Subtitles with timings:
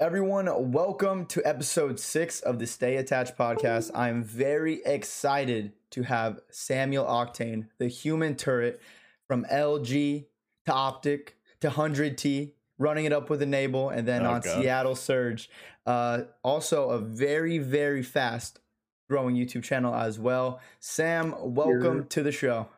[0.00, 3.90] Everyone, welcome to episode six of the Stay Attached podcast.
[3.94, 8.80] I'm very excited to have Samuel Octane, the human turret
[9.26, 10.26] from LG
[10.66, 14.62] to Optic to 100T, running it up with Enable, and then Oh, on God.
[14.62, 15.50] Seattle Surge.
[15.84, 18.60] Uh, also, a very, very fast
[19.10, 20.60] growing YouTube channel as well.
[20.78, 22.68] Sam, welcome to the show.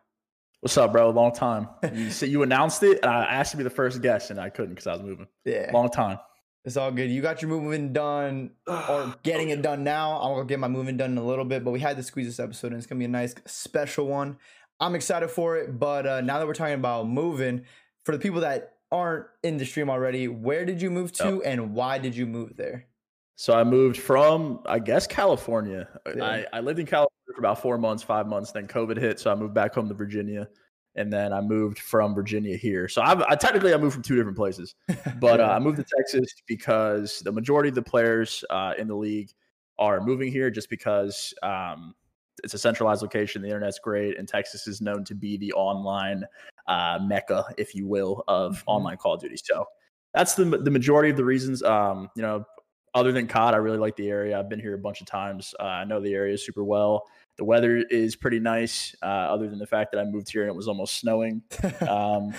[0.60, 1.10] What's up, bro?
[1.10, 1.68] Long time.
[1.92, 4.48] You said you announced it, and I asked to be the first guest, and I
[4.48, 5.26] couldn't because I was moving.
[5.44, 6.18] Yeah, Long time.
[6.64, 7.10] It's all good.
[7.10, 10.18] You got your moving done or getting it done now.
[10.18, 12.40] I'll get my moving done in a little bit, but we had to squeeze this
[12.40, 14.36] episode, and it's gonna be a nice special one.
[14.78, 17.64] I'm excited for it, but uh, now that we're talking about moving,
[18.04, 21.74] for the people that aren't in the stream already, where did you move to, and
[21.74, 22.86] why did you move there?
[23.36, 25.88] So I moved from, I guess, California.
[26.14, 26.24] Yeah.
[26.24, 28.52] I, I lived in California for about four months, five months.
[28.52, 30.48] Then COVID hit, so I moved back home to Virginia,
[30.96, 32.88] and then I moved from Virginia here.
[32.88, 34.74] So I've, I technically I moved from two different places,
[35.20, 38.96] but uh, I moved to Texas because the majority of the players uh, in the
[38.96, 39.30] league
[39.78, 41.94] are moving here just because um,
[42.44, 43.42] it's a centralized location.
[43.42, 46.24] The internet's great, and Texas is known to be the online
[46.66, 48.62] uh, mecca, if you will, of Mhm.
[48.66, 49.36] online Call of Duty.
[49.36, 49.66] So
[50.14, 51.62] that's the the majority of the reasons.
[51.62, 52.44] Um, you know,
[52.94, 54.38] other than COD, I really like the area.
[54.38, 55.54] I've been here a bunch of times.
[55.60, 57.06] Uh, I know the area super well.
[57.40, 60.50] The weather is pretty nice, uh, other than the fact that I moved here and
[60.50, 61.40] it was almost snowing.
[61.88, 62.34] Um,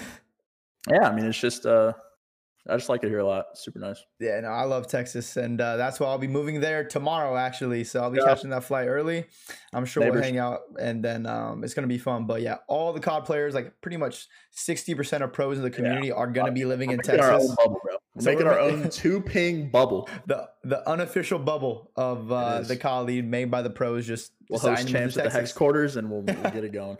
[0.87, 1.93] yeah, I mean, it's just, uh,
[2.69, 3.45] I just like it here a lot.
[3.57, 4.03] Super nice.
[4.19, 7.35] Yeah, no, I love Texas, and uh, that's why I'll be moving there tomorrow.
[7.35, 8.25] Actually, so I'll be Yeah.
[8.25, 9.25] catching that flight early.
[9.73, 12.27] I'm sure we'll hang out, and then um, it's gonna be fun.
[12.27, 15.71] But yeah, all the COD players, like pretty much sixty percent of pros in the
[15.71, 17.53] community, are gonna be living in Texas.
[17.57, 17.95] bubble, bro.
[18.13, 20.07] We're So making our own two ping bubble.
[20.27, 24.59] The the unofficial bubble of uh, the COD league made by the pros just We'll
[24.59, 26.97] host champs at the hex quarters and we'll, we'll get it going.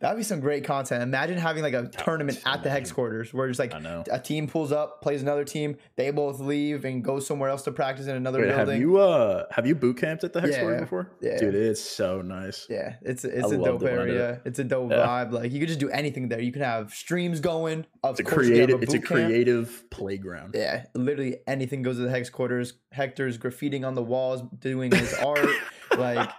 [0.00, 1.00] That'd be some great content.
[1.02, 4.72] Imagine having like a tournament at the hex quarters where just like a team pulls
[4.72, 8.40] up, plays another team, they both leave and go somewhere else to practice in another
[8.40, 8.80] Wait, have building.
[8.80, 11.12] you uh have you boot camped at the hex quarters Yeah, before?
[11.20, 11.38] yeah.
[11.38, 12.66] Dude, it's so nice.
[12.68, 14.40] Yeah, it's it's I a dope area.
[14.44, 15.06] It's a dope Yeah.
[15.06, 15.30] vibe.
[15.32, 16.40] Like you could just do anything there.
[16.40, 17.86] You can have streams going.
[18.02, 18.82] Of It's a course, you can have creative.
[18.82, 19.26] It's a boot camp.
[19.28, 20.54] creative playground.
[20.56, 22.74] Yeah, literally anything goes to the hex quarters.
[22.90, 25.46] Hector's graffitiing on the walls, doing his art.
[25.96, 26.30] Like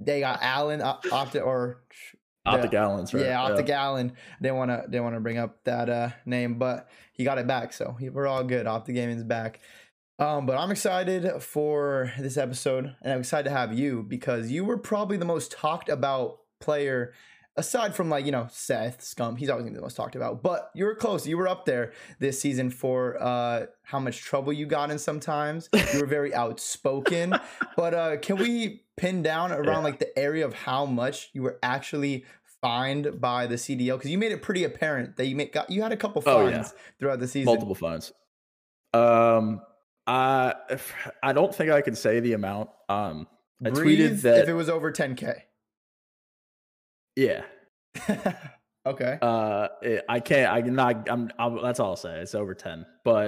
[0.00, 1.84] they got Allen op- opted or
[2.46, 3.24] Optic Gallons, right?
[3.24, 4.12] yeah, off Optic Allen.
[4.40, 7.46] They want to they want to bring up that uh name, but he got it
[7.46, 8.66] back, so we're all good.
[8.66, 9.60] Optic Gaming's back.
[10.18, 14.64] Um, but I'm excited for this episode, and I'm excited to have you because you
[14.64, 17.14] were probably the most talked about player,
[17.56, 19.38] aside from like you know Seth Scump.
[19.38, 21.26] He's always gonna be the most talked about, but you were close.
[21.26, 24.98] You were up there this season for uh how much trouble you got in.
[24.98, 27.34] Sometimes you were very outspoken,
[27.76, 29.78] but uh can we pin down around Yeah.
[29.78, 32.24] like the area of how much you were actually
[32.62, 35.82] fined by the CDL because you made it pretty apparent that you made got you
[35.82, 36.80] had a couple Oh, fines yeah.
[36.98, 37.46] throughout the season.
[37.46, 38.12] multiple fines.
[38.92, 39.60] Um,
[40.06, 40.54] I
[41.22, 42.70] I don't think I can say the amount.
[42.88, 43.26] Um,
[43.64, 44.42] I Breathe tweeted that.
[44.42, 45.40] if it was over 10k.
[47.16, 47.42] Yeah.
[48.86, 50.52] okay, Uh, it- I can't.
[50.52, 51.08] I not.
[51.08, 51.30] I'm.
[51.38, 51.62] I'm.
[51.62, 52.20] That's all I'll say.
[52.20, 52.86] It's over ten.
[53.04, 53.26] But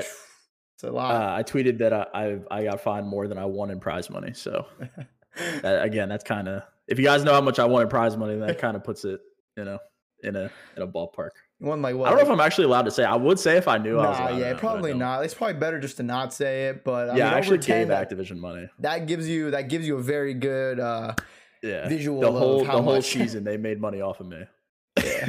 [0.77, 1.39] it's a uh, lot.
[1.39, 4.33] I tweeted that I I, I got fined more than I won in prize money.
[4.35, 4.67] So
[5.63, 6.63] that, again, that's kind of.
[6.89, 9.05] If you guys know how much I won in prize money, that kind of puts
[9.05, 9.21] it,
[9.57, 9.79] you know,
[10.23, 11.31] in a in a ballpark.
[11.59, 12.07] One like what?
[12.07, 13.05] I don't know if I'm actually allowed to say.
[13.05, 13.99] I would say if I knew.
[13.99, 15.25] I was Nah, yeah, I probably don't.
[15.25, 16.85] It's probably better just to not say it.
[16.85, 18.69] But I yeah, mean, I actually gave that, Activision money.
[18.81, 21.15] that gives you that gives you a very good uh,
[21.67, 24.27] Yeah, visual the of whole how the whole much- season they made money off of
[24.29, 24.45] me.
[25.05, 25.29] Yeah.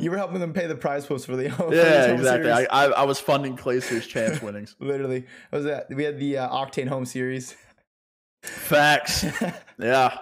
[0.00, 2.50] you were helping them pay the prize post for the the yeah, home exactly.
[2.50, 2.66] series.
[2.70, 4.74] I, I I was funding Clayster's chance winnings.
[4.80, 7.56] Literally, was that we had the uh, Octane home series.
[8.42, 9.24] Facts.
[9.78, 10.16] Yeah.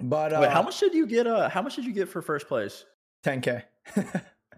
[0.00, 1.26] but uh, Wait, how much did you get?
[1.26, 2.84] Uh, how much did you get for first place?
[3.26, 3.62] 10k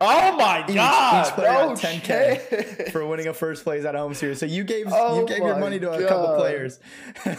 [0.04, 1.26] Oh my Each- god!
[1.26, 2.92] each player no 10K shit.
[2.92, 4.38] for winning a first place at home series.
[4.40, 6.80] So you gave you Oh gave your money to a couple players.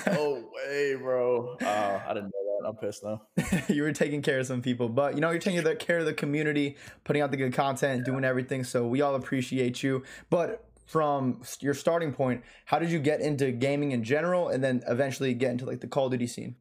[0.08, 1.58] oh way, bro.
[1.62, 2.68] Oh, I didn't know that.
[2.70, 3.22] I'm pissed now.
[3.68, 6.14] you were taking care of some people, but you know you're taking care of the
[6.14, 8.64] community, putting out the good content, doing everything.
[8.64, 10.04] So we all appreciate you.
[10.30, 14.84] But from your starting point, how did you get into gaming in general, and then
[14.88, 16.56] eventually get into like the Call of Duty scene?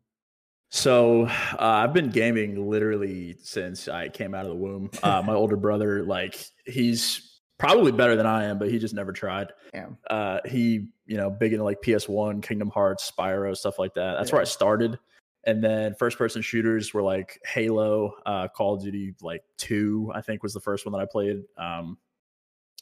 [0.75, 4.91] So uh, I've been gaming literally since I came out of the womb.
[5.03, 9.13] Uh, my older brother, like he's probably better than I am, but he just never
[9.13, 9.53] tried.
[9.75, 9.99] Damn.
[10.09, 14.15] Uh, he, you know, big into like PS1, Kingdom Hearts, Spyro, stuff like that.
[14.17, 14.99] That's where I started.
[15.45, 20.23] And then first person shooters were like Halo, uh, Call of Duty, like two, I
[20.23, 21.43] think was the first one that I played.
[21.59, 21.99] Um,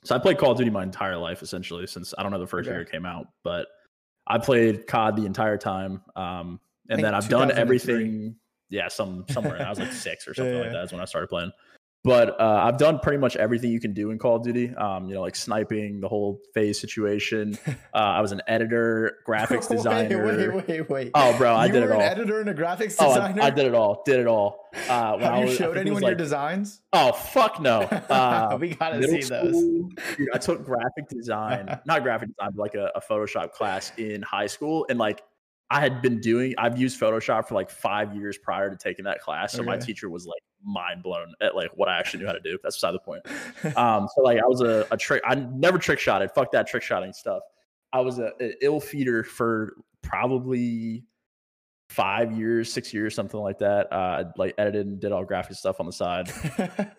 [0.04, 2.46] so I played Call of Duty my entire life essentially since I don't know the
[2.46, 2.76] first Okay.
[2.76, 3.66] year it came out, but
[4.28, 6.02] I played COD the entire time.
[6.14, 6.60] Um,
[6.90, 8.36] and then I've done everything.
[8.68, 10.60] Yeah, some somewhere I was like six or something Yeah.
[10.60, 11.50] like that is when I started playing.
[12.04, 14.74] but uh, I've done pretty much everything you can do in Call of Duty.
[14.76, 17.58] Um, you know, like sniping, the whole FaZe situation.
[17.92, 20.24] Uh, I was an editor, graphics designer.
[20.54, 21.10] wait, wait, wait, wait.
[21.14, 22.00] Oh, bro, I you did it all.
[22.00, 23.42] an editor and a graphics Oh, designer.
[23.42, 24.02] I, I did it all.
[24.06, 24.68] Did it all.
[24.88, 26.80] Uh, when Have I you was, showed anyone was your designs?
[26.92, 27.80] Oh fuck no!
[27.80, 29.50] Uh, we gotta see those.
[29.58, 33.90] school, dude, I took graphic design, not graphic design, but like a, a Photoshop class
[33.98, 35.22] in high school, and like
[35.70, 39.20] I had been doing, I've used Photoshop for like five years prior to taking that
[39.20, 39.52] class.
[39.52, 42.40] So my teacher was like mind blown at like what I actually knew how to
[42.40, 42.58] do.
[42.62, 43.22] That's beside the point.
[43.76, 45.22] Um, so like I was a, a trick.
[45.24, 46.30] I never trick shotted.
[46.32, 47.42] Fuck that trick shotting stuff.
[47.92, 51.04] I was a, a ill feeder for probably
[51.88, 53.92] five years, six years, something like that.
[53.92, 56.30] Uh, I, like edited and did all graphic stuff on the side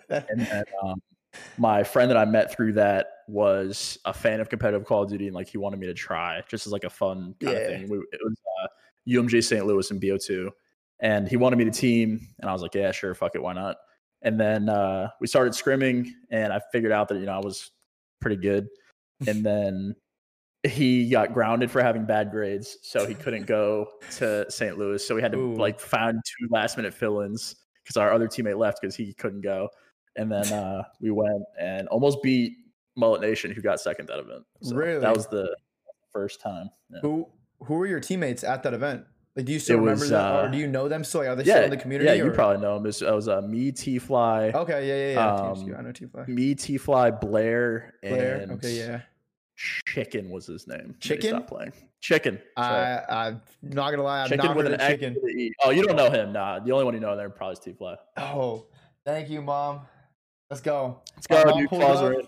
[0.09, 1.01] and then um,
[1.57, 5.27] my friend that I met through that was a fan of competitive Call of Duty,
[5.27, 7.59] and like he wanted me to try just as like a fun kind Yeah.
[7.59, 7.89] of thing.
[7.89, 8.35] We, it was
[9.11, 9.65] UMG St.
[9.65, 10.49] Louis and BO2,
[10.99, 13.53] and he wanted me to team, and I was like, yeah, sure, fuck it, why
[13.53, 13.77] not?
[14.21, 17.71] And then uh, we started scrimming, and I figured out that you know I was
[18.19, 18.67] pretty good,
[19.27, 19.95] and then
[20.63, 23.87] he got grounded for having bad grades, so he couldn't go
[24.17, 24.77] to St.
[24.77, 25.05] Louis.
[25.05, 25.55] So we had to Ooh.
[25.55, 29.69] like find two last minute fill-ins because our other teammate left because he couldn't go.
[30.15, 32.53] And then uh, we went and almost beat
[32.95, 34.43] Mullet Nation, who got second that event.
[34.61, 34.99] So Really?
[34.99, 35.55] That was the
[36.11, 36.69] first time.
[36.89, 37.27] Yeah, who
[37.65, 39.05] who were your teammates at that event?
[39.35, 41.21] Like, do you still It remember was, them, uh, or do you know them still?
[41.21, 42.09] Like, are they yeah, still in the community?
[42.09, 42.83] yeah you probably know them.
[42.85, 45.51] It was, it was uh, me, T Fly, Okay, yeah, yeah, yeah.
[45.51, 46.25] Um, I know T Fly.
[46.27, 48.35] me, T Fly, Blair, Blair.
[48.41, 49.01] and Okay, yeah.
[49.87, 50.95] Chicken was his name.
[50.99, 51.43] Chicken?
[51.43, 51.71] playing.
[52.01, 52.41] Chicken.
[52.57, 54.23] I I'm not gonna lie.
[54.23, 55.15] I've chicken not with an chicken.
[55.63, 56.33] Oh, you don't know him?
[56.33, 56.59] Nah.
[56.59, 57.95] The only one you know there probably is T Fly.
[58.17, 58.65] Oh,
[59.05, 59.81] thank you, mom.
[60.49, 60.99] Let's go.
[61.15, 61.69] Let's go, mom dude.
[61.69, 62.03] pulled Claws up.
[62.05, 62.27] are in.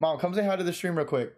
[0.00, 1.32] Mom, come say hi to the stream real quick.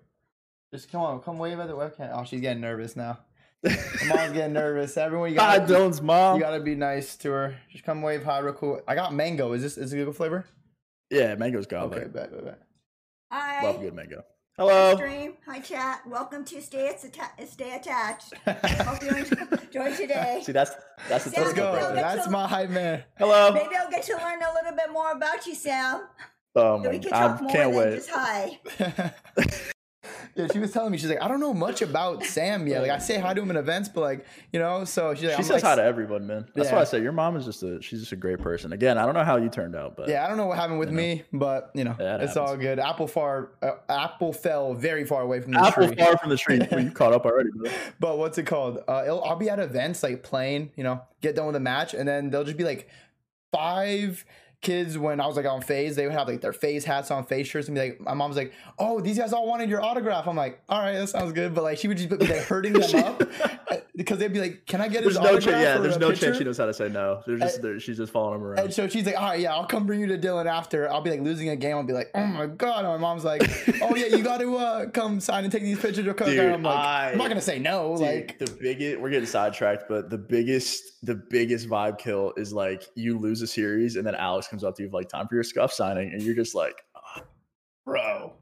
[0.73, 2.11] Just come on, come wave at the webcam.
[2.15, 3.19] Oh, she's getting nervous now.
[4.09, 4.97] Mom's getting nervous.
[4.97, 6.37] Everyone, you gotta, Dylan's mom.
[6.37, 7.57] you gotta be nice to her.
[7.71, 8.85] Just come wave hi real quick.
[8.87, 9.53] I got mango.
[9.53, 10.45] Is this is it a good flavor?
[11.11, 12.05] Yeah, mango's got Okay, okay.
[12.09, 12.59] bet, bet, bet.
[13.33, 13.63] Hi.
[13.65, 14.23] Love good mango.
[14.59, 14.95] Hello.
[14.97, 15.35] Stream.
[15.47, 16.01] Hi, chat.
[16.09, 18.33] Welcome to Stay, Atta- Stay Attached.
[18.47, 20.41] Hope you enjoy today.
[20.45, 20.71] See, that's
[21.09, 21.73] that's the Let's Let's go.
[21.75, 22.17] right Let's.
[22.17, 23.05] That's my hype man.
[23.19, 23.53] Hello.
[23.53, 26.07] Maybe I'll get to learn a little bit more about you, Sam.
[26.55, 27.97] Oh So my we can god, talk I more can't than wait.
[27.97, 28.11] just
[29.51, 29.73] hi.
[30.37, 32.83] Yeah, she was telling me she's like, I don't know much about Sam yet.
[32.83, 35.33] Like I say hi to him in events, but like you know, so she's like,
[35.33, 36.47] She I'm says like, hi to everyone, man.
[36.55, 38.73] That's why I say your mom is just a she's just a great person.
[38.73, 40.79] Again, I don't know how you turned out, but Yeah, I don't know what happened
[40.79, 41.03] with You know.
[41.03, 42.79] me, but you know, Yeah, it it's all good.
[42.79, 45.97] Apple far, uh, Apple fell very far away from the Apple tree.
[45.97, 46.61] far from the tree.
[46.71, 47.71] You caught up already, bro.
[48.01, 48.79] But what's it called?
[48.87, 51.95] Uh, it'll, I'll be at events like playing, you know, get done with a match,
[51.95, 52.89] and then they'll just be like
[53.53, 54.25] five
[54.61, 55.97] kids when I was like on FaZe.
[55.97, 58.37] They would have like their FaZe hats on, FaZe shirts, and be like, my mom's
[58.37, 61.55] like, "Oh, these guys all wanted your autograph." I'm like, "All right, that sounds good,"
[61.55, 63.23] but like she would just be like hurting them up
[63.97, 65.63] because they'd be like, "Can I get his There's no autograph?" chance.
[65.65, 67.23] Yeah, there's no picture?" chance she knows how to say no.
[67.27, 68.59] They're just Uh, they're, she's just following him around.
[68.61, 70.91] And so she's like, all right, yeah, I'll come bring you to Dylan after.
[70.91, 71.77] I'll be like losing a game.
[71.77, 72.81] I'll be like, oh my god.
[72.85, 73.43] And my mom's like,
[73.83, 76.07] oh yeah, you got to uh, come sign and take these pictures.
[76.07, 76.29] Or come.
[76.29, 77.97] Dude, and I'm like, I- I'm not gonna say no.
[77.97, 82.53] Dude, like, the biggest we're getting sidetracked, but the biggest the biggest vibe kill is
[82.53, 85.27] like you lose a series and then Alex comes up to you with like time
[85.29, 87.23] for your SCUF signing, and you're just like, "Oh,
[87.85, 88.33] bro.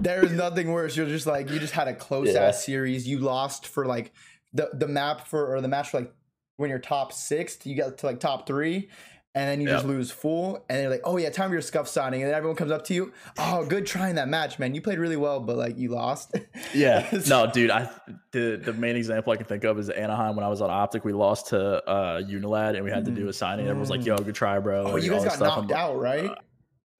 [0.00, 0.96] there is nothing worse.
[0.96, 2.44] You're just like, you just had a close Yeah.
[2.44, 3.06] ass series.
[3.06, 4.12] You lost for like
[4.54, 6.12] the the map for or the match for like
[6.56, 8.88] when you're top six, you get to like top three.
[9.36, 11.88] And then you just lose full, and they're like, "Oh yeah, time for your SCUF
[11.88, 14.76] signing." And then everyone comes up to you, "Oh, good trying that match, man.
[14.76, 16.36] You played really well, but like you lost."
[16.72, 17.72] Yeah, no, dude.
[17.72, 17.90] I
[18.30, 21.04] the the main example I can think of is Anaheim when I was on Optic.
[21.04, 23.66] We lost to uh Unilad and we had to do a signing.
[23.66, 26.26] Everyone's like, "Yo, good try, bro." Oh, like, you guys got knocked out, right?
[26.26, 26.36] Uh,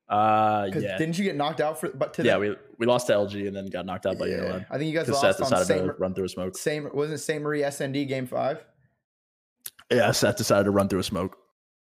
[0.06, 1.88] Because yeah, didn't you get knocked out for?
[1.88, 2.36] But to yeah.
[2.38, 4.64] We we lost to LG and then got knocked out by yeah.
[4.70, 6.56] I think you guys Because Seth lost on decided same to run through a smoke.
[6.58, 8.64] same wasn't Sainte Marie SND game five.
[9.90, 11.36] Yeah, Seth decided to run through a smoke.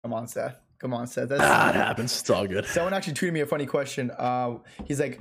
[0.03, 0.57] Come on, Seth.
[0.79, 1.29] Come on, Seth.
[1.29, 2.19] That's Ah, it happens.
[2.21, 2.65] It's all good.
[2.67, 4.11] Someone actually tweeted me a funny question.
[4.17, 5.21] Uh, he's like,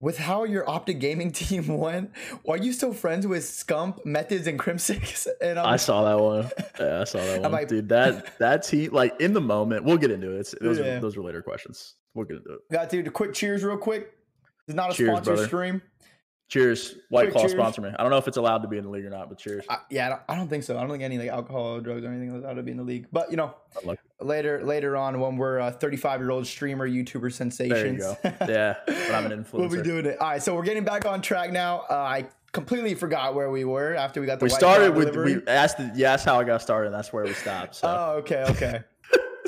[0.00, 2.12] with how your Optic Gaming team went,
[2.48, 5.26] are you still friends with Scump, MethodZ, and Crimsix?
[5.42, 6.50] And I'm I saw that one.
[6.80, 7.88] Yeah, I saw that one, like- dude.
[7.90, 10.40] That that team, like in the moment, we'll get into it.
[10.40, 10.96] It's, those Yeah.
[10.96, 11.94] are those are later questions.
[12.18, 12.60] We'll get into it.
[12.72, 14.12] got to do a quick cheers real quick.
[14.66, 15.46] It's not a Cheers, sponsored brother.
[15.46, 15.82] stream.
[16.48, 17.52] Cheers, White Quick Claw cheers.
[17.52, 17.90] sponsor me.
[17.98, 19.64] I don't know if it's allowed to be in the league or not, but cheers.
[19.68, 20.76] I, yeah, I don't, I don't think so.
[20.76, 22.82] I don't think any like alcohol, or drugs, or anything allowed to be in the
[22.82, 23.06] league.
[23.12, 23.54] But you know,
[24.20, 27.72] later later on when we're a 35 year old streamer, YouTuber sensations.
[28.22, 28.46] There you go.
[28.52, 30.20] Yeah, but I'm an influencer, We'll be doing it.
[30.20, 31.80] All right, so we're getting back on track now.
[31.90, 35.36] Uh, I completely forgot where we were after we got the we started with delivery.
[35.36, 35.76] we asked.
[35.76, 37.74] The, you asked how I got started, and that's where we stopped.
[37.76, 38.80] So Oh, okay, okay.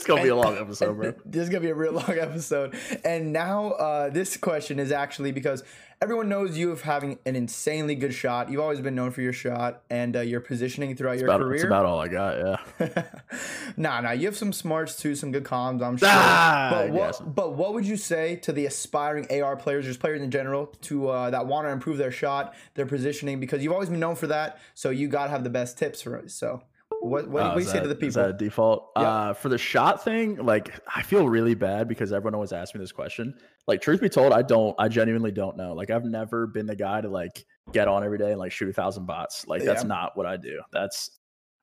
[0.01, 1.15] It's gonna be a long episode, bro.
[1.25, 2.75] this is gonna be a real long episode.
[3.05, 5.63] And now, uh, this question is actually because
[6.03, 8.51] everyone knows you of having an insanely good shot.
[8.51, 11.59] You've always been known for your shot and uh, your positioning throughout your About, career.
[11.59, 12.39] that's about all I got.
[12.81, 13.03] Yeah.
[13.77, 16.09] nah, nah, you have some smarts too, some good comms, I'm sure.
[16.11, 17.21] Ah, but what, yes.
[17.21, 21.09] but what would you say to the aspiring AR players, just players in general, to
[21.09, 23.39] uh, that want to improve their shot, their positioning?
[23.39, 26.17] Because you've always been known for that, so you gotta have the best tips for
[26.17, 26.31] it.
[26.31, 26.63] So,
[27.01, 28.29] what what, you is say to that- the Is people?
[28.31, 28.91] a default?
[28.97, 29.03] Yeah.
[29.03, 32.81] Uh, for the shot thing, like I feel really bad because everyone always asks me
[32.81, 33.35] this question.
[33.67, 34.75] Like, truth be told, I don't.
[34.79, 35.73] I genuinely don't know.
[35.75, 38.69] Like, I've never been the guy to like get on every day and like shoot
[38.69, 39.47] a thousand bots.
[39.47, 39.89] Like, that's Yeah.
[39.89, 40.61] not what I do.
[40.73, 41.11] That's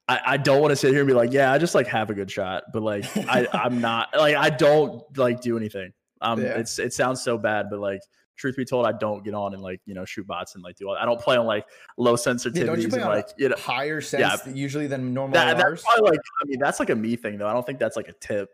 [0.09, 2.09] I, I don't want to sit here and be like, yeah, I just like have
[2.09, 5.91] a good shot, but like I I'm not like I don't like do anything.
[6.21, 6.57] Um, Yeah.
[6.59, 8.01] it's it sounds so bad, but like.
[8.37, 10.75] Truth be told, I don't get on and like you know shoot bots and like
[10.77, 10.95] do all.
[10.95, 11.65] I don't play on like
[11.97, 14.53] low sensitivities Yeah, don't you play and on like you know higher sense Yeah.
[14.53, 17.47] usually than normal that, that's probably like I mean that's like a me thing though.
[17.47, 18.49] I don't think that's like a tip.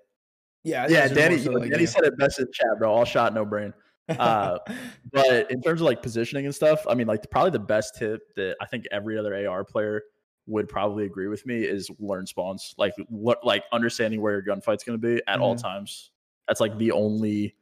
[0.64, 1.38] yeah, Yeah, Danny.
[1.38, 1.90] so you know, like, Danny yeah.
[1.90, 2.92] said it best in chat, bro.
[2.94, 3.74] All shot, no brain.
[4.10, 4.58] uh,
[5.12, 8.22] But in terms of like positioning and stuff, I mean, like probably the best tip
[8.36, 10.02] that I think every other AR player
[10.48, 12.74] would probably agree with me is learn spawns.
[12.78, 15.62] Like, what, like understanding where your gunfight's going to be at all Mhm.
[15.62, 16.12] times.
[16.48, 17.56] That's like the only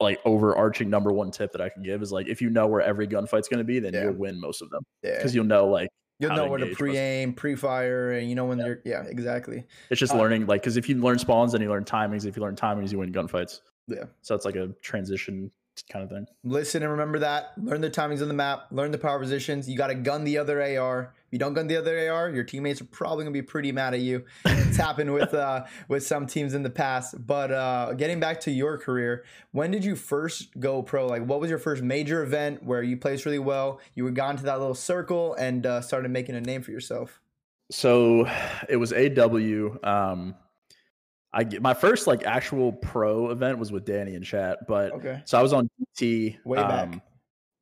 [0.00, 2.82] like overarching number one tip that I can give is like if you know where
[2.82, 4.04] every gunfight's going to be, then Yeah.
[4.04, 5.16] you'll win most of them yeah.
[5.16, 5.88] because you'll know like
[6.18, 8.66] You'll know to where to pre-aim, pre-fire, and you know when Yeah.
[8.66, 9.64] you're yeah, exactly.
[9.90, 12.24] it's just Uh, learning like because if you learn spawns, then you learn timings.
[12.26, 13.60] If you learn timings, you win gunfights.
[13.86, 14.04] Yeah.
[14.22, 15.50] So it's like a transition
[15.82, 16.26] kind of thing.
[16.44, 17.52] Listen and remember that.
[17.56, 18.66] Learn the timings on the map.
[18.70, 19.68] Learn the power positions.
[19.68, 21.14] You got to gun the other AR.
[21.26, 23.94] If you don't gun the other AR, your teammates are probably gonna be pretty mad
[23.94, 24.24] at you.
[24.44, 27.26] It's happened with uh, with some teams in the past.
[27.26, 31.06] But uh, getting back to your career, when did you first go pro?
[31.06, 33.80] Like, what was your first major event where you placed really well?
[33.94, 37.20] You had gone to that little circle and uh, started making a name for yourself.
[37.70, 38.28] So
[38.68, 39.78] it was AW.
[39.82, 40.34] Um,
[41.38, 45.20] I get my first like actual pro event was with Danny and chat, but Okay.
[45.26, 45.68] so I was on
[46.00, 46.82] DT Way back.
[46.88, 47.02] um,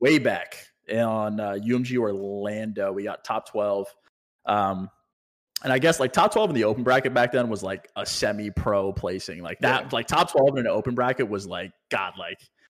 [0.01, 0.57] way back
[0.95, 2.93] on uh, UMG Orlando.
[2.93, 3.89] We got top twelve,
[4.47, 4.89] um,
[5.65, 8.07] and I guess like top twelve in the open bracket back then was like a
[8.07, 9.43] semi-pro placing.
[9.43, 9.89] Like that, Yeah.
[9.93, 12.39] like top twelve in an open bracket was like godlike.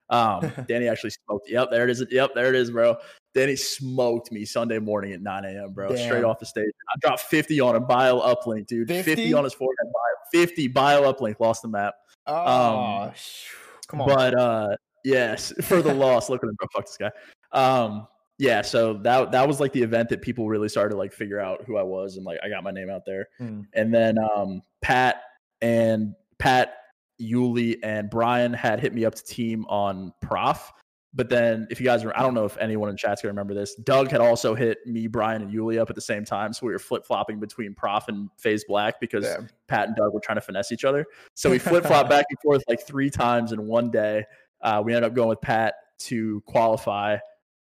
[0.09, 1.49] Um, Danny actually smoked.
[1.49, 2.05] Yep, there it is.
[2.09, 2.97] Yep, there it is, bro.
[3.33, 5.93] Danny smoked me Sunday morning at 9 a.m., bro.
[5.95, 6.71] Straight off the stage.
[6.89, 8.87] I dropped 50 on him, bio uplink, dude.
[8.87, 9.33] 50, 50?
[9.33, 11.95] on his forehead, bio, 50 bio uplink, lost the map.
[12.27, 13.49] Oh, sh-
[13.87, 14.09] come on.
[14.09, 16.29] Um, But uh yes, for the loss.
[16.29, 16.67] Look at him, bro.
[16.73, 17.11] Fuck this guy.
[17.51, 18.07] Um,
[18.37, 21.39] yeah, so that that was like the event that people really started to like figure
[21.39, 23.27] out who I was and like I got my name out there.
[23.37, 23.61] Hmm.
[23.73, 25.21] And then um Pat
[25.61, 26.75] and Pat,
[27.21, 30.71] Yuli, and Brian had hit me up to team on Prof.
[31.13, 33.53] But then, if you guys, are, I don't know if anyone in chat's gonna remember
[33.53, 33.73] this.
[33.75, 36.73] Doug had also hit me, Brian, and Yuli up at the same time, so we
[36.73, 39.47] were flip flopping between Prof and FaZe Black because Damn.
[39.67, 41.05] Pat and Doug were trying to finesse each other.
[41.33, 44.25] So we flip flopped back and forth like three times in one day.
[44.61, 47.17] Uh, we ended up going with Pat to qualify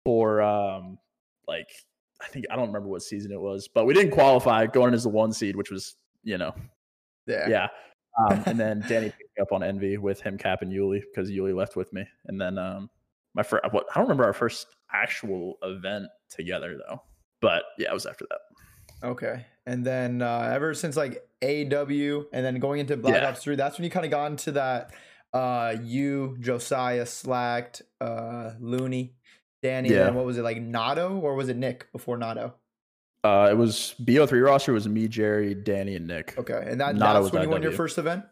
[0.05, 0.97] for um,
[1.45, 1.67] like
[2.21, 5.03] I think I don't remember what season it was, but we didn't qualify going as
[5.03, 6.53] the one seed, which was you know
[7.27, 7.47] yeah.
[7.47, 7.67] yeah.
[8.19, 11.75] Um, and then Danny up on Envy with him Cap and Yuli because Yuli left
[11.75, 12.05] with me.
[12.27, 12.89] And then um,
[13.33, 17.01] my first I don't remember our first actual event together though,
[17.41, 19.07] but yeah, it was after that.
[19.07, 19.45] Okay.
[19.65, 23.29] And then uh, ever since like AW and then going into Black Yeah.
[23.29, 24.91] Ops 3, that's when you kind of got into that
[25.33, 29.15] uh you, Josiah, Slacked, uh Looney,
[29.63, 30.07] Danny, Yeah.
[30.07, 32.53] and what was it like Nado or was it Nick before Nado?
[33.23, 36.33] Uh, it was BO3 roster was me, Jerry, Danny, and Nick.
[36.39, 36.63] Okay.
[36.65, 38.25] And that, Nado that's was when you won your first event?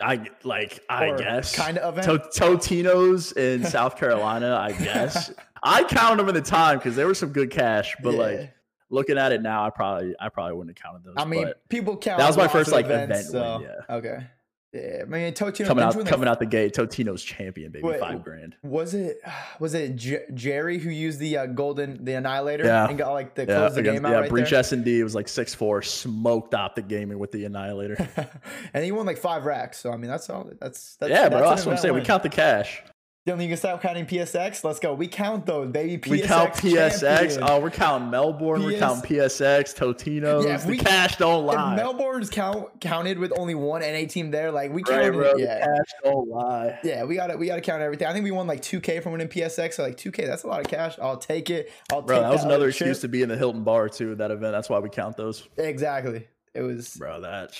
[0.00, 2.32] I like I guess Kind of event.
[2.32, 4.56] To- Totino's in South Carolina.
[4.56, 5.32] I guess
[5.62, 8.18] I counted them in the time because there was some good cash, but Yeah.
[8.20, 8.54] like
[8.90, 11.14] looking at it now, I probably I probably wouldn't have counted those.
[11.16, 13.96] I mean, people count that was my first, like, events, event win, so- yeah.
[13.96, 14.26] Okay.
[14.72, 14.98] Yeah.
[15.02, 18.22] I mean, Totino coming out win, coming out the gate, Totino's champion, baby, Wait, five
[18.22, 18.54] grand.
[18.62, 19.18] Was it
[19.58, 22.86] was it J- Jerry who used the uh, golden the annihilator Yeah.
[22.86, 24.18] and got like the Yeah, close the against, game out yeah.
[24.20, 24.52] right Breach?
[24.52, 28.08] S and D was like six four, smoked Optic Gaming with the Annihilator.
[28.74, 29.78] and he won like five racks.
[29.78, 30.50] So I mean, that's all.
[30.60, 31.94] That's, that's yeah, bro, that's what I'm saying.
[31.94, 32.82] We count the cash.
[33.28, 34.64] Then you can stop counting PSX.
[34.64, 34.94] Let's go.
[34.94, 35.98] We count those, baby.
[35.98, 37.00] PSX we count PSX.
[37.00, 37.40] champion.
[37.42, 38.62] Oh, we're counting Melbourne.
[38.64, 40.46] We're counting PSX, Totino's.
[40.46, 41.76] Yeah, if the we- cash don't If lie.
[41.76, 45.12] Melbourne's count counted with only one NA team there, like we right, counted.
[45.12, 45.34] bro.
[45.36, 46.78] The yeah, cash don't lie.
[46.82, 48.08] yeah, we got to we got to count everything.
[48.08, 49.74] I think we won like 2K from winning PSX.
[49.74, 50.96] So like 2K, that's a lot of cash.
[50.98, 51.70] I'll take it.
[51.92, 54.12] I'll Bro, take that was other another excuse to be in the Hilton Bar too.
[54.12, 54.52] At that event.
[54.52, 55.46] That's why we count those.
[55.58, 56.26] Exactly.
[56.54, 56.96] It was.
[56.96, 57.52] Bro, that.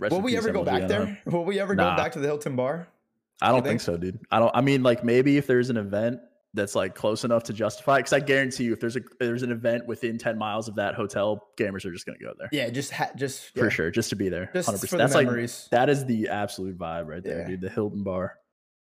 [0.00, 1.18] Will we ever go back there?
[1.24, 2.88] Will we ever go back to the Hilton Bar?
[3.44, 3.66] I don't think?
[3.66, 4.18] think so, dude.
[4.30, 4.50] I don't.
[4.54, 6.20] I mean, like maybe if there's an event
[6.56, 7.98] that's like close enough to justify.
[7.98, 10.94] Because I guarantee you, if there's a there's an event within ten miles of that
[10.94, 14.10] hotel, gamers are just gonna go there Yeah, just ha- just for yeah, sure, just
[14.10, 14.50] to be there.
[14.54, 14.98] Just Hundred for percent.
[14.98, 15.68] the That's like memories.
[15.72, 17.48] that is the absolute vibe right there, Yeah.
[17.48, 17.60] dude.
[17.60, 18.34] The Hilton Bar.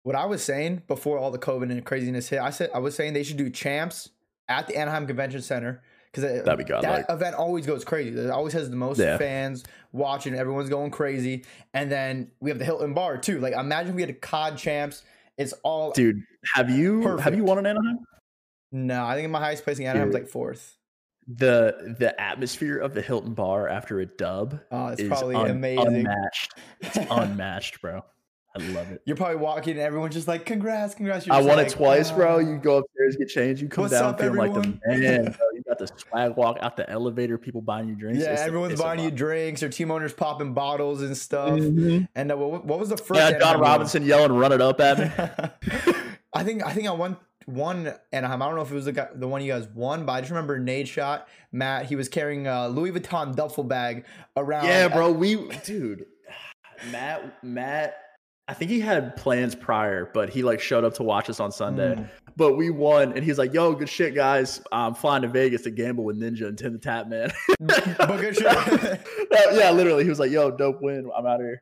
[0.03, 2.95] what I was saying before all the COVID and craziness hit, I said I was
[2.95, 4.09] saying they should do champs
[4.47, 7.05] at the Anaheim Convention Center because That'd be that godlike.
[7.09, 8.17] event always goes crazy.
[8.17, 9.17] It always has the most Yeah.
[9.17, 10.33] fans watching.
[10.33, 13.39] Everyone's going crazy, and then we have the Hilton Bar too.
[13.39, 15.03] Like imagine we had a COD champs.
[15.37, 16.21] It's all Dude,
[16.55, 17.99] have you have you won an Anaheim?
[18.71, 19.05] no.
[19.05, 20.23] I think my highest placing Anaheim was Dude.
[20.23, 20.75] like fourth.
[21.27, 25.51] The the atmosphere of the Hilton Bar after a dub Oh, it's is probably un-
[25.51, 25.87] amazing.
[25.87, 26.53] unmatched.
[26.81, 28.03] It's unmatched, bro.
[28.57, 29.03] I love it.
[29.05, 32.09] You're probably walking, and everyone's just like, "Congrats, congrats!" You're I won like, it twice,
[32.11, 32.37] bro.
[32.37, 35.35] "Ah." You go upstairs, get changed, you come What's down up, feeling like the man.
[35.79, 35.88] Bro.
[35.88, 38.19] You got the swag walk out the elevator, people buying you drinks.
[38.21, 41.51] Yeah, It's everyone's it's a buying you drinks, or team owners popping bottles and stuff.
[41.59, 42.07] Mhm.
[42.15, 43.19] And uh, what, what was the first?
[43.19, 43.69] Yeah, John Anaheim one?
[43.71, 45.93] Robinson yelling, "Run it up at me."
[46.33, 48.41] I think I think I won one Anaheim.
[48.41, 50.19] I don't know if it was the guy, the one you guys won, but I
[50.21, 51.86] just remember Nadeshot Matt.
[51.86, 54.05] He was carrying a Louis Vuitton duffel bag
[54.38, 54.65] around.
[54.65, 55.12] yeah, bro.
[55.12, 56.05] We, dude,
[56.91, 57.95] Matt, Matt.
[58.48, 61.51] I think he had plans prior, but he like showed up to watch us on
[61.51, 61.93] Sunday.
[61.95, 62.09] Mm.
[62.36, 64.62] But we won, and he's like, "Yo, good shit, guys.
[64.71, 67.31] I'm flying to Vegas to gamble with Ninja and TimTheTatman."
[67.98, 69.01] but good shit.
[69.53, 71.09] yeah, literally, he was like, "Yo, dope win.
[71.15, 71.62] I'm out of here."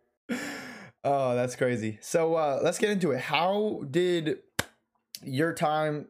[1.03, 1.97] oh, that's crazy.
[2.01, 3.21] So uh, let's get into it.
[3.21, 4.39] How did
[5.23, 6.07] your time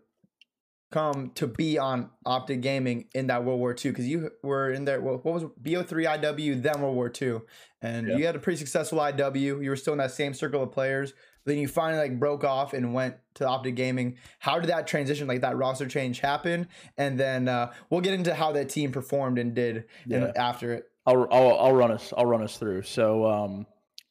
[0.92, 3.92] come to be on Optic Gaming in that World War II?
[3.92, 5.02] Because you were in there.
[5.02, 5.44] What what was?
[5.62, 7.40] BO3 IW, then World War II,
[7.82, 8.18] and Yeah.
[8.18, 9.64] you had a pretty successful IW.
[9.64, 11.14] You were still in that same circle of players.
[11.48, 14.18] Then you finally like broke off and went to Optic Gaming.
[14.40, 16.68] How did that transition, like that roster change, happen?
[16.98, 20.34] And then uh, we'll get into how that team performed and did Yeah.
[20.36, 20.92] after it.
[21.06, 22.82] I'll, I'll I'll run us I'll run us through.
[22.82, 23.66] So um,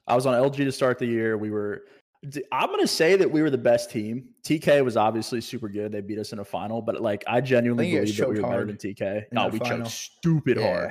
[0.07, 1.37] I was on LG to start the year.
[1.37, 1.83] We were
[2.51, 4.31] I'm gonna say that we were the best team.
[4.43, 5.93] TK was obviously super good.
[5.93, 8.37] They beat us in a final, but like I genuinely I think you guys believe
[8.37, 9.25] that we were better than TK.
[9.31, 9.79] No, we final.
[9.81, 10.91] choked stupid Yeah.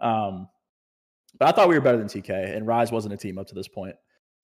[0.00, 0.34] hard.
[0.34, 0.48] Um,
[1.38, 3.54] but I thought we were better than TK, and Rise wasn't a team up to
[3.54, 3.94] this point.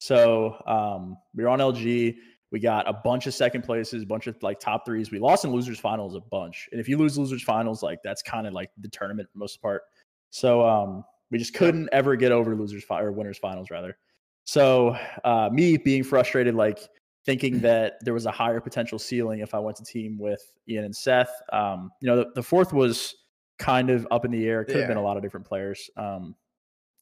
[0.02, 2.16] So um, we were on LG.
[2.50, 5.12] We got a bunch of second places, a bunch of like top threes.
[5.12, 8.21] We lost in losers finals a bunch, and if you lose losers finals, like that's
[8.21, 9.82] kind of like the tournament for most part.
[10.30, 13.97] So um, we just couldn't ever get over losers fi- or winners finals rather.
[14.42, 16.80] So uh, me being frustrated, like
[17.25, 20.85] thinking that there was a higher potential ceiling if I went to team with Ian
[20.85, 21.30] and Seth.
[21.52, 23.14] Um, you know, the, the fourth was
[23.61, 24.62] kind of up in the air.
[24.62, 25.88] It could have been a lot of different players.
[25.96, 26.35] Um,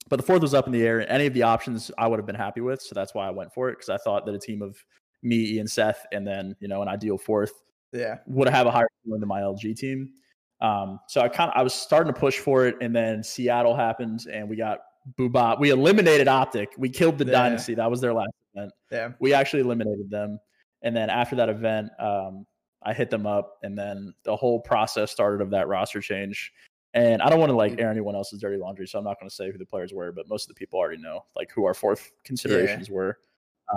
[0.09, 1.11] but the fourth was up in the air.
[1.11, 2.83] Any of the options I would have been happy with.
[2.83, 4.77] So that's why I went for it because I thought that a team of
[5.23, 7.53] me, Ian, Seth, and then, you know, an ideal fourth
[7.93, 8.19] Yeah.
[8.27, 10.13] would have a higher ceiling than my LG team.
[10.61, 13.75] Um, so I kind of I was starting to push for it, and then Seattle
[13.75, 14.81] happened, and we got
[15.19, 15.59] Boobop.
[15.59, 16.71] We eliminated Optic.
[16.77, 17.33] We killed the Yeah.
[17.33, 17.75] Dynasty.
[17.75, 18.73] That was their last event.
[18.91, 19.13] Yeah.
[19.21, 20.39] We actually eliminated them,
[20.83, 22.47] and then after that event, um,
[22.83, 26.53] I hit them up, and then the whole process started of that roster change.
[26.93, 29.29] And I don't want to like air anyone else's dirty laundry, so I'm not going
[29.29, 31.65] to say who the players were, but most of the people already know like who
[31.65, 33.19] our fourth considerations were.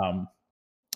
[0.02, 0.26] Um,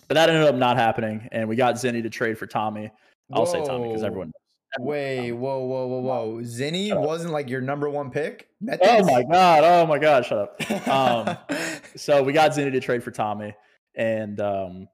[0.09, 2.91] but that ended up not happening, and we got Zinni to trade for Tommy.
[3.31, 4.07] I'll say Tommy because Whoa.
[4.07, 4.31] everyone.
[4.79, 6.41] Wait, whoa, whoa, whoa, whoa!
[6.41, 8.49] Zinni wasn't like your number one pick.
[8.81, 9.63] Oh my god!
[9.63, 10.25] Oh my god!
[10.25, 10.61] Shut up.
[10.89, 11.37] Um,
[11.95, 13.55] so we got Zinni to trade for Tommy,
[13.95, 14.87] and um,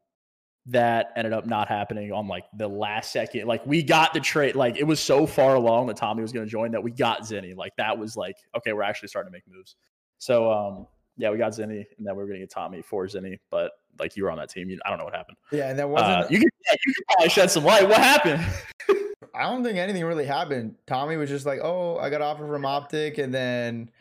[0.67, 3.47] that ended up not happening on like the last second.
[3.47, 6.45] Like we got the trade, like it was so far along that Tommy was going
[6.45, 7.55] to join that we got Zinni.
[7.55, 9.75] Like that was like okay, we're actually starting to make moves.
[10.17, 13.05] So um, yeah, we got Zinni, and then we were going to get Tommy for
[13.05, 15.37] Zinni, but like you were on that team, you, I don't know what happened.
[15.51, 16.11] yeah, and that wasn't.
[16.11, 17.87] Uh, you can yeah, you can probably shed some light.
[17.87, 18.43] What happened?
[19.35, 20.75] I don't think anything really happened.
[20.87, 23.91] Tommy was just like, "Oh, I got offer from Optic," and then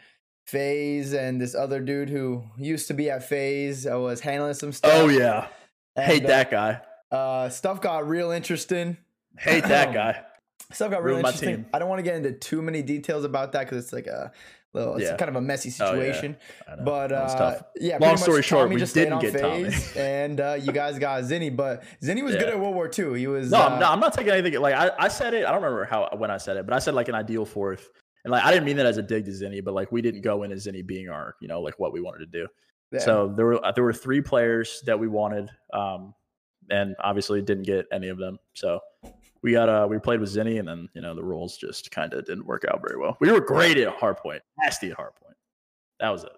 [0.46, 4.72] FaZe and this other dude who used to be at FaZe uh, was handling some
[4.72, 4.92] stuff.
[4.94, 5.48] oh yeah,
[5.96, 6.80] And, hate uh, that guy.
[7.10, 8.96] Uh, stuff got real interesting.
[9.38, 10.22] Hate that guy.
[10.72, 11.66] Stuff got real Ruined interesting.
[11.72, 14.32] I don't want to get into too many details about that because it's like a
[14.72, 15.16] little, it's Yeah.
[15.16, 16.12] kind of a messy Oh, yeah.
[16.12, 16.36] situation.
[16.84, 19.70] But uh, yeah, Long pretty much story short, Tommy we didn't on get Tommy.
[19.96, 21.54] and uh, you guys got Zinni.
[21.54, 23.18] But Zinni was good at World War II.
[23.18, 24.60] He was No, uh, I'm, no, I'm not taking anything.
[24.60, 25.44] Like I, I said it.
[25.46, 27.88] I don't remember how when I said it, but I said like an ideal fourth,
[28.24, 30.22] and like I didn't mean that as a dig to Zinni, but like we didn't
[30.22, 32.48] go in as Zinni being our, you know, like what we wanted to do.
[32.92, 33.00] Yeah.
[33.00, 36.14] So there were there were three players that we wanted, um,
[36.70, 38.38] and obviously didn't get any of them.
[38.54, 38.80] So
[39.42, 42.12] we got uh we played with Zinni, and then you know the roles just kind
[42.14, 43.16] of didn't work out very well.
[43.20, 45.34] We were great at hardpoint, nasty at hardpoint.
[46.00, 46.32] That was it.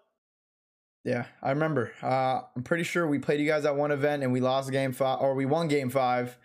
[1.05, 1.93] Yeah, I remember.
[2.03, 4.93] Uh, I'm pretty sure we played you guys at one event and we lost game
[4.93, 6.37] five, or we won game five,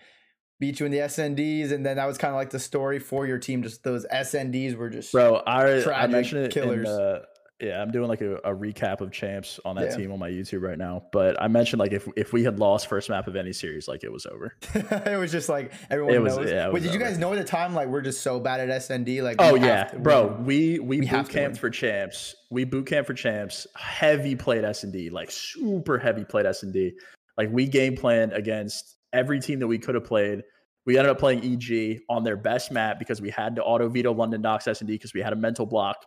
[0.59, 3.25] beat you in the SNDs, and then that was kind of like the story for
[3.25, 3.63] your team.
[3.63, 6.87] Just those SNDs were just Bro, I, I Tragic mentioned it killers.
[6.87, 7.23] in the
[7.61, 9.97] yeah, I'm doing like a, a recap of champs on that Yeah.
[9.97, 11.03] team on my YouTube right now.
[11.11, 14.03] But I mentioned like if if we had lost first map of any series, like
[14.03, 14.55] it was over.
[14.73, 16.49] it was just like everyone It was- knows.
[16.49, 18.39] yeah, it Wait, was did you guys know at the time like we're just so
[18.39, 19.21] bad at SND?
[19.21, 20.27] Like, Oh yeah, to bro.
[20.41, 22.35] We we, We boot camped for champs.
[22.49, 23.67] We boot camp for champs.
[23.75, 26.93] Heavy played S and D, like super heavy played S and D.
[27.37, 30.43] Like we game planned against every team that we could have played.
[30.85, 34.13] We ended up playing EG on their best map because we had to auto veto
[34.13, 35.97] London Docks S and D because we had a mental block,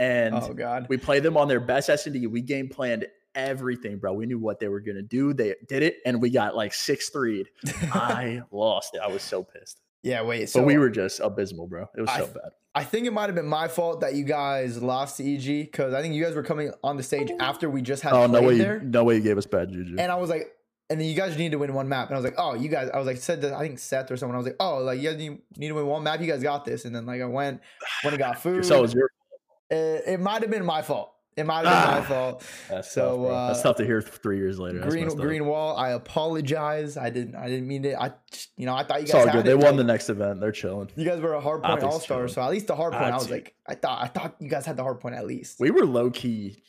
[0.00, 0.86] and Oh god.
[0.88, 2.26] we played them on their best S and D.
[2.26, 4.12] We game planned everything, bro.
[4.14, 5.32] We knew what they were gonna do.
[5.32, 7.44] They did it, and we got like six three.
[7.92, 9.00] I lost it.
[9.00, 9.80] I was so pissed.
[10.02, 10.22] yeah.
[10.22, 10.48] Wait.
[10.48, 11.86] So But we were just abysmal, bro.
[11.96, 12.50] It was I so bad.
[12.74, 15.92] I think it might have been my fault that you guys lost to EG because
[15.92, 17.36] I think you guys were coming on the stage oh.
[17.40, 18.58] after we just had Oh no way!
[18.58, 19.96] there, You, no way you gave us bad juju.
[19.98, 20.52] and I was like,
[20.88, 22.68] and then you guys need to win one map, and I was like, oh, you
[22.68, 24.78] guys, I was like, said that I think Seth or someone, I was like, oh,
[24.78, 27.06] like you guys need, need to win one map, you guys got this, and then
[27.06, 27.60] like I went
[28.02, 29.10] when I got food, so it was your
[29.70, 31.12] it, it might have been my fault.
[31.36, 32.00] It might have been Ah.
[32.00, 32.44] my fault.
[32.68, 33.46] That's So, tough, bro.
[33.46, 34.80] That's uh, tough to hear three years later.
[34.80, 35.08] Green.
[35.08, 36.96] Green Wall, I apologize.
[36.96, 37.94] I didn't I didn't mean it.
[37.98, 38.12] I
[38.56, 39.44] you know I thought you It's guys all good.
[39.46, 40.40] They won like, the next event.
[40.40, 40.90] They're chilling.
[40.96, 43.04] You guys were a hard point all star, so at least the hard point.
[43.04, 43.30] I was Optics.
[43.30, 45.60] like, I thought I thought you guys had the hard point at least.
[45.60, 46.62] We were low key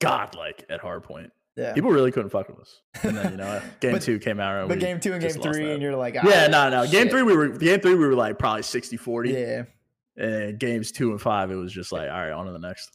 [0.00, 1.30] godlike at hardpoint.
[1.56, 1.72] yeah.
[1.72, 2.80] People really couldn't fuck with us.
[3.02, 4.58] And then you know, game But- two came out.
[4.60, 6.90] And but game two and game three, and you're like, yeah, ah, no, no.
[6.90, 9.32] Game three, we were game three, we were like probably 60-40.
[9.32, 9.62] Yeah.
[10.18, 12.90] And games two and five, it was just like, all right, on to the next.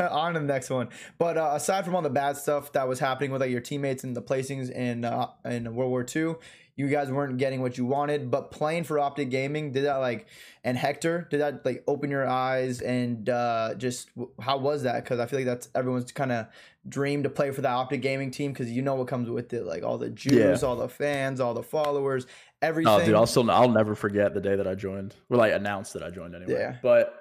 [0.00, 0.90] on to the next one.
[1.16, 4.04] But uh, aside from all the bad stuff that was happening with like your teammates
[4.04, 6.34] and the placings in uh, in World War II,
[6.78, 8.30] you guys weren't getting what you wanted.
[8.30, 10.26] But playing for Optic Gaming did that like,
[10.62, 15.02] and Hector did that like open your eyes and uh, just how was that?
[15.02, 16.46] Because I feel like that's everyone's kind of
[16.88, 19.64] dream to play for the Optic Gaming team because you know what comes with it,
[19.64, 22.26] like all the Jews, all the fans, all the followers,
[22.62, 22.92] everything.
[22.92, 25.14] Oh, dude, I'll still I'll never forget the day that I joined.
[25.28, 26.52] Well, like announced that I joined anyway.
[26.52, 26.76] Yeah.
[26.82, 27.14] But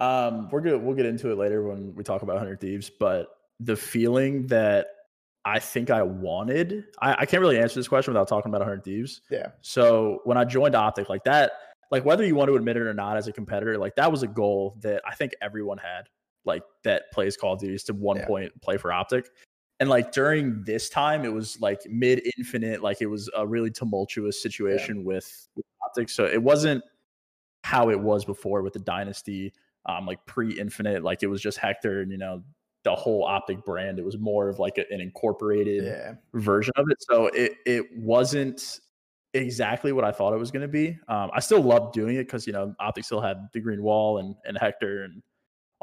[0.00, 0.82] um, we're good.
[0.82, 2.90] We'll get into it later when we talk about Hundred Thieves.
[2.90, 3.28] But
[3.60, 4.88] the feeling that
[5.44, 8.84] I think I wanted, I, I can't really answer this question without talking about Hundred
[8.84, 9.20] Thieves.
[9.30, 9.48] Yeah.
[9.60, 11.52] So when I joined Optic, like that,
[11.90, 14.22] like whether you want to admit it or not as a competitor, like that was
[14.22, 16.08] a goal that I think everyone had,
[16.44, 18.26] like that plays Call of Duty is to one Yeah.
[18.26, 19.28] point play for Optic.
[19.80, 23.70] And like during this time, it was like mid infinite, like it was a really
[23.70, 26.08] tumultuous situation with, with Optic.
[26.08, 26.84] So it wasn't
[27.64, 29.52] how it was before with the Dynasty,
[29.86, 32.42] um, like pre infinite, like it was just Hector and you know
[32.84, 33.98] the whole Optic brand.
[33.98, 36.14] It was more of like a- an incorporated Yeah.
[36.34, 37.02] version of it.
[37.02, 38.80] So it it wasn't
[39.32, 40.96] exactly what I thought it was going to be.
[41.08, 44.18] Um, I still loved doing it because you know Optic still had the green wall
[44.18, 45.22] and and Hector and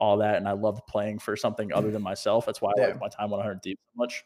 [0.02, 2.46] all that, and I loved playing for something other than myself.
[2.46, 4.26] That's why I liked my time on 100T so much.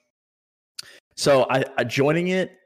[1.17, 2.57] So I, I joining it,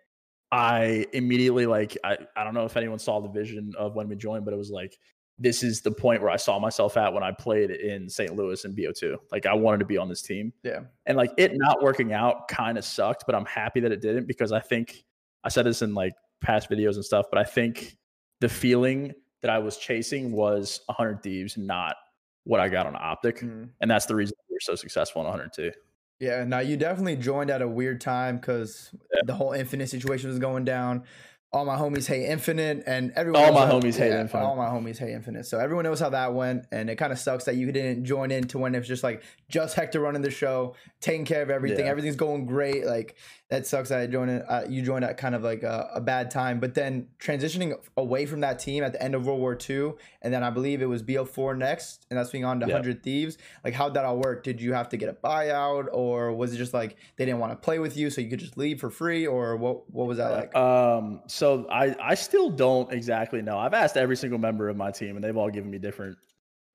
[0.52, 4.16] I immediately like I I don't know if anyone saw the vision of when we
[4.16, 4.98] joined, but it was like
[5.40, 8.36] this is the point where I saw myself at when I played in St.
[8.36, 9.16] Louis and BO2.
[9.32, 10.52] Like I wanted to be on this team.
[10.64, 10.82] Yeah.
[11.06, 14.28] And like it not working out kind of sucked, but I'm happy that it didn't
[14.28, 15.06] because I think
[15.44, 17.98] I said this in like past videos and stuff, but I think
[18.42, 21.96] the feeling that I was chasing was 100 Thieves, not
[22.44, 23.40] what I got on Optic.
[23.40, 23.70] Mm.
[23.82, 25.72] And that's the reason we were so successful in 100T.
[26.20, 29.22] Yeah, now you definitely joined at a weird time because Yeah.
[29.26, 31.04] the whole Infinite situation was going down.
[31.52, 33.42] All my homies hate Infinite, and everyone.
[33.42, 34.44] All my how- homies hate Infinite.
[34.44, 35.46] All my homies hate Infinite.
[35.48, 38.30] So everyone knows how that went, and it kind of sucks that you didn't join
[38.30, 41.86] in to when it's just like just Hector running the show, taking care of everything.
[41.86, 41.92] Yeah.
[41.92, 42.86] Everything's going great.
[42.86, 43.16] Like
[43.50, 44.44] that sucks that I joined.
[44.48, 48.28] Uh, you joined at kind of like a, a bad time, but then transitioning away
[48.28, 50.86] from that team at the end of World War II, and then I believe it
[50.86, 52.74] was BO4 next, and that's being on to Yeah.
[52.74, 53.40] Hundred Thieves.
[53.64, 54.44] Like how'd that all work?
[54.44, 57.52] Did you have to get a buyout, or was it just like they didn't want
[57.52, 59.90] to play with you, so you could just leave for free, or what?
[59.92, 60.56] What was that like?
[60.56, 63.58] Um, so I I still don't exactly know.
[63.58, 66.18] I've asked every single member of my team, and they've all given me different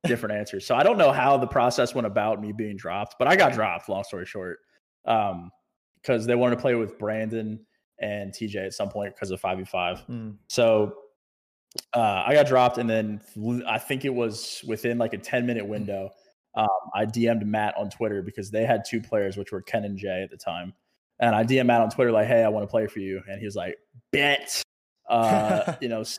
[0.05, 0.67] different answers.
[0.67, 3.53] So I don't know how the process went about me being dropped, but I got
[3.53, 3.89] dropped.
[3.89, 4.59] Long story short,
[5.05, 5.51] um,
[6.05, 7.65] because they wanted to play with Brandon
[7.99, 10.05] and TJ at some point because of five v five.
[10.09, 10.37] Mm.
[10.49, 10.95] So
[11.95, 13.21] uh, I got dropped, and then
[13.67, 16.11] I think it was within like a 10 minute window.
[16.55, 19.99] Um, I DM'd Matt on Twitter because they had two players, which were Ken and
[19.99, 20.73] Jay at the time.
[21.21, 23.23] And I DM'd Matt on Twitter, like, hey, I want to play for you.
[23.29, 23.77] And he was like,
[24.13, 24.63] bet,
[25.09, 26.19] uh, you know, what's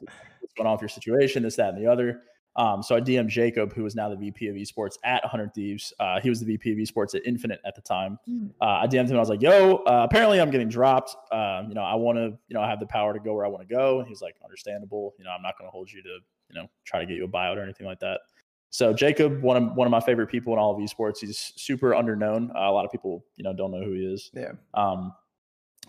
[0.58, 2.22] going on with your situation, this, that, and the other.
[2.58, 5.92] Um, so I DM'd Jacob, who is now the VP of esports at 100 Thieves.
[6.00, 8.48] Uh, he was the VP of esports at Infinite at the time Hmm.
[8.62, 9.18] uh, I DM'd him.
[9.18, 11.16] I was like, "Yo, uh, apparently I'm getting dropped.
[11.32, 13.46] Um, you know, I want to, you know, I have the power to go where
[13.46, 15.14] I want to go." And he's like, "Understandable.
[15.20, 17.26] You know, I'm not going to hold you to, you know, try to get you
[17.26, 18.22] a buyout or anything like that."
[18.70, 21.20] So Jacob, one of one of my favorite people in all of esports.
[21.20, 22.50] He's super underknown.
[22.56, 24.32] Uh, a lot of people, you know, don't know who he is.
[24.34, 24.52] Yeah.
[24.74, 25.14] Um,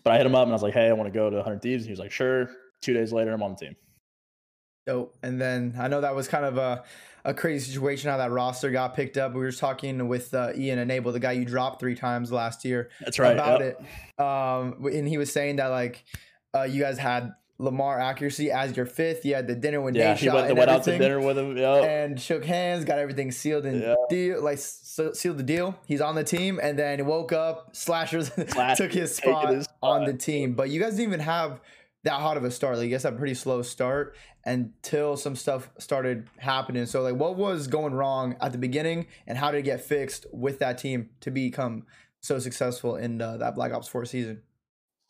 [0.05, 1.37] but I hit him up and I was like, "Hey, I want to go to
[1.37, 2.49] 100 Thieves." And he was like, "Sure."
[2.83, 3.77] Two days later, I'm on the team.
[4.87, 5.17] Dope.
[5.23, 6.85] And then I know that was kind of a,
[7.25, 9.35] a crazy situation how that roster got picked up.
[9.35, 12.91] We were talking with uh, Ian Enable, the guy you dropped three times last year,
[13.01, 13.33] That's right.
[13.33, 13.85] about yep.
[14.17, 14.23] it.
[14.25, 16.05] Um, and he was saying that like
[16.55, 19.25] uh, you guys had Lamar accuracy as your fifth.
[19.25, 21.37] You had the dinner with Yeah, he shot went, and went out to dinner with
[21.37, 21.57] him.
[21.57, 21.85] Yep.
[21.85, 23.95] and shook hands, got everything sealed and Yeah.
[24.09, 25.77] deal like so, sealed the deal.
[25.89, 27.71] He's on the team, and then woke up.
[27.75, 31.61] Slashers Slash- took his spot, his on the team, but you guys didn't even have
[32.07, 32.79] that hot of a start.
[32.79, 36.87] Like guys had a pretty slow start until some stuff started happening.
[36.87, 40.25] So like, what was going wrong at the beginning, and how did it get fixed
[40.33, 41.85] with that team to become
[42.21, 44.41] so successful in uh, that Black Ops Four season?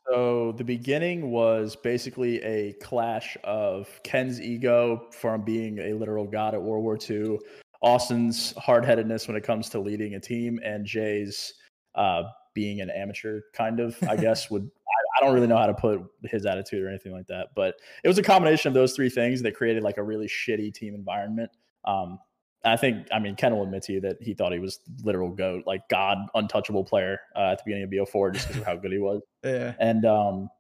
[0.08, 6.54] So the beginning was basically a clash of Ken's ego from being a literal god
[6.54, 7.38] at World War II,
[7.82, 11.54] Austin's hard-headedness when it comes to leading a team, and Jay's
[11.94, 12.22] uh,
[12.54, 13.98] being an amateur, kind of.
[14.08, 14.70] I guess would
[15.16, 18.08] I, don't really know how to put his attitude or anything like that, but it
[18.08, 21.50] was a combination of those three things that created like a really shitty team environment.
[21.84, 22.18] Um,
[22.64, 25.30] I think, I mean, Ken will admit to you that he thought he was literal
[25.30, 28.76] goat, like god, untouchable player uh, at the beginning of BO4 just because of how
[28.76, 29.22] good he was.
[29.44, 30.50] Yeah, and um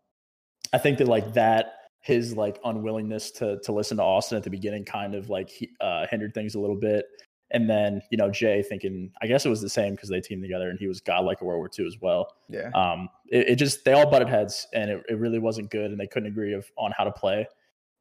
[0.72, 4.50] i think that like that his like unwillingness to to listen to austin at the
[4.50, 7.04] beginning kind of like he, uh hindered things a little bit
[7.52, 10.42] and then you know jay thinking i guess it was the same because they teamed
[10.42, 12.34] together and he was godlike in world war ii as well.
[12.48, 15.90] Yeah, um it, it just they all butted heads and it, it really wasn't good
[15.90, 17.46] and they couldn't agree of, on how to play.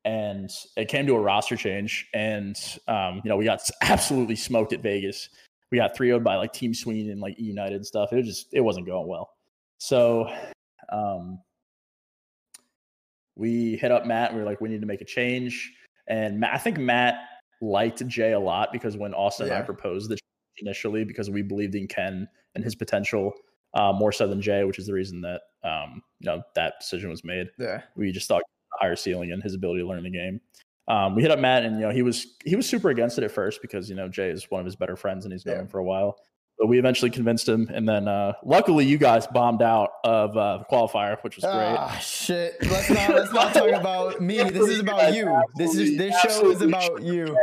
[0.04, 4.74] And it came to a roster change and um you know we got absolutely smoked
[4.74, 5.30] at vegas.
[5.72, 8.14] We got 3 0 by like team sweeney and like united and stuff.
[8.14, 9.32] It was just it wasn't going well.
[9.78, 10.30] So
[10.92, 11.40] um
[13.36, 14.30] we hit up matt.
[14.30, 15.74] And we were like we need to make a change.
[16.08, 17.16] And matt, i think matt
[17.66, 20.18] liked jay a lot because when austin and i proposed the
[20.60, 23.34] initially because we believed in ken and his potential
[23.74, 27.10] uh, more so than Jay, which is the reason that um, you know that decision
[27.10, 27.48] was made.
[27.60, 27.82] yeah.
[27.98, 28.42] We just thought
[28.80, 30.40] higher ceiling and his ability to learn the game.
[30.88, 33.26] Um, we hit up Matt, and you know he was he was super against it
[33.26, 35.56] at first because you know Jay is one of his better friends and he's known
[35.56, 35.62] Yeah.
[35.64, 36.16] him for a while.
[36.58, 40.60] But we eventually convinced him, and then uh, luckily you guys bombed out of uh,
[40.60, 41.54] the qualifier, which was great.
[41.78, 42.56] Ah, shit.
[42.72, 44.38] Let's not let's not talk about me.
[44.42, 45.42] This is about you.
[45.58, 47.38] This is this show is about you.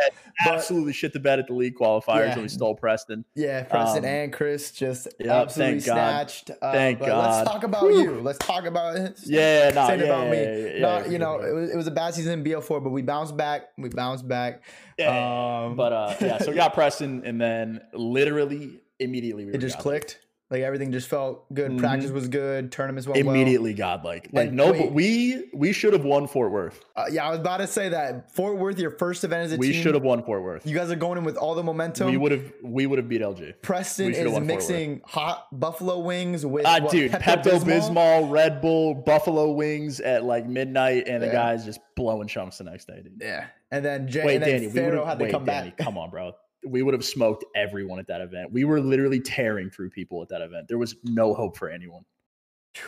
[0.46, 2.33] Absolutely shit the bed at the league qualifiers, Yeah.
[2.33, 3.27] and we stole Preston.
[3.35, 6.51] yeah, Preston Um, and Chris just absolutely snatched.
[6.62, 7.37] Uh, Thank but God.
[7.37, 8.20] Let's talk about you.
[8.22, 9.18] Let's talk about it.
[9.27, 10.81] Yeah, saying yeah, about me.
[10.81, 13.37] Not, you know, it was, it was a bad season in BO4, but we bounced
[13.37, 13.68] back.
[13.77, 14.62] We bounced back.
[14.98, 19.59] Yeah, Um, but uh, yeah, so we got Preston, and then literally immediately we it
[19.59, 20.00] just godlike.
[20.02, 20.18] clicked.
[20.50, 21.70] Like everything just felt good.
[21.70, 21.78] Mhm.
[21.78, 22.70] Practice was good.
[22.70, 24.28] Tournaments went Immediately godlike.
[24.35, 24.83] Like And no, wait.
[24.83, 26.78] but we we should have won Fort Worth.
[26.94, 29.57] Uh, yeah, I was about to say that Fort Worth, your first event as a
[29.57, 29.83] We team.
[29.83, 30.66] should have won Fort Worth.
[30.66, 32.11] You guys are going in with all the momentum.
[32.11, 33.62] We would have we would have beat LG.
[33.62, 34.46] Preston is won Fort Worth.
[34.46, 40.22] mixing hot buffalo wings with Ah, what, dude, Pepto Bismol, Red Bull, Buffalo Wings at
[40.22, 43.22] like midnight, and the guys just blowing chunks the next day, dude.
[43.22, 45.70] Yeah, and then Jay Wait, and then Danny, we Pharaoh had to wait, come Danny,
[45.70, 45.78] back.
[45.78, 46.33] come on, bro.
[46.64, 48.53] We would have smoked everyone at that event.
[48.53, 50.68] We were literally tearing through people at that event.
[50.68, 52.05] There was no hope for anyone.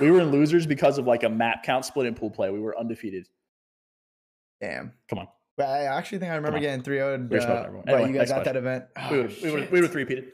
[0.01, 2.51] We were in losers because of like a map count split in pool play.
[2.51, 3.29] We were undefeated.
[4.61, 4.93] Damn.
[5.09, 5.29] Come on.
[5.57, 8.45] But I actually think I remember getting 3 0 We uh, Anyway, you guys at
[8.45, 8.85] that event.
[8.97, 9.73] we Oh, would we would shit.
[9.73, 10.27] we would three peated.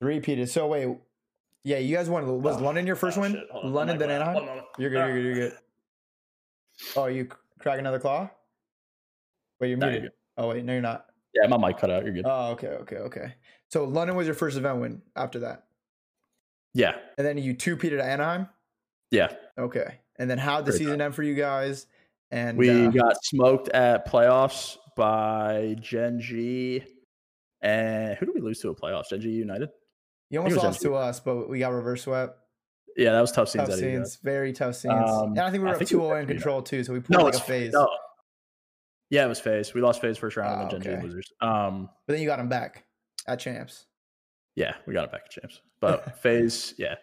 [0.00, 0.48] Repeated.
[0.50, 0.88] So wait,
[1.62, 2.42] yeah, you guys won.
[2.42, 3.32] Was London your first Oh, win?
[3.32, 3.48] shit.
[3.50, 3.72] Hold on.
[3.72, 4.62] London, then Anaheim.
[4.78, 4.98] You're good.
[5.06, 5.24] You're good.
[5.24, 5.58] You're good.
[6.96, 8.28] Oh, you c- crack another claw?
[9.60, 10.10] Wait, you're muted.
[10.36, 11.06] Oh wait, no, you're not.
[11.34, 12.04] Yeah, my mic cut out.
[12.04, 12.24] You're good.
[12.26, 13.34] Oh, okay, okay, okay.
[13.70, 15.64] So London was your first event win after that,
[16.74, 18.48] yeah, and then you two peated at Anaheim.
[19.10, 19.32] yeah.
[19.58, 21.86] Okay, and then how'd the Great season end for you guys?
[22.30, 26.82] And We uh, got smoked at playoffs by Gen G.
[27.62, 29.08] And who did we lose to at playoffs?
[29.10, 29.70] Gen G United?
[30.30, 32.38] you almost lost to us, but we got reverse swept.
[32.96, 33.68] Yeah, that was tough scenes.
[33.68, 34.94] Tough scenes, very tough scenes.
[35.08, 36.92] Um, and I think we I were up 2 was 0 in control too, so
[36.92, 37.72] we pulled No, like a FaZe.
[37.72, 37.88] no.
[39.10, 39.74] Yeah, it was FaZe.
[39.74, 41.02] We lost FaZe first round Ah, and then Gen G okay.
[41.06, 41.32] losers.
[41.40, 42.84] Um, But then you got him back
[43.26, 43.86] at champs.
[44.56, 45.60] yeah, we got it back at champs.
[45.80, 46.94] But FaZe, yeah,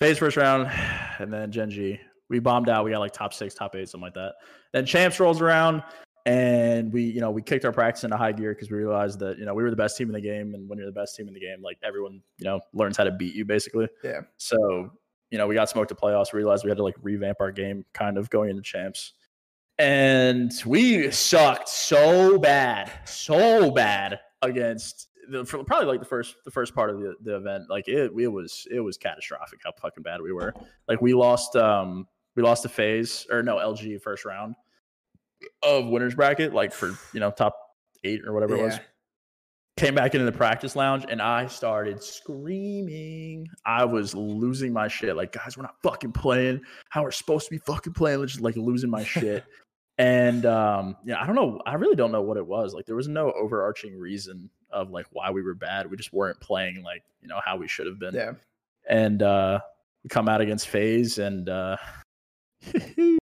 [0.00, 0.70] FaZe first round,
[1.18, 2.00] and then Gen G.
[2.30, 2.84] We bombed out.
[2.84, 4.34] We got like top six, top eight, something like that.
[4.74, 5.82] Then champs rolls around,
[6.26, 9.38] and we, you know, we kicked our practice into high gear because we realized that
[9.38, 11.16] you know we were the best team in the game, and when you're the best
[11.16, 13.88] team in the game, like everyone, you know, learns how to beat you basically.
[14.04, 14.20] Yeah.
[14.36, 14.92] So
[15.30, 16.32] you know, we got smoked to playoffs.
[16.34, 19.14] Realized we had to like revamp our game, kind of going into champs,
[19.78, 26.50] and we sucked so bad, so bad against the, for probably like the first the
[26.50, 27.64] first part of the, the event.
[27.68, 30.54] Like it, it was it was catastrophic how fucking bad we were.
[30.88, 34.54] Like we lost um we lost a FaZe or no LG first round
[35.62, 37.56] of winners bracket, like for you know top
[38.04, 38.80] eight or whatever it was
[39.78, 43.48] came back into the practice lounge and I started screaming.
[43.64, 45.16] I was losing my shit.
[45.16, 46.60] Like, guys, we're not fucking playing
[46.90, 48.26] how we're supposed to be fucking playing.
[48.26, 49.44] Just like losing my shit.
[49.98, 51.60] And um, yeah, I don't know.
[51.66, 52.72] I really don't know what it was.
[52.72, 55.90] Like there was no overarching reason of like why we were bad.
[55.90, 58.14] We just weren't playing like you know how we should have been.
[58.14, 58.32] Yeah.
[58.88, 59.58] And uh,
[60.04, 61.76] we come out against FaZe and uh,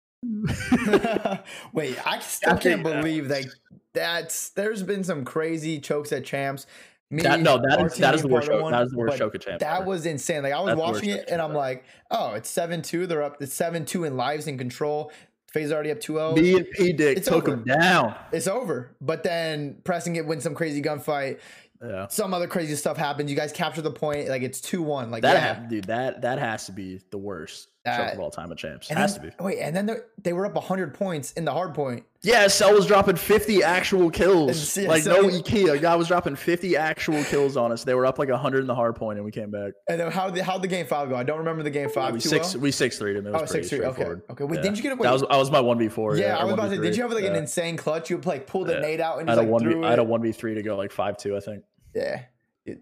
[1.73, 3.45] Wait, I still I can't believe that
[3.93, 6.65] that's there's been some crazy chokes at champs.
[7.09, 8.47] Me, that, no, that is that is the worst.
[8.47, 9.59] Choke, one, that is the worst choke of champs.
[9.59, 9.89] That ever.
[9.89, 10.41] was insane.
[10.41, 13.05] Like I was That's watching it and I'm choke like, oh, it's seven two.
[13.05, 13.41] They're up.
[13.41, 15.11] It's seven two in lives in control.
[15.53, 16.35] FaZe already up 2-0.
[16.35, 17.53] Me and P Dick It's took over.
[17.57, 18.15] him down.
[18.31, 18.95] It's over.
[18.99, 21.39] But then pressing it wins some crazy gunfight.
[21.81, 22.07] Yeah.
[22.07, 23.29] Some other crazy stuff happens.
[23.29, 24.29] You guys capture the point.
[24.29, 25.11] Like it's two one.
[25.11, 25.53] Like That yeah.
[25.55, 28.89] ha- dude, that that has to be the worst Uh, of all time at champs.
[28.89, 29.43] And has then- to be.
[29.43, 32.03] Wait, and then they- they were up 100 points in the hard point.
[32.21, 34.77] Yeah, Cell was dropping 50 actual kills.
[34.77, 35.81] Yeah, like no Ikea.
[35.81, 37.83] Guy was dropping 50 actual kills on us.
[37.83, 39.73] They were up like 100 in the hard point, and we came back.
[39.89, 41.15] And then how the how the game five go?
[41.17, 42.13] I don't remember the game five.
[42.13, 42.21] we 2-0?
[42.29, 43.27] six we six three him.
[43.27, 44.03] It was Oh, pretty 6-3, okay.
[44.29, 44.61] Okay, wait, Yeah.
[44.61, 45.03] didn't you get a- wait.
[45.03, 46.15] That was I was my one v four.
[46.15, 48.09] Yeah, I was about to say, did you have like an insane clutch?
[48.09, 49.61] You like pulled the nade out and I just had a like one.
[49.73, 50.07] threw I had a it.
[50.07, 51.35] one v three to go like five two.
[51.35, 51.63] I think.
[51.93, 52.21] Yeah,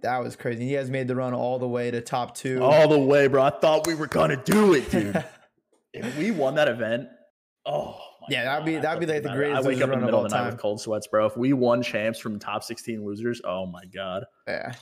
[0.04, 0.66] That was crazy.
[0.66, 2.62] You guys made the run all the way to top two.
[2.64, 3.42] All the way, bro.
[3.44, 5.24] I thought we were gonna do it, dude.
[5.94, 7.08] if we won that event,
[7.66, 10.00] oh my Yeah, that'd be- that'd be, like, the I greatest wake up in run
[10.02, 10.52] the of middle all of the night time.
[10.54, 11.26] with cold sweats, bro.
[11.26, 14.26] If we won champs from top sixteen losers, oh my god.
[14.48, 14.74] Yeah,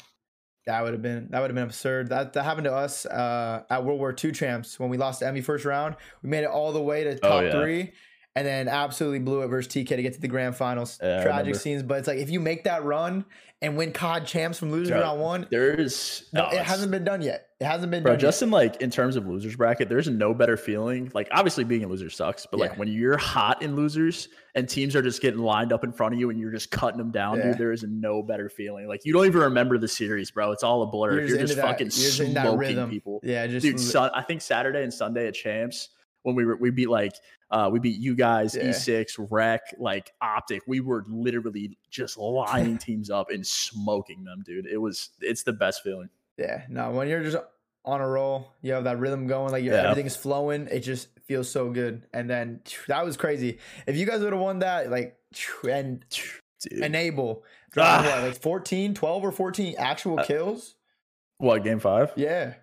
[0.66, 2.10] that would have been that would have been absurd.
[2.10, 5.28] That that happened to us uh, at World War II champs when we lost to
[5.28, 5.96] Emmy first round.
[6.24, 7.52] We made it all the way to top Oh, yeah.
[7.52, 7.94] three.
[8.40, 10.98] And then absolutely blew it versus TK to get to the grand finals.
[11.04, 13.26] Yeah, Tragic scenes, but it's like if you make that run
[13.62, 17.22] and win COD champs from losers round one, There is no, it hasn't been done
[17.22, 17.48] yet.
[17.60, 20.34] It hasn't been Bro, done just in like in terms of losers bracket, there's no
[20.34, 21.12] better feeling.
[21.14, 22.68] Like obviously being a loser sucks, but Yeah.
[22.68, 26.14] like when you're hot in losers and teams are just getting lined up in front
[26.14, 27.44] of you and you're just cutting them down, Yeah.
[27.48, 28.88] dude, there is no better feeling.
[28.88, 30.54] Like you don't even remember the series, bro.
[30.54, 31.16] It's all a blur.
[31.20, 33.20] You're You're, just that- fucking you're smoking people.
[33.22, 33.32] yet.
[33.34, 35.90] Yeah, just Dude, sun, I think Saturday and Sunday at champs
[36.24, 37.14] when we were we beat like
[37.52, 38.70] uh we beat you guys, Yeah.
[38.70, 40.62] E6, Rec, like Optic.
[40.68, 44.66] We were literally just lining teams up and smoking them, dude.
[44.68, 46.10] It was it's the best feeling.
[46.38, 47.38] Yeah, no, when you're just
[47.86, 49.90] on a roll, you have that rhythm going, like Yeah.
[49.90, 50.68] everything's flowing.
[50.72, 52.06] It just feels so good.
[52.14, 53.60] And then that was crazy.
[53.88, 55.18] If you guys would have won that, like,
[55.68, 56.04] and
[56.62, 56.84] Dude.
[56.84, 57.44] enable,
[57.78, 58.04] Ah.
[58.22, 60.76] what, like 14, 12 or 14 actual Uh, kills?
[61.38, 62.12] what game five?
[62.16, 62.54] Yeah.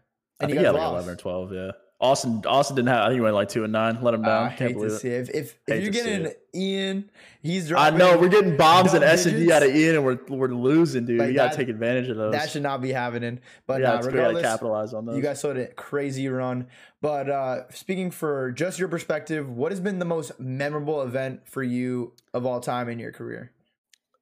[0.40, 1.51] I And think you had like eleven or twelve.
[1.53, 2.43] Yeah, Austin.
[2.47, 3.05] Austin didn't have.
[3.05, 4.03] I think he went like two and nine.
[4.03, 4.49] Let him down.
[4.49, 5.05] I Can't to believe it.
[5.05, 6.33] If, if, if you're getting.
[6.55, 7.11] Ian,
[7.43, 10.19] he's I know we're getting bombs and S and D out of Ian, and we're
[10.29, 11.19] we're losing, dude.
[11.19, 12.33] Like we gotta take advantage of those.
[12.33, 13.41] That should not be happening.
[13.67, 15.17] But yeah, nah, it's- we gotta regardless, capitalize on those.
[15.17, 16.67] You guys saw a crazy run.
[17.01, 21.63] But uh speaking for just your perspective, what has been the most memorable event for
[21.63, 23.53] you of all time in your career?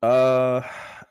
[0.02, 0.62] Uh,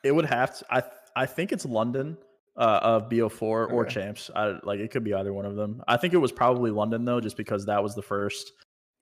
[0.03, 0.65] it would have to.
[0.69, 0.83] I
[1.15, 2.17] I think it's London.
[2.55, 3.93] Uh, of BO4 or Okay.
[3.95, 4.29] champs.
[4.35, 5.83] I like it could be either one of them.
[5.87, 8.51] I think it was probably London though, just because that was the first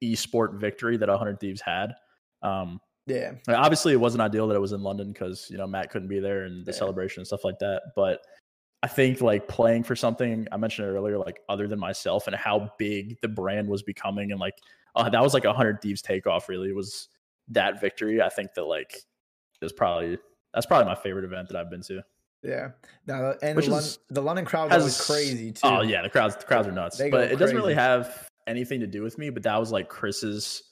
[0.02, 1.94] esport victory that 100 Thieves had.
[2.42, 3.34] Um, Yeah.
[3.50, 6.20] Obviously, it wasn't ideal that it was in London because you know Matt couldn't be
[6.22, 6.78] there and the Yeah.
[6.78, 7.82] celebration and stuff like that.
[7.94, 8.22] But
[8.84, 12.36] I think like playing for something I mentioned it earlier, like other than myself, and
[12.38, 14.56] how big the brand was becoming, and like
[14.96, 16.48] uh, that was like a hundred thieves takeoff.
[16.48, 17.10] Really, it was
[17.50, 18.22] that victory.
[18.22, 18.96] I think that like
[19.62, 20.18] is probably
[20.54, 22.02] that's probably my favorite event that I've been to.
[22.44, 22.70] Yeah.
[23.08, 25.62] Now and Which the, Lon- is- the London crowd has- was crazy too.
[25.64, 28.80] Oh yeah, the crowds the crowds are nuts, They but it doesn't really have anything
[28.80, 29.30] to do with me.
[29.30, 30.64] But that was like Chris's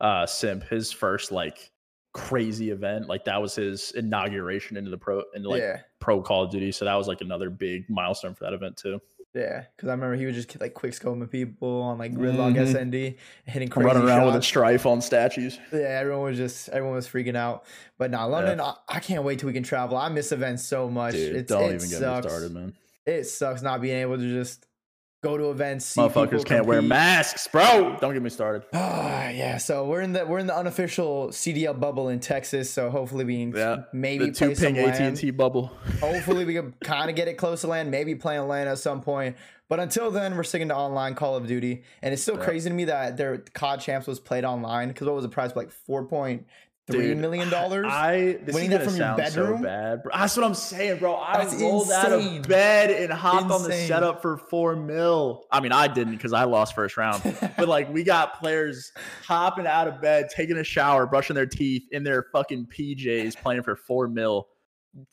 [0.00, 1.70] uh simp, his first like
[2.12, 3.06] crazy event.
[3.08, 5.80] Like that was his inauguration into the pro into like yeah.
[6.00, 6.72] pro Call of Duty.
[6.72, 9.00] So that was like another big milestone for that event too.
[9.34, 9.64] Yeah.
[9.76, 12.66] Because I remember he would just like quick scoping people on like Gridlock Mhm.
[12.74, 14.46] SND, hitting crazy running around with a shots.
[14.48, 15.58] strife on statues.
[15.72, 17.64] Yeah, everyone was just everyone was freaking out.
[17.96, 19.96] But now London, I, I can't wait till we can travel.
[19.96, 21.14] I miss events so much.
[21.14, 22.74] Dude, it's, don't it even get me started, man.
[23.06, 24.66] It sucks not being able to just
[25.22, 25.84] go to events.
[25.86, 27.96] See Motherfuckers can't wear masks, bro.
[28.00, 28.62] Don't get me started.
[28.72, 29.58] Ah, yeah.
[29.58, 32.70] So we're in the we're in the unofficial CDL bubble in Texas.
[32.70, 35.16] So hopefully we can Yeah, maybe The two play some ping AT and.
[35.16, 35.72] T bubble.
[36.00, 37.90] Hopefully we can kind of get it close to land.
[37.90, 39.36] Maybe play on land at some point.
[39.68, 41.84] But until then, we're sticking to online Call of Duty.
[42.02, 42.44] And it's still Yeah.
[42.44, 44.88] crazy to me that their COD champs was played online.
[44.88, 45.54] Because what was the price?
[45.54, 46.46] Like four point
[46.90, 47.86] three Dude, million dollars.
[47.88, 49.58] I this Winning is that from your bedroom?
[49.58, 50.12] so bad, bro.
[50.14, 51.16] That's what I'm saying, bro.
[51.16, 55.44] I That's rolled out of bed and hopped on the setup for four mil.
[55.50, 57.22] I mean, I didn't because I lost first round.
[57.56, 58.92] but like, we got players
[59.24, 63.62] hopping out of bed, taking a shower, brushing their teeth in their fucking PJs, playing
[63.62, 64.48] for four mil,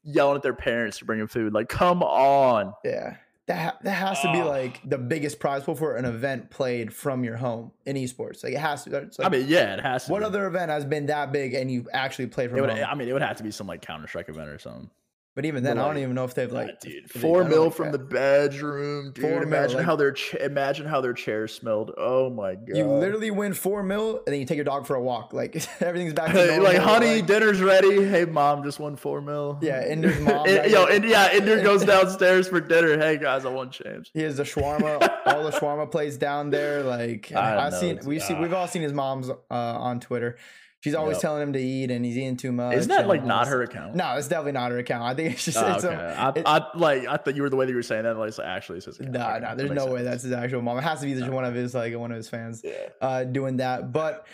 [0.04, 1.54] yelling at their parents to bring them food.
[1.54, 2.74] Like, come on.
[2.84, 3.18] Yeah.
[3.48, 4.48] That, ha- that has to be Oh.
[4.50, 8.44] like the biggest prize pool for an event played from your home in esports.
[8.44, 8.96] Like it has to.
[8.98, 10.12] It's I mean, yeah, it has to.
[10.12, 10.26] what be.
[10.26, 12.84] other event has been that big and you actually played It from would, home?
[12.86, 14.90] I mean, it would have to be some like Counter Strike event or something.
[15.38, 17.66] But even then, But, I don't even know if they've Yeah, like dude, four mil
[17.66, 18.00] like from that.
[18.00, 19.22] the bedroom, dude.
[19.22, 21.92] Four mil, imagine like- how their cha- imagine how their chairs smelled.
[21.96, 22.76] Oh my god!
[22.76, 25.34] You literally win four mil, and then you take your dog for a walk.
[25.34, 26.64] Like everything's back to normal.
[26.64, 28.04] like, honey, like- dinner's ready.
[28.04, 29.60] Hey, mom, just won four mil.
[29.62, 32.98] Yeah, Inder's mom, yo, Ind- yeah, Inder goes downstairs for dinner.
[32.98, 34.10] Hey guys, I won change.
[34.16, 36.82] He has the shawarma, all the shawarma plays down there.
[36.82, 38.42] Like I I've know, seen, we've seen, ah.
[38.42, 40.38] we've all seen his mom's uh, on Twitter.
[40.82, 41.22] She's always Yep.
[41.22, 42.76] telling him to eat, and he's eating too much.
[42.78, 43.96] Isn't that like not her account?
[43.96, 45.04] No, it's definitely not her account.
[45.04, 45.96] I think it's just Oh, it's okay.
[45.96, 48.04] a, I, it- I like I thought you were the way that you were saying
[48.04, 48.16] that.
[48.18, 49.14] Like, it's actually, it's his account.
[49.14, 50.78] Nah, nah, there's no way that's his actual mom.
[50.78, 52.74] It has to be just one of his like one of his fans Yeah.
[53.02, 53.92] uh, doing that.
[53.92, 54.28] But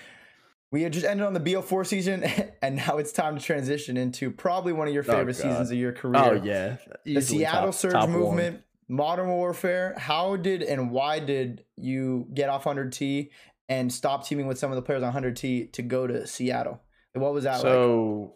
[0.69, 2.23] we had just ended on the BO4 season,
[2.61, 5.43] and now it's time to transition into probably one of your Oh, favorite God.
[5.43, 6.21] seasons of your career.
[6.21, 6.75] Oh yeah,
[7.05, 8.19] the Easily Seattle top- Surge top one.
[8.19, 9.95] movement, Modern Warfare.
[9.97, 13.29] How did and why did you get off 100T
[13.69, 16.81] and stop teaming with some of the players on 100T to go to Seattle?
[17.13, 17.61] What was that like?
[17.61, 18.33] So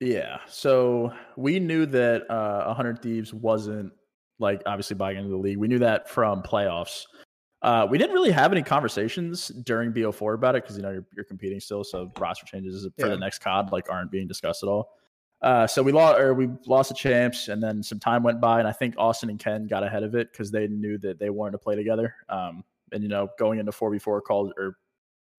[0.00, 3.92] yeah, so we knew that uh, 100 Thieves wasn't
[4.38, 5.56] like obviously buying into the league.
[5.56, 7.04] We knew that from playoffs.
[7.62, 11.06] Uh, we didn't really have any conversations during BO4 about it because you know you're,
[11.16, 13.12] you're competing still, so roster changes for Yeah.
[13.14, 14.90] the next COD like aren't being discussed at all.
[15.42, 18.58] Uh, so we lost or we lost the champs, and then some time went by,
[18.58, 21.30] and I think Austin and Ken got ahead of it because they knew that they
[21.30, 22.14] wanted to play together.
[22.28, 24.76] Um, and you know, going into 4v4 called or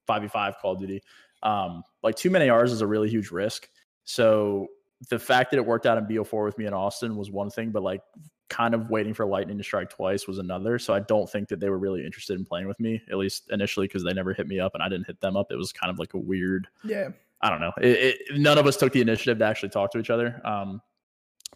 [0.07, 1.01] 5v5 Call of Duty,
[1.43, 3.69] um, like too many R's is a really huge risk.
[4.03, 4.67] So
[5.09, 7.71] the fact that it worked out in BO4 with me in Austin was one thing,
[7.71, 8.01] but like
[8.49, 10.79] kind of waiting for Lightning to strike twice was another.
[10.79, 13.49] So I don't think that they were really interested in playing with me, at least
[13.51, 15.51] initially, because they never hit me up and I didn't hit them up.
[15.51, 17.09] It was kind of like a weird, yeah,
[17.41, 17.73] I don't know.
[17.81, 20.41] It, it, none of us took the initiative to actually talk to each other.
[20.45, 20.81] Um,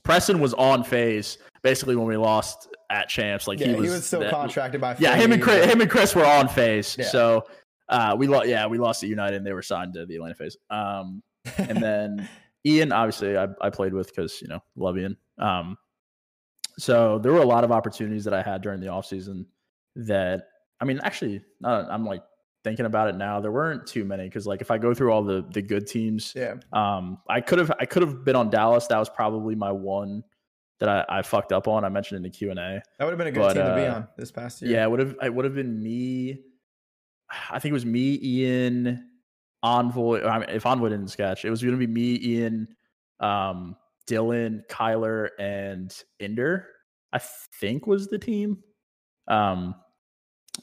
[0.04, 3.48] Preston was on FaZe basically when we lost at champs.
[3.48, 4.96] Like yeah, he was, still that- contracted by.
[5.00, 6.98] yeah, him and Chris, him and Chris were on FaZe.
[6.98, 7.06] Yeah.
[7.06, 7.46] So
[7.90, 8.48] uh, we lost.
[8.48, 10.58] Yeah, we lost at United, and they were signed to the Atlanta FaZe.
[10.70, 11.22] Um,
[11.58, 12.30] and then
[12.66, 15.18] Ian, obviously, I, I played with because you know love Ian.
[15.38, 15.78] Um,
[16.78, 19.46] so there were a lot of opportunities that I had during the offseason
[19.96, 20.48] that
[20.80, 22.24] I mean, actually, I'm like
[22.64, 23.40] thinking about it now.
[23.40, 26.34] There weren't too many because like if I go through all the the good teams,
[26.36, 28.88] yeah, um, I could have I could have been on Dallas.
[28.88, 30.24] That was probably my one
[30.80, 31.86] that I, I fucked up on.
[31.86, 32.82] I mentioned in the Q and A.
[32.98, 34.72] that would have been a good But, team to be uh, on this past year.
[34.72, 36.40] Yeah, it would have it would have been me.
[37.50, 39.08] I think it was me, Ian,
[39.64, 40.24] Envoy.
[40.24, 42.68] I mean, if Envoy didn't sketch, it was going to be me, Ian,
[43.22, 46.68] um, Dylan, Kyler, and Ender.
[47.14, 47.20] I
[47.60, 48.58] think was the team.
[49.28, 49.76] Um,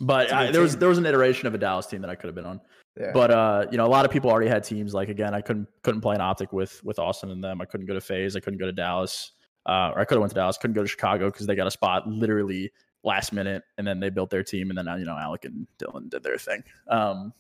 [0.01, 2.27] but I, there was there was an iteration of a Dallas team that I could
[2.29, 2.61] have been on.
[2.99, 3.11] yeah.
[3.13, 4.95] But uh, you know, a lot of people already had teams.
[4.95, 7.61] Like again, I couldn't couldn't play an optic with with Austin and them.
[7.61, 8.37] I couldn't go to FaZe.
[8.37, 9.33] I couldn't go to Dallas.
[9.67, 10.57] Uh, or I could have went to Dallas.
[10.57, 12.71] Couldn't go to Chicago because they got a spot literally
[13.05, 16.09] last minute, and then they built their team, and then you know Alec and Dylan
[16.11, 16.63] did their thing.
[16.89, 17.33] Um,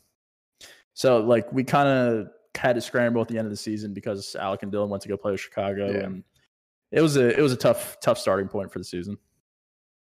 [0.95, 4.35] so like we kind of had to scramble at the end of the season because
[4.35, 5.99] Alec and Dylan went to go play with Chicago, Yeah.
[6.05, 6.25] and
[6.91, 9.17] it was a it was a tough tough starting point for the season.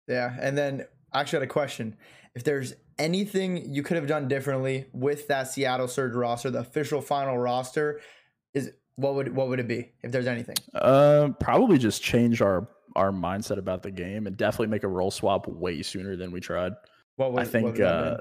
[0.09, 1.97] Yeah, and then I actually had a question.
[2.37, 7.01] If there's anything you could have done differently with that Seattle Surge roster, the official
[7.01, 8.01] final roster,
[8.53, 9.91] is what would what would it be?
[10.03, 14.69] If there's anything, Uh, probably just change our our mindset about the game and definitely
[14.69, 16.73] make a role swap way sooner than we tried.
[17.17, 18.21] what would I think would that have been?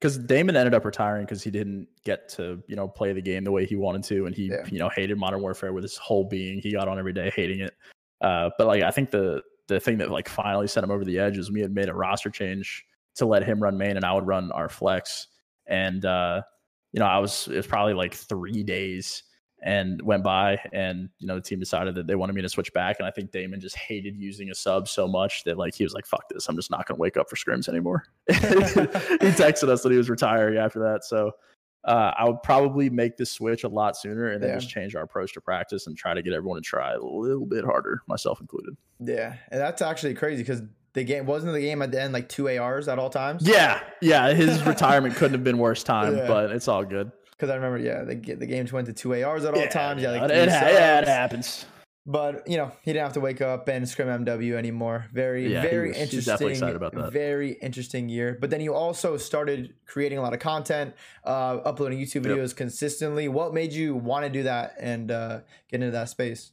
[0.00, 3.42] because Damon ended up retiring because he didn't get to you know play the game
[3.42, 4.64] the way he wanted to, and he Yeah.
[4.70, 6.60] you know hated Modern Warfare with his whole being.
[6.60, 7.74] He got on every day hating it.
[8.20, 11.18] Uh, but like I think the the thing that like finally set him over the
[11.18, 12.84] edge is we had made a roster change
[13.16, 15.28] to let him run main and I would run our flex,
[15.66, 16.42] and uh,
[16.92, 19.22] you know I was it was probably like three days
[19.66, 22.70] and went by and you know the team decided that they wanted me to switch
[22.74, 22.96] back.
[22.98, 25.94] And i think damon just hated using a sub so much that like he was
[25.94, 28.04] like fuck this i'm just not going to wake up for scrims anymore.
[28.28, 31.04] He texted us that he was retiring after that.
[31.04, 31.30] So
[31.84, 34.56] uh, i would probably make this switch a lot sooner and then Yeah.
[34.56, 37.46] just change our approach to practice and try to get everyone to try a little
[37.46, 38.76] bit harder myself included.
[39.00, 40.62] Yeah, and that's actually crazy because
[40.94, 43.46] the game wasn't the game at the end like two ARs at all times.
[43.46, 46.26] yeah yeah his retirement couldn't have been worse time Yeah.
[46.26, 49.44] but it's all good because I remember, yeah, the the games went to two ARs
[49.44, 50.00] at all Yeah, times.
[50.02, 51.66] Yeah, like it, ha- yeah, it happens
[52.06, 55.06] But you know, he didn't have to wake up and scrim MW anymore.
[55.12, 56.32] Very, Yeah, very was- he's interesting.
[56.32, 57.12] definitely excited about that.
[57.12, 58.36] Very interesting year.
[58.40, 62.36] But then you also started creating a lot of content, uh, uploading YouTube Yep.
[62.36, 63.26] videos consistently.
[63.26, 66.52] What made you want to do that and uh, get into that space?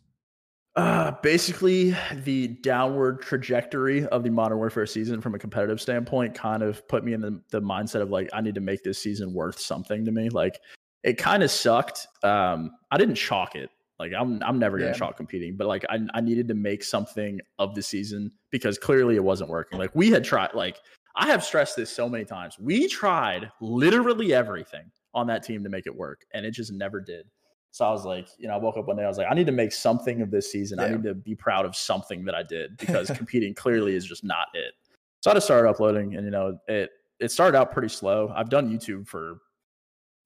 [0.78, 6.64] Uh, basically, the downward trajectory of the Modern Warfare season from a competitive standpoint kind
[6.64, 9.34] of put me in the, the mindset of like, I need to make this season
[9.34, 10.30] worth something to me.
[10.30, 10.60] Like,
[11.04, 12.08] it kind of sucked.
[12.24, 13.70] Um, I didn't chalk it.
[14.00, 14.94] Like, I'm, I'm never going Yeah.
[14.94, 18.78] to chalk competing, but like, I, I needed to make something of the season because
[18.78, 19.78] clearly it wasn't working.
[19.78, 20.80] Like, we had tried, like,
[21.16, 22.58] I have stressed this so many times.
[22.58, 27.02] We tried literally everything on that team to make it work, and it just never
[27.02, 27.26] did.
[27.72, 29.34] So I was like, you know, I woke up one day, I was like, I
[29.34, 30.80] need to make something of this season.
[30.80, 34.24] I need to be proud of something that I did because competing clearly is just
[34.26, 34.74] not it.
[35.22, 38.34] So I just started uploading, and you know, it it started out pretty slow.
[38.36, 39.38] I've done YouTube for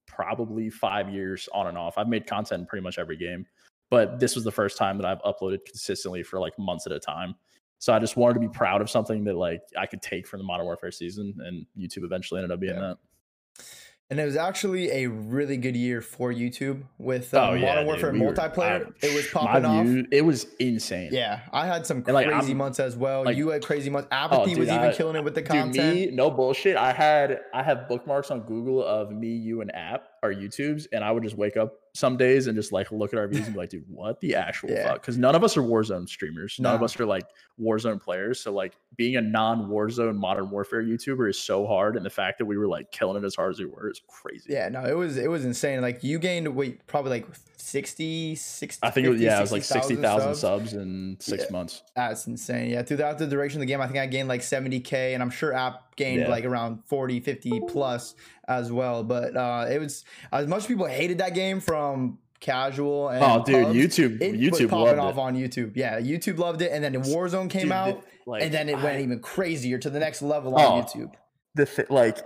[0.06, 1.98] probably five years on and off.
[1.98, 3.44] I've made content in pretty much every game,
[3.90, 6.98] but this was the first time that I've uploaded consistently for like months at a
[6.98, 7.34] time.
[7.78, 10.40] So I just wanted to be proud of something that like I could take from
[10.40, 12.94] the Modern Warfare season, and YouTube eventually ended up being Yeah.
[12.94, 13.66] that.
[14.08, 17.86] And it was actually a really good year for YouTube with um, Oh yeah, Modern
[17.86, 18.86] Warfare we were- multiplayer.
[18.86, 19.84] I- it was popping off.
[19.84, 21.08] view- It was insane.
[21.12, 23.24] Yeah, I had some And, like, crazy months as well.
[23.24, 24.06] like- you had crazy months.
[24.12, 25.72] Apathy dude, was even I- killing it with the content.
[25.74, 26.76] Dude, me, no bullshit.
[26.76, 31.02] I had I have bookmarks on Google of me, you, and app our YouTubes, and
[31.02, 33.54] I would just wake up some days and just like look at our views and
[33.54, 34.88] be like, dude, what the actual Yeah.
[34.88, 35.00] fuck?
[35.02, 36.56] Because none of us are Warzone streamers.
[36.60, 37.26] None of us are like
[37.60, 38.38] Warzone players.
[38.40, 42.44] So like being a non-Warzone Modern Warfare YouTuber is so hard, and the fact that
[42.44, 44.52] we were like killing it as hard as we were is crazy.
[44.52, 45.80] Yeah, no, it was it was insane.
[45.80, 47.26] Like you gained wait probably like
[47.58, 50.70] 60, 60 I think it was 50, yeah, it was like 60,000 sixty thousand subs.
[50.70, 51.52] subs in six Yeah.
[51.52, 51.82] months.
[51.96, 52.70] That's insane.
[52.70, 55.30] Yeah, throughout the duration of the game, I think I gained like 70k, and I'm
[55.30, 56.28] sure App gained Yeah.
[56.28, 58.14] like around 40, 50 plus
[58.48, 59.02] as well.
[59.04, 63.64] But uh, it was as much people hated that game from casual and Oh, dude,
[63.64, 65.20] pubs, YouTube, it YouTube popping off it.
[65.20, 65.72] on YouTube.
[65.74, 68.76] Yeah, YouTube loved it, and then Warzone came Dude, the- out, like, and then it
[68.82, 70.82] went even crazier to the next level on Oh.
[70.82, 71.12] YouTube.
[71.54, 72.18] the th- like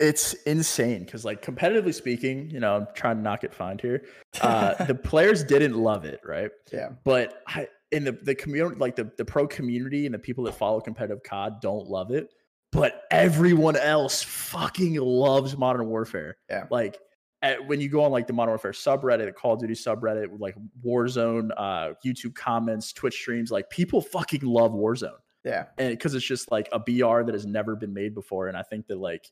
[0.00, 4.04] it's insane because like competitively speaking you know i'm trying to not get fined here
[4.42, 8.94] uh the players didn't love it right yeah, but I, in the the community like
[8.94, 12.28] the, the pro community and the people that follow competitive cod don't love it
[12.72, 16.64] but everyone else fucking loves modern warfare Yeah.
[16.70, 16.98] like
[17.40, 20.38] at, when you go on like the modern warfare subreddit the call of duty subreddit
[20.38, 25.66] like warzone uh youtube comments twitch streams like people fucking love warzone yeah.
[25.78, 28.48] and because it's just like a BR that has never been made before.
[28.48, 29.30] And I think that like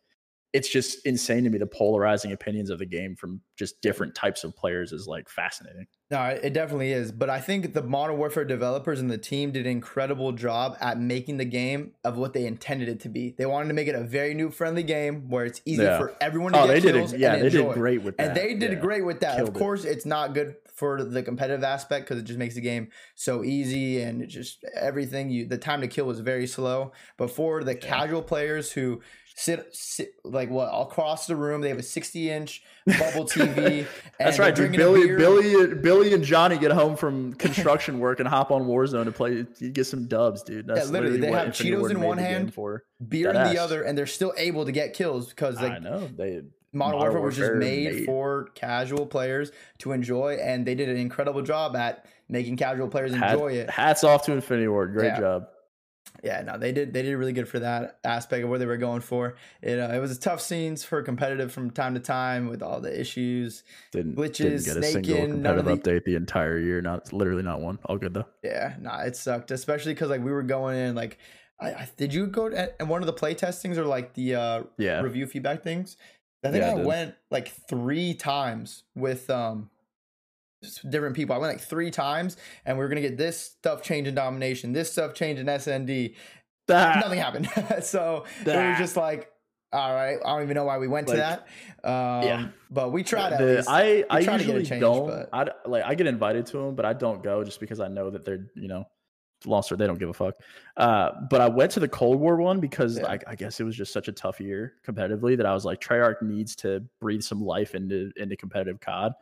[0.52, 4.42] it's just insane to me the polarizing opinions of the game from just different types
[4.44, 5.86] of players is like fascinating.
[6.10, 7.10] No, it it definitely is.
[7.12, 10.98] But I think the Modern Warfare developers and the team did an incredible job at
[11.00, 13.34] making the game of what they intended it to be.
[13.36, 15.98] They wanted to make it a very new friendly game where it's easy Yeah.
[15.98, 17.20] for everyone to Oh, get they did kills it.
[17.20, 17.64] Yeah, and they enjoy.
[17.66, 18.28] did great with that.
[18.28, 18.78] And they did yeah.
[18.78, 19.36] great with that.
[19.36, 19.58] Killed of it.
[19.58, 23.42] course, it's not good for the competitive aspect because it just makes the game so
[23.42, 25.30] easy and just everything.
[25.30, 26.92] You the time to kill was very slow.
[27.16, 29.00] But for the casual players who
[29.36, 33.56] sit, sit like what across the room, they have a sixty inch bubble TV.
[33.80, 33.86] and
[34.18, 34.72] That's right, dude.
[34.72, 35.14] Billy.
[35.14, 39.46] Billy, Billy, and Johnny get home from construction work and hop on Warzone to play.
[39.58, 40.66] You get some dubs, dude.
[40.66, 43.58] That's literally, they what have Infinity Cheetos Ward in one hand, For beer in the
[43.62, 47.20] other, and they're still able to get kills because I know they Modern, Modern Warfare
[47.20, 51.74] was just made, made- for casual players to enjoy, and they did an incredible job
[51.76, 53.70] at making casual players hat- enjoy it.
[53.70, 54.92] Hats off to Infinity Ward.
[54.92, 55.20] Great Yeah.
[55.20, 55.48] job.
[56.26, 56.92] Yeah, no, they did.
[56.92, 59.36] They did really good for that aspect of where they were going for.
[59.62, 63.00] It uh, it was tough scenes for competitive from time to time with all the
[63.00, 63.62] issues.
[63.92, 66.80] Didn't, Glitches, didn't get a single of competitive the- update the entire year.
[66.80, 67.78] Not literally not one.
[67.84, 68.26] All good though.
[68.42, 71.18] Yeah, nah, it sucked, especially because like we were going in like.
[71.58, 74.34] I, I, did you go to and one of the play testings or like the
[74.34, 75.00] uh, Yeah.
[75.00, 75.96] review feedback things.
[76.44, 79.70] I think Yeah, I I went like three times with um
[80.90, 81.34] different people.
[81.34, 84.72] I went like three times, and we were gonna get this stuff change in domination,
[84.72, 86.14] this stuff change in SND.
[86.68, 87.48] Ah, Nothing happened.
[87.84, 89.30] so it was just like,
[89.72, 91.40] all right, I don't even know why we went to that.
[91.84, 92.48] Um, yeah.
[92.70, 93.64] but we tried at the-.
[93.68, 95.06] I I try to get a usually change, don't.
[95.08, 97.88] but- I like I get invited to them, but I don't go just because I
[97.88, 98.84] know that they're you know
[99.44, 100.34] lost or they don't give a fuck.
[100.78, 103.04] Uh, but I went to the Cold War one because Yeah.
[103.04, 105.80] like I guess it was just such a tough year competitively that I was like
[105.80, 109.12] Treyarch needs to breathe some life into into competitive COD.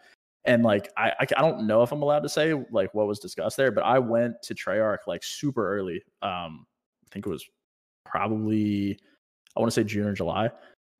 [0.47, 3.18] And like I, I I don't know if I'm allowed to say like what was
[3.18, 6.03] discussed there, but I went to Treyarch like super early.
[6.22, 6.66] Um,
[7.05, 7.45] I think it was
[8.05, 8.99] probably
[9.57, 10.51] I want to say June or July.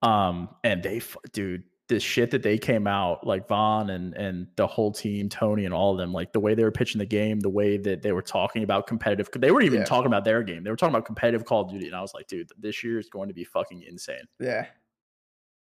[0.03, 1.01] Um, and they,
[1.33, 5.65] dude, the shit that they came out like Vaughn and and the whole team, Tony
[5.67, 8.01] and all of them, like the way they were pitching the game, the way that
[8.03, 9.29] they were talking about competitive.
[9.35, 9.85] They weren't even Yeah.
[9.85, 10.65] talking about their game.
[10.65, 12.99] They were talking about competitive Call of Duty, and I was like, dude, this year
[12.99, 14.25] is going to be fucking insane.
[14.41, 14.67] Yeah.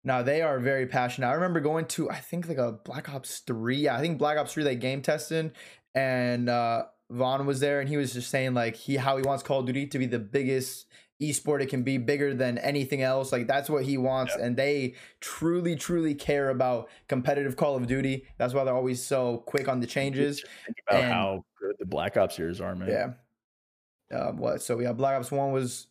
[0.05, 1.29] No, they are very passionate.
[1.29, 3.77] I remember going to I think like a Black Ops 3.
[3.77, 5.53] Yeah, I think Black Ops 3 they game tested
[5.95, 9.43] and uh Vaughn was there and he was just saying like he how he wants
[9.43, 10.87] Call of Duty to be the biggest
[11.21, 13.31] esport it can be bigger than anything else.
[13.31, 18.27] Like that's what he wants and they truly truly care about competitive Call of Duty.
[18.39, 20.43] That's why they're always so quick on the changes.
[20.67, 22.89] Think about And- how good the Black Ops years are, man.
[22.89, 24.19] Yeah.
[24.19, 24.63] Uh, what?
[24.63, 25.87] So yeah, Black Ops One was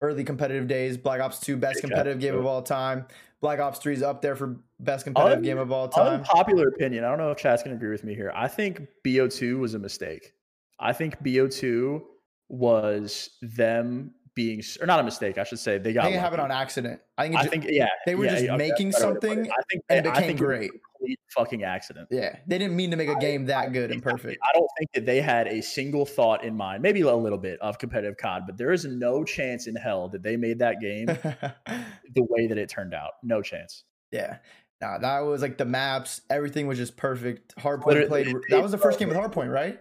[0.00, 0.96] early competitive days.
[0.96, 3.06] Black Ops Two, best competitive game of all time.
[3.40, 6.20] Black Ops Three is up there for best competitive Un- game of all time.
[6.20, 7.04] Unpopular opinion.
[7.04, 8.32] I don't know if chat's gonna agree with me here.
[8.34, 10.34] I think BO2 was a mistake.
[10.78, 12.02] I think BO2
[12.48, 15.38] was them being or not a mistake.
[15.38, 16.04] I should say they I got.
[16.04, 17.00] think it happened on accident.
[17.18, 19.14] I think, it I think yeah, they were yeah, just that's making a better way
[19.14, 19.30] to put it.
[19.30, 20.70] something I think and it I became think it was great.
[21.00, 22.08] Complete fucking accident.
[22.10, 24.40] Yeah, they didn't mean to make a game that good and perfect.
[24.48, 27.58] I don't think that they had a single thought in mind, maybe a little bit
[27.60, 31.06] of competitive COD, but there is no chance in hell that they made that game
[31.06, 33.12] the way that it turned out.
[33.22, 33.84] No chance.
[34.10, 34.38] yeah.
[34.80, 37.54] Nah, that was like the maps, everything was just perfect.
[37.56, 38.34] Hardpoint played.
[38.48, 39.78] That was the first game with Hardpoint, right?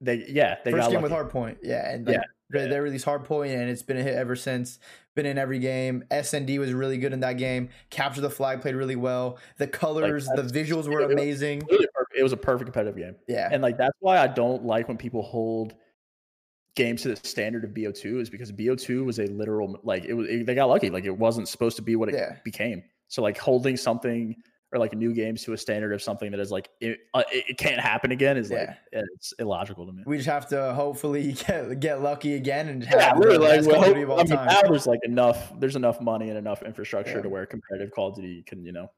[0.00, 1.12] They yeah, they first game lucky.
[1.12, 1.58] with Hardpoint.
[1.62, 4.78] Yeah, and like, Yeah, they, they released Hardpoint, and it's been a hit ever since.
[5.14, 6.04] Been in every game.
[6.10, 7.68] SND was really good in that game.
[7.90, 9.38] Capture the flag played really well.
[9.58, 11.62] The colors, the visuals were it amazing.
[12.14, 13.16] It was a perfect competitive game.
[13.28, 15.74] Yeah, And like that's why I don't like when people hold
[16.76, 20.26] games to the standard of BO2 is because BO2 was a literal like it was
[20.28, 22.36] it- they got lucky like it wasn't supposed to be what it Yeah.
[22.44, 22.82] became.
[23.08, 24.34] So like holding something
[24.72, 27.58] or like new games to a standard of something that is like it, uh, it,
[27.58, 30.02] can't happen again is like it's illogical to me.
[30.06, 33.58] we just have to hopefully get get lucky again and have Yeah, really.
[33.58, 35.52] Like, well, Call of Duty of hope- all I mean, now there's like enough.
[35.60, 37.22] There's enough money and enough infrastructure Yeah.
[37.22, 38.90] to where competitive Call of Duty can, you know,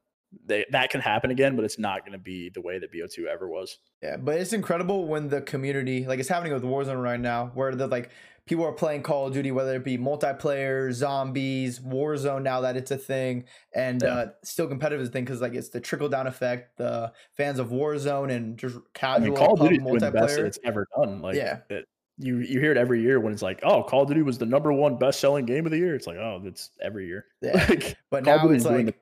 [0.45, 3.25] they, that can happen again, but it's not going to be the way that BO2
[3.25, 3.77] ever was.
[4.01, 7.73] Yeah, but it's incredible when the community, like it's happening with Warzone right now, where
[7.75, 8.09] the like
[8.45, 12.43] people are playing Call of Duty, whether it be multiplayer, zombies, Warzone.
[12.43, 14.07] Now that it's a thing, and Yeah.
[14.09, 16.77] uh, still competitive is a thing because like it's the trickle down effect.
[16.77, 20.35] The fans of Warzone and just I casual mean, Call of Duty doing the best
[20.35, 20.45] that multiplayer.
[20.47, 21.21] it's ever done.
[21.21, 21.59] Like, Yeah.
[21.69, 21.85] it,
[22.17, 24.45] you you hear it every year when it's like, oh, Call of Duty was the
[24.45, 25.95] number one best selling game of the year.
[25.95, 27.25] It's like, oh, that's every year.
[27.41, 27.65] Yeah.
[27.69, 29.01] Like, But Call now Duty it's doing like the-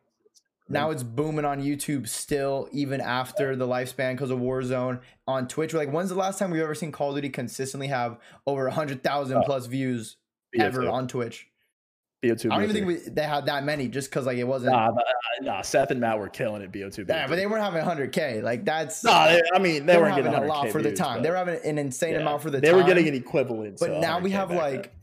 [0.70, 5.02] now it's booming on YouTube still, even after the lifespan because of Warzone.
[5.28, 8.18] On Twitch, like when's the last time we've ever seen Call of Duty consistently have
[8.48, 10.18] over hundred thousand Oh, plus views
[10.56, 11.48] BO2, ever on Twitch?
[12.24, 12.52] BO2.
[12.52, 12.74] I don't even BO2.
[12.74, 14.72] think we, they had that many just because like it wasn't.
[14.72, 15.02] Nah, nah, uh,
[15.42, 16.72] nah, Seth and Matt were killing it.
[16.72, 17.08] BO2.
[17.08, 18.42] Yeah, but they weren't having 100k.
[18.42, 20.72] Like that's Nah, they, I mean, they, they were weren't having getting a lot 100K
[20.72, 21.24] for the time.
[21.24, 22.22] They were having an insane yeah.
[22.22, 22.78] amount for the they time.
[22.78, 23.80] They were getting an equivalent.
[23.80, 24.94] but now we have like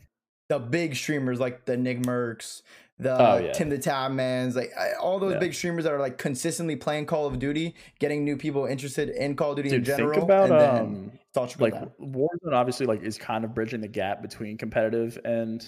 [0.49, 2.61] the big streamers like the Nick Mercs,
[3.01, 3.51] the Oh, yeah.
[3.51, 5.39] TimTheTatman's, like I- all those Yeah.
[5.39, 9.35] big streamers that are like consistently playing Call of Duty, getting new people interested in
[9.35, 10.11] Call of Duty in general.
[10.13, 11.91] think about and then um, like down.
[11.99, 15.67] Warzone obviously like is kind of bridging the gap between competitive and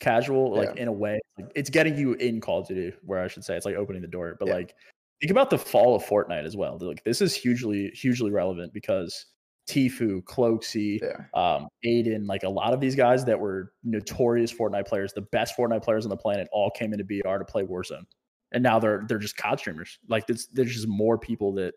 [0.00, 0.82] casual like Yeah.
[0.82, 3.56] in a way like, it's getting you in Call of Duty where I should say
[3.56, 4.74] it's like opening the door but like
[5.20, 9.26] think about the fall of Fortnite as well like this is hugely hugely relevant because
[9.68, 11.24] Tfue, Cloakzy, Yeah.
[11.34, 15.56] um, Aydan, like a lot of these guys that were notorious Fortnite players, the best
[15.56, 18.04] Fortnite players on the planet, all came into BR to play Warzone,
[18.52, 19.98] and now they're they're just COD streamers.
[20.08, 21.74] Like there's there's just more people that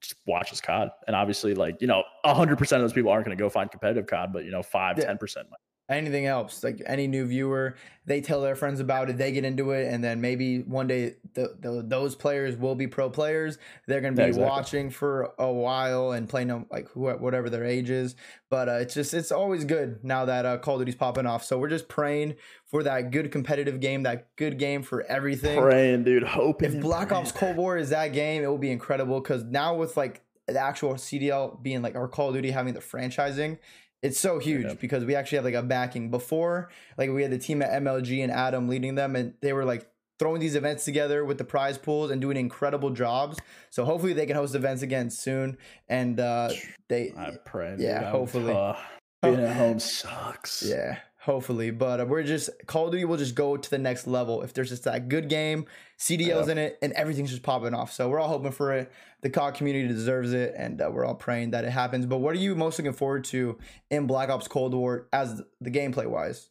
[0.00, 3.36] just watches COD, and obviously, like you know, hundred percent of those people aren't going
[3.36, 5.04] to go find competitive COD, but you know, five, Yeah.
[5.06, 5.46] ten percent.
[5.88, 7.76] Anything else like any new viewer
[8.06, 11.14] they tell their friends about it they get into it and then maybe one day
[11.34, 14.48] the, the, those players will be pro players they're going to be exactly.
[14.48, 18.16] watching for a while and playing them like who, whatever their age is
[18.50, 21.44] but uh, it's just it's always good now that uh, call of duty's popping off
[21.44, 22.34] so we're just praying
[22.64, 26.74] for that good competitive game that good game for everything Praying, dude, hoping.
[26.74, 27.32] if Black Ops.
[27.32, 30.94] Cold War is that game, it will be incredible because now with like the actual
[30.94, 33.58] CDL being like our Call of Duty having the franchising,
[34.02, 36.10] it's so huge because we actually have like a backing.
[36.10, 39.64] Before, like we had the team at MLG and Adam leading them, and they were
[39.64, 39.88] like
[40.18, 43.38] throwing these events together with the prize pools and doing incredible jobs.
[43.70, 45.58] So hopefully they can host events again soon.
[45.88, 46.50] And uh
[46.88, 47.76] they I pray.
[47.78, 48.54] Yeah, dude, hopefully.
[48.54, 48.74] uh,
[49.22, 50.62] being at home sucks.
[50.62, 51.70] Yeah, hopefully.
[51.70, 54.54] But uh, we're just Call of Duty will just go to the next level if
[54.54, 55.66] there's just that good game,
[55.98, 56.52] CDLs Yeah.
[56.52, 57.92] in it, and everything's just popping off.
[57.92, 58.90] So we're all hoping for it.
[59.20, 62.06] The COD community deserves it, and uh, we're all praying that it happens.
[62.06, 63.58] But what are you most looking forward to
[63.90, 66.48] in Black Ops Cold War as the gameplay wise?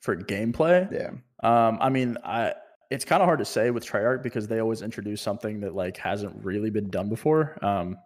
[0.00, 1.10] For gameplay, Yeah,
[1.42, 2.54] Um, I mean, I
[2.90, 5.96] it's kind of hard to say with Treyarch because they always introduce something that like
[5.96, 7.58] hasn't really been done before.
[7.64, 7.96] Um,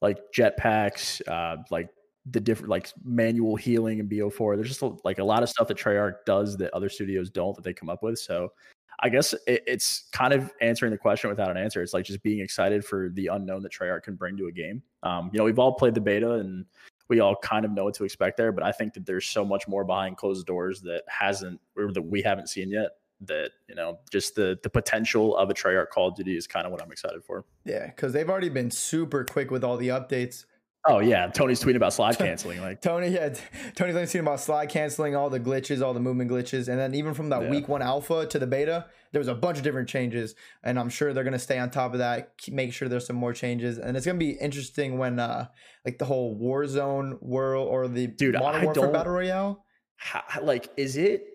[0.00, 1.90] like jetpacks, uh, like
[2.26, 4.56] the different like manual healing and BO4.
[4.56, 7.64] There's just like a lot of stuff that Treyarch does that other studios don't that
[7.64, 8.18] they come up with.
[8.18, 8.52] So
[9.00, 11.82] I guess it, it's kind of answering the question without an answer.
[11.82, 14.82] It's like just being excited for the unknown that Treyarch can bring to a game.
[15.02, 16.64] Um, you know, we've all played the beta and
[17.08, 19.44] we all kind of know what to expect there, but I think that there's so
[19.44, 22.90] much more behind closed doors that hasn't or that we haven't seen yet.
[23.24, 26.66] That you know, just the the potential of a Treyarch Call of Duty is kind
[26.66, 27.44] of what I'm excited for.
[27.64, 30.44] yeah, because they've already been super quick with all the updates.
[30.88, 32.60] Oh yeah, Tony's tweeting about slide canceling.
[32.60, 33.32] Like, Tony, yeah,
[33.76, 37.14] Tony's talking about slide canceling, all the glitches, all the movement glitches, and then even
[37.14, 37.50] from that Yeah.
[37.50, 40.88] week one alpha to the beta, there was a bunch of different changes, and I'm
[40.88, 43.96] sure they're gonna stay on top of that, make sure there's some more changes, and
[43.96, 45.46] it's gonna be interesting when uh
[45.84, 49.64] like the whole Warzone world or the Dude, Modern I Warfare Battle Royale.
[49.96, 51.26] how, like, is it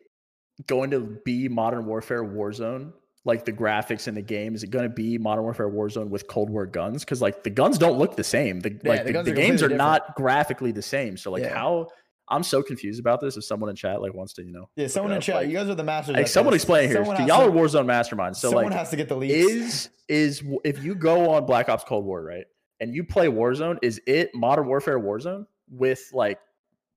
[0.66, 2.92] going to be Modern Warfare Warzone?
[3.28, 6.28] Like the graphics in the game, is it going to be Modern Warfare Warzone with
[6.28, 7.04] Cold War guns?
[7.06, 8.62] Because like the guns don't look the same.
[8.62, 11.18] The Yeah, like the the, the are games are completely not graphically the same.
[11.18, 11.54] So like Yeah.
[11.54, 11.90] how
[12.30, 13.38] I'm so confused about this.
[13.38, 15.36] If someone in chat like wants to, you know, Yeah, someone in chat.
[15.36, 16.16] like- you guys are the masters.
[16.16, 16.64] Like someone this.
[16.64, 16.98] explain here.
[16.98, 18.38] Someone So y'all to- are Warzone masterminds.
[18.38, 19.34] So like someone like, has to get the leaks.
[19.36, 22.46] is is if you go on Black Ops Cold War, right,
[22.80, 26.40] and you play Warzone, is it Modern Warfare Warzone with like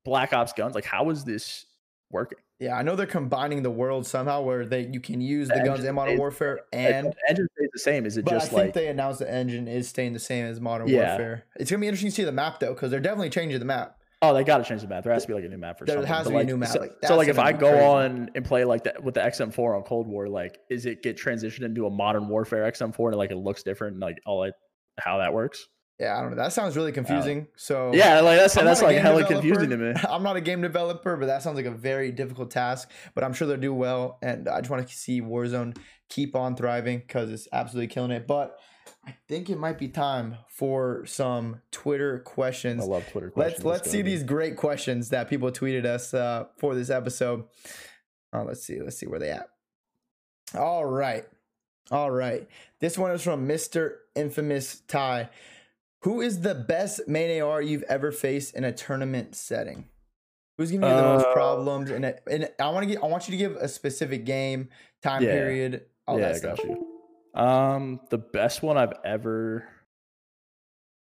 [0.04, 0.74] Black Ops guns?
[0.76, 1.66] Like, how is this
[2.10, 2.38] working?
[2.60, 5.64] Yeah, I know they're combining the world somehow where they you can use The the
[5.64, 8.06] guns in Modern Warfare and the engine stays the same.
[8.06, 10.44] Is it but I just think like they announced the engine is staying the same
[10.46, 11.08] as Modern Yeah.
[11.08, 11.44] Warfare.
[11.56, 13.96] It's gonna be interesting to see the map though, because they're definitely changing the map.
[14.22, 15.02] oh they got to change the map?
[15.04, 16.12] There has to be like a new map for There something.
[16.12, 17.84] has But, to be a new map, So, like, so like if I go crazy.
[17.86, 21.16] on and play like that with the XM4 on Cold War, like is it get
[21.16, 23.94] transitioned into a Modern Warfare XM4 and like it looks different?
[23.94, 24.52] And, like all like
[24.98, 25.66] how that works?
[26.00, 26.36] Yeah, I don't know.
[26.42, 27.46] That sounds really confusing.
[27.56, 29.40] So Yeah, like that's I'm that's like hella developer.
[29.42, 29.92] confusing to me.
[30.08, 32.90] I'm not a game developer, but that sounds like a very difficult task.
[33.14, 35.76] But I'm sure they'll do well, and I just want to see Warzone
[36.08, 38.26] keep on thriving because it's absolutely killing it.
[38.26, 38.56] But
[39.06, 42.82] I think it might be time for some Twitter questions.
[42.82, 43.30] I love Twitter.
[43.30, 43.62] Questions.
[43.64, 47.44] Let's let's see these great questions that people tweeted us uh, for this episode.
[48.32, 48.80] Uh, let's see.
[48.80, 49.48] Let's see where they at.
[50.54, 51.26] All right,
[51.90, 52.48] all right.
[52.80, 55.28] This one is from Mister Infamous Ty.
[56.02, 59.88] Who is the best main AR you've ever faced in a tournament setting?
[60.56, 61.90] Who's giving you the most Uh, problems?
[61.90, 64.68] And and I want to get I want you to give a specific game,
[65.02, 65.32] time Yeah.
[65.32, 66.56] period, all yeah, that I stuff.
[66.58, 66.86] got you.
[67.40, 69.68] Um, the best one I've ever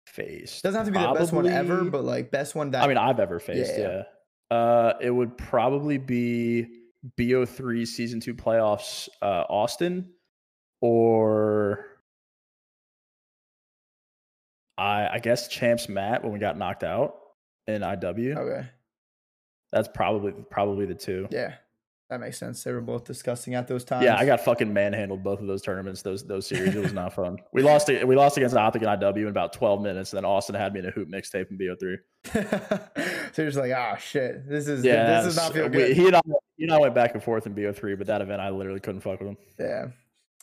[0.06, 0.62] faced.
[0.64, 2.96] Doesn't have to be the best one ever, but like best one that I mean,
[2.98, 3.78] I've ever faced.
[3.78, 4.02] yeah.
[4.50, 4.56] Yeah.
[4.56, 6.66] Uh, it would probably be
[7.18, 10.10] BO3 season two playoffs, uh, Austin,
[10.80, 11.84] or
[14.78, 17.16] I, I guess champs Matt when we got knocked out
[17.66, 18.36] in IW.
[18.36, 18.68] okay.
[19.72, 21.28] That's probably probably the two.
[21.30, 21.52] Yeah,
[22.08, 22.64] that makes sense.
[22.64, 24.02] They were both disgusting at those times.
[24.04, 26.74] Yeah, I got fucking manhandled both of those tournaments, those those series.
[26.74, 27.36] It was not fun.
[27.52, 30.54] We lost we lost against Optic and IW in about 12 minutes, and then Austin
[30.54, 31.96] had me in a hoop mixtape in BO3.
[33.34, 34.48] so you're just like, ah, shit.
[34.48, 35.96] This is Yeah, this does not feel we- good.
[35.96, 36.20] he and I
[36.56, 39.02] he and I went back and forth in BO3, but that event I literally couldn't
[39.02, 39.36] fuck with him.
[39.58, 39.88] yeah.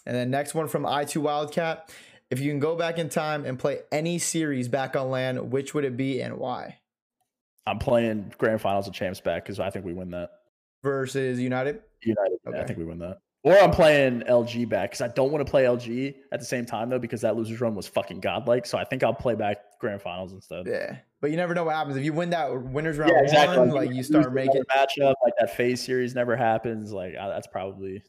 [0.05, 1.91] And then next one from i2 Wildcat.
[2.31, 5.73] If you can go back in time and play any series back on land, which
[5.73, 6.79] would it be and why?
[7.67, 10.29] I'm playing grand finals of champs back because I think we win that.
[10.83, 11.81] Versus United.
[12.01, 13.19] United, yeah, I think we win that.
[13.43, 16.65] Or I'm playing LG back because I don't want to play LG at the same
[16.65, 18.65] time though because that losers run was fucking godlike.
[18.65, 20.65] So I think I'll play back grand finals instead.
[20.65, 20.97] Yeah.
[21.21, 21.95] But you never know what happens.
[21.95, 23.59] If you win that winners round Yeah, exactly.
[23.59, 26.91] one, Like, like you start making matchup like that FaZe series never happens.
[26.91, 28.01] Like I, that's probably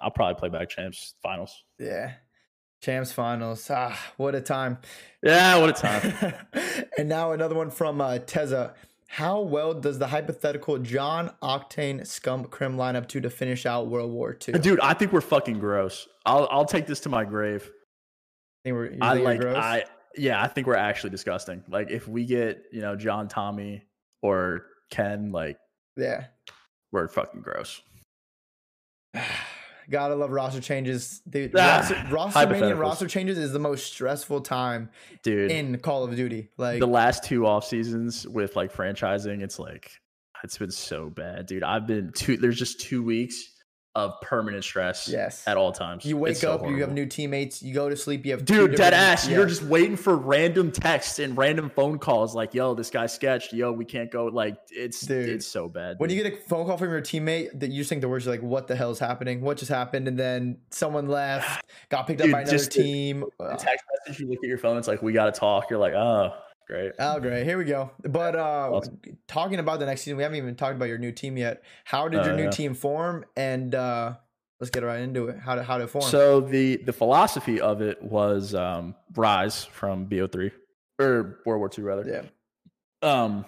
[0.00, 1.62] I'll probably play back champs finals.
[1.78, 2.14] Yeah.
[2.80, 3.70] Champs finals.
[3.70, 4.78] Ah, what a time.
[5.22, 6.34] Yeah, what a time.
[6.98, 8.74] and now another one from uh, Teza.
[9.06, 13.88] How well does the hypothetical John Octane Scump Crim line up to to finish out
[13.88, 14.58] World War II?
[14.60, 16.08] Dude, I think we're fucking gross.
[16.24, 17.62] I'll I'll take this to my grave.
[17.64, 19.56] I think we're, I like gross?
[19.56, 19.84] I
[20.16, 21.62] yeah, I think we're actually disgusting.
[21.68, 23.82] Like if we get, you know, John Tommy
[24.22, 25.58] or Ken, like
[25.96, 26.26] yeah.
[26.92, 27.82] we're fucking gross.
[29.88, 31.22] Gotta love roster changes.
[31.28, 34.90] Dude, Ah, roster, roster roster changes is the most stressful time
[35.22, 36.50] Dude, in Call of Duty.
[36.56, 39.90] Like, the last two off seasons with like franchising, it's like
[40.44, 41.62] it's been so bad, dude.
[41.62, 43.50] I've been two there's just two weeks
[43.96, 45.42] of permanent stress yes.
[45.48, 46.04] at all times.
[46.04, 48.76] You wake so up, you have new teammates, you go to sleep, you have Dude,
[48.76, 49.26] dead ass.
[49.26, 49.36] yeah.
[49.36, 53.52] You're just waiting for random texts and random phone calls like, yo, this guy sketched.
[53.52, 54.26] Yo, we can't go.
[54.26, 55.28] Like, it's Dude.
[55.28, 55.98] it's so bad.
[55.98, 56.18] When dude.
[56.18, 58.30] you get a phone call from your teammate that you just think the words are
[58.30, 59.40] like, what the hell is happening?
[59.40, 60.06] What just happened?
[60.06, 63.24] And then someone left, got picked up by another the- team.
[63.38, 63.58] the Ugh.
[63.58, 65.68] text message, you look at your phone, it's like, we got to talk.
[65.68, 66.32] You're like, oh,
[66.70, 66.92] great.
[66.98, 67.44] Oh, great.
[67.44, 67.90] Here we go.
[68.02, 69.00] But uh, Awesome.
[69.28, 71.62] talking about the next season, we haven't even talked about your new team yet.
[71.84, 72.50] How did Oh, your new yeah.
[72.50, 73.24] team form?
[73.36, 74.14] And uh,
[74.60, 75.38] let's get right into it.
[75.38, 76.04] How did how did it form?
[76.04, 80.52] So the the philosophy of it was um, Rise from BO3
[81.00, 82.04] or World War II rather.
[83.02, 83.44] yeah, um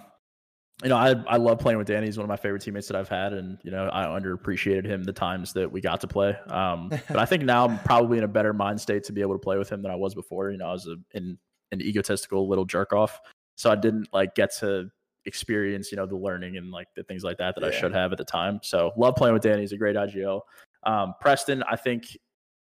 [0.82, 2.06] you know I I love playing with Danny.
[2.06, 5.04] He's one of my favorite teammates that I've had, and you know I underappreciated him
[5.04, 6.34] the times that we got to play.
[6.48, 9.34] Um, but I think now I'm probably in a better mind state to be able
[9.34, 10.50] to play with him than I was before.
[10.50, 11.38] You know I was a, in
[11.72, 13.20] an egotistical little jerk off,
[13.56, 14.90] so I didn't like get to
[15.24, 18.12] experience you know the learning and like the things like that that I should have
[18.12, 18.60] at the time.
[18.62, 19.62] So love playing with Danny.
[19.62, 20.40] He's a great IGL.
[20.84, 22.16] Um, Preston, I think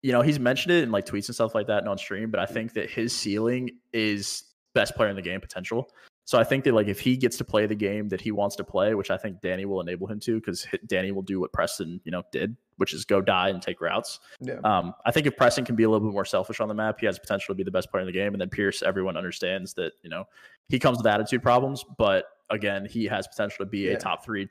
[0.03, 2.31] you know he's mentioned it in like tweets and stuff like that and on stream,
[2.31, 4.45] but I think that his ceiling is
[4.75, 5.91] best player in the game potential.
[6.25, 8.55] So I think that like if he gets to play the game that he wants
[8.57, 11.53] to play, which I think Danny will enable him to, because Danny will do what
[11.53, 14.19] Preston you know did, which is go die and take routes.
[14.41, 16.75] yeah, Um, I think if Preston can be a little bit more selfish on the
[16.75, 18.33] map, he has potential to be the best player in the game.
[18.35, 20.25] And then Pierce, everyone understands that you know
[20.69, 23.93] he comes with attitude problems, but again, he has potential to be Yeah.
[23.93, 24.49] a top three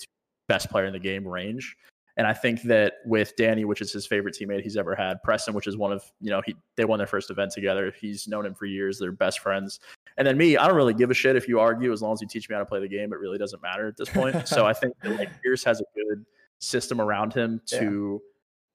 [0.47, 1.75] best player in the game range.
[2.15, 5.53] And I think that with Danny, which is his favorite teammate he's ever had, Preston,
[5.53, 7.93] which is one of you know he they won their first event together.
[7.99, 8.97] He's known him for years.
[8.97, 9.80] They're best friends.
[10.17, 12.21] And then me, I don't really give a shit if you argue as long as
[12.21, 13.13] you teach me how to play the game.
[13.13, 14.47] It really doesn't matter at this point.
[14.47, 16.25] so I think that, like Pierce has a good
[16.59, 18.21] system around him to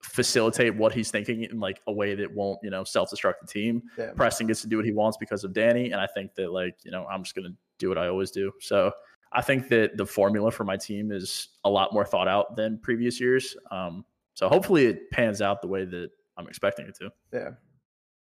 [0.02, 3.82] facilitate what he's thinking in like a way that won't you know self-destruct the team.
[3.96, 4.10] Yeah.
[4.16, 6.76] Preston gets to do what he wants because of Danny, and I think that like
[6.84, 8.52] you know I'm just gonna do what I always do.
[8.60, 8.92] So
[9.32, 12.78] I think that the formula for my team is a lot more thought out than
[12.78, 13.56] previous years.
[13.70, 14.04] Um,
[14.34, 17.10] so hopefully it pans out the way that I'm expecting it to.
[17.32, 17.50] Yeah.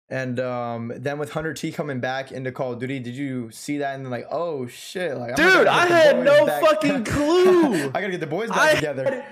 [0.09, 3.95] And um, then with 100T coming back into Call of Duty, did you see that
[3.95, 7.85] and then like, oh shit, like Dude, I had no back- fucking clue.
[7.87, 9.03] I gotta get the boys back I together.
[9.05, 9.25] had-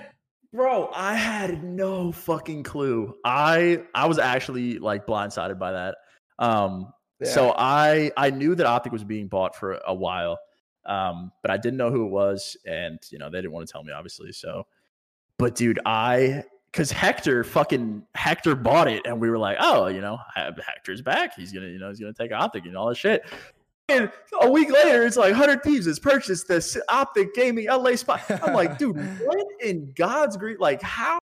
[0.52, 3.14] bro, I had no fucking clue.
[3.24, 5.96] I I was actually like blindsided by that.
[6.38, 6.92] Um,
[7.24, 10.38] so I I knew that Optic was being bought for a while,
[10.86, 13.72] um, but I didn't know who it was, and you know they didn't want to
[13.72, 14.32] tell me, obviously.
[14.32, 14.66] So,
[15.38, 20.00] but dude, I because Hector fucking Hector bought it, and we were like, oh, you
[20.00, 21.36] know, Hector's back.
[21.36, 23.22] He's gonna, you know, he's gonna take Optic and all that shit.
[23.88, 24.10] And
[24.40, 28.22] a week later, it's like Hundred Thieves has purchased this Optic Gaming LA spot.
[28.42, 30.56] I'm like, dude, what in God's green?
[30.58, 31.18] Like, how?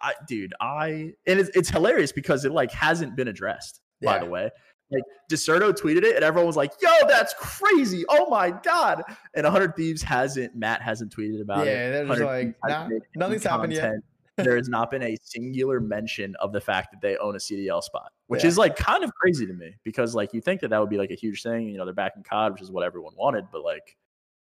[0.00, 3.80] I, dude, I and it's, it's hilarious because it like hasn't been addressed.
[4.00, 4.18] By Yeah.
[4.20, 4.50] the way,
[4.92, 8.04] like Dexerto tweeted it, and everyone was like, "Yo, that's crazy!
[8.08, 9.02] Oh my god!"
[9.34, 10.54] And Hundred Thieves hasn't.
[10.54, 11.70] Matt hasn't tweeted about it.
[11.70, 13.94] yeah, they're just like, nah, nothing's happened yet.
[14.38, 17.82] There has not been a singular mention of the fact that they own a CDL
[17.82, 18.48] spot, which Yeah.
[18.48, 20.96] is like kind of crazy to me because like you think that that would be
[20.98, 21.68] like a huge thing.
[21.68, 23.96] You know, they're back in COD, which is what everyone wanted, but like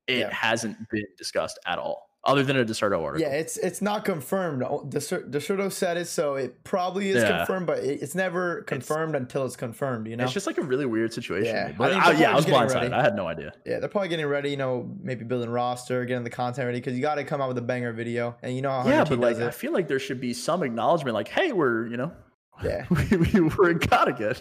[0.06, 0.34] it Yeah.
[0.34, 3.20] hasn't been discussed at all, other than a Dexerto article.
[3.20, 4.62] Yeah, it's it's not confirmed.
[4.62, 7.38] Oh, Dexerto said it, so it probably is Yeah.
[7.38, 10.06] confirmed, but it's never confirmed until it's confirmed.
[10.06, 10.24] You know?
[10.24, 11.54] It's just like a really weird situation.
[11.54, 12.72] Yeah, I but think I- yeah, I was blindsided.
[12.74, 13.52] getting I had no idea.
[13.64, 14.50] yeah, they're probably getting ready.
[14.50, 17.48] You know, maybe building roster, getting the content ready because you got to come out
[17.48, 19.88] with a banger video, and you know how Yeah, but like does I feel like
[19.88, 22.12] there should be some acknowledgement, like, hey, we're you know,
[22.62, 22.84] Yeah.
[23.10, 24.34] we, we we're again.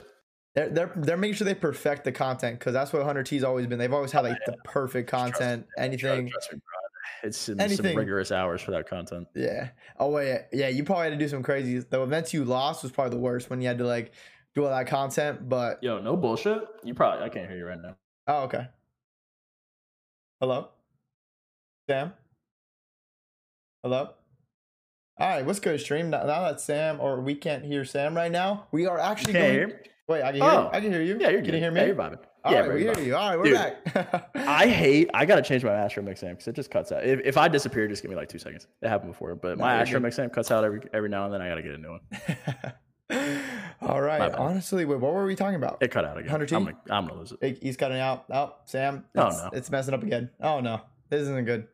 [0.56, 3.78] They're, they're they're making sure they perfect the content because that's what 100T's always been.
[3.80, 6.28] They've always had like the perfect Trust- content, anything.
[6.28, 6.89] Trust me, bro.
[7.24, 9.28] It's some, some rigorous hours for that content.
[9.36, 9.70] Yeah.
[10.00, 10.70] Oh wait, yeah.
[10.70, 11.80] You probably had to do some crazy.
[11.80, 14.14] The events you lost was probably the worst when you had to like
[14.56, 15.50] do all that content.
[15.50, 16.64] But Yo, no bullshit.
[16.84, 17.96] You probably I can't hear you right now.
[18.28, 18.68] oh, okay.
[20.40, 20.70] Hello,
[21.90, 22.14] Sam.
[23.84, 24.12] Hello.
[25.18, 26.12] All right, what's good, stream?
[26.12, 29.70] Now, now that Sam or we can't hear Sam right now, we are actually Can't
[29.70, 29.80] going.
[30.10, 30.50] Wait, I can hear.
[30.50, 30.62] Oh.
[30.64, 30.70] You.
[30.74, 31.18] I can hear you.
[31.20, 31.82] Yeah, you're Can you hear me?
[31.82, 32.18] Yeah, you're vibing.
[32.44, 33.16] All yeah, right, we hear you.
[33.16, 34.30] All right, we're Dude, back.
[34.36, 35.12] I hate.
[35.14, 37.06] I gotta change my Astro MixAmp because it just cuts out.
[37.06, 38.66] If, if I disappear, just give me like two seconds.
[38.82, 39.76] It happened before, but No, my.
[39.76, 41.44] Astro MixAmp cuts out every every now and then.
[41.44, 43.54] I gotta get a new one.
[43.82, 44.34] All right.
[44.34, 45.78] Honestly, wait, what were we talking about?
[45.82, 46.32] It cut out again.
[46.32, 46.56] 100 T?
[46.56, 47.60] I'm gonna, I'm gonna lose it.
[47.62, 48.26] He's cutting out.
[48.32, 49.06] Oh, Sam.
[49.16, 49.50] Oh, no.
[49.54, 50.32] it's messing up again.
[50.42, 51.68] Oh no, this isn't good.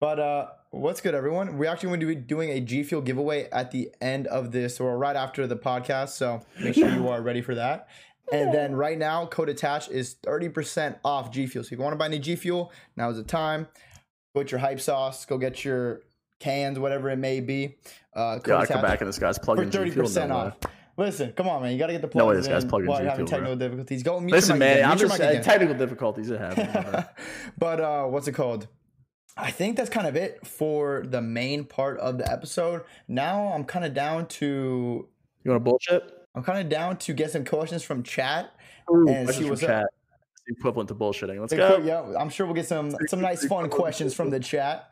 [0.00, 1.58] But uh, what's good, everyone?
[1.58, 4.78] We're actually going to be doing a G Fuel giveaway at the end of this,
[4.80, 6.10] or right after the podcast.
[6.10, 7.88] So make sure you are ready for that.
[8.32, 11.64] And then right now, code attached is thirty percent off G Fuel.
[11.64, 13.66] So if you want to buy any G Fuel, now's the time.
[14.34, 15.24] Go get your hype sauce.
[15.24, 16.02] Go get your
[16.38, 17.76] cans, whatever it may be.
[18.14, 20.04] Uh, Yeah, I come back and this guy's for plugging G thirty Fuel.
[20.06, 20.40] percent No way.
[20.42, 20.56] off.
[20.96, 21.72] Listen, come on, man.
[21.72, 23.26] You got to get the plugs No way this guy's in plugging while G having
[23.26, 23.48] Fuel, bro.
[23.48, 24.02] technical difficulties.
[24.02, 24.84] Go mute Listen, man.
[24.84, 26.28] I'm just uh, technical difficulties.
[26.30, 27.06] It happens.
[27.58, 28.68] but uh, what's it called?
[29.40, 32.82] I think that's kind of it for the main part of the episode.
[33.06, 35.08] Now I'm kind of down to
[35.44, 36.26] you want to bullshit?
[36.34, 38.52] I'm kind of down to get some questions from chat.
[38.92, 39.68] Ooh, And see what's up.
[39.68, 39.86] chat.
[40.46, 41.40] It's equivalent to bullshitting.
[41.40, 41.78] Let's go.
[41.78, 44.90] Yeah, I'm sure we'll get some some nice fun questions from the chat.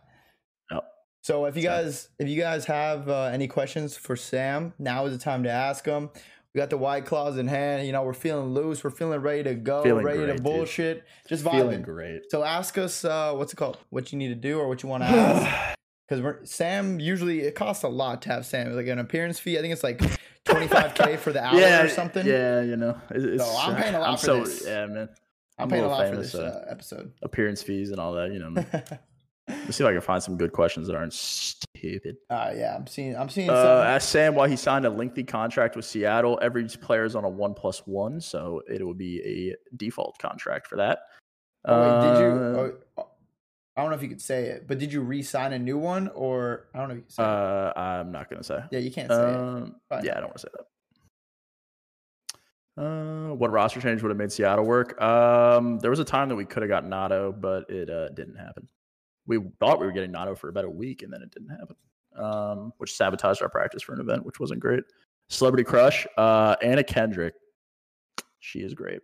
[0.71, 0.85] Yep.
[1.23, 5.13] So if you guys if you guys have uh, any questions for Sam, now is
[5.17, 6.11] the time to ask them.
[6.57, 7.87] We got the white claws in hand.
[7.87, 8.83] You know, we're feeling loose.
[8.83, 9.83] We're feeling ready to go.
[9.83, 10.43] Feeling ready great, to dude.
[10.43, 11.05] bullshit.
[11.29, 12.31] Just Feeling great.
[12.31, 13.77] So ask us uh, what's it called?
[13.91, 15.77] What you need to do or what you want to ask.
[16.09, 18.75] Because we're Sam usually it costs a lot to have Sam.
[18.75, 19.59] Like an appearance fee.
[19.59, 20.01] I think it's like
[20.47, 22.27] twenty five k for the hour yeah, or something.
[22.27, 22.99] Yeah, you know.
[23.11, 24.65] It's, it's, I'm paying a lot I'm for so, this.
[24.67, 24.99] Yeah, man.
[24.99, 25.09] I'm,
[25.59, 27.13] I'm paying a little lot for this uh, uh, episode.
[27.21, 28.33] Appearance fees and all that.
[28.33, 28.65] You know.
[29.49, 31.13] Let's see if I can find some good questions that aren't
[31.77, 32.17] stupid.
[32.31, 33.17] Uh, yeah, I'm seeing.
[33.17, 33.51] I'm seeing.
[33.51, 36.39] Uh, ask Sam why he signed a lengthy contract with Seattle.
[36.43, 40.67] Every player is on a one plus one, so it would be a default contract
[40.67, 41.01] for that.
[41.65, 42.27] oh, wait, did you?
[42.27, 43.09] Uh, Oh,
[43.77, 46.09] I don't know if you could say it, but did you re-sign a new one
[46.15, 47.23] or I don't know if you say.
[47.23, 47.27] it.
[47.27, 48.61] Uh, I'm not gonna say.
[48.71, 49.37] Yeah, you can't say it.
[49.37, 50.03] Um, Fine.
[50.05, 50.65] yeah, I don't want to say that.
[52.83, 55.01] Uh, what roster change would have made Seattle work?
[55.01, 58.37] Um, there was a time that we could have got Nato, but it uh, didn't
[58.37, 58.67] happen.
[59.27, 61.77] We thought we were getting Nato for about a week, and then it didn't happen,
[62.17, 64.85] um, which sabotaged our practice for an event, which wasn't great.
[65.29, 67.35] Celebrity crush, uh, Anna Kendrick.
[68.39, 69.01] She is great.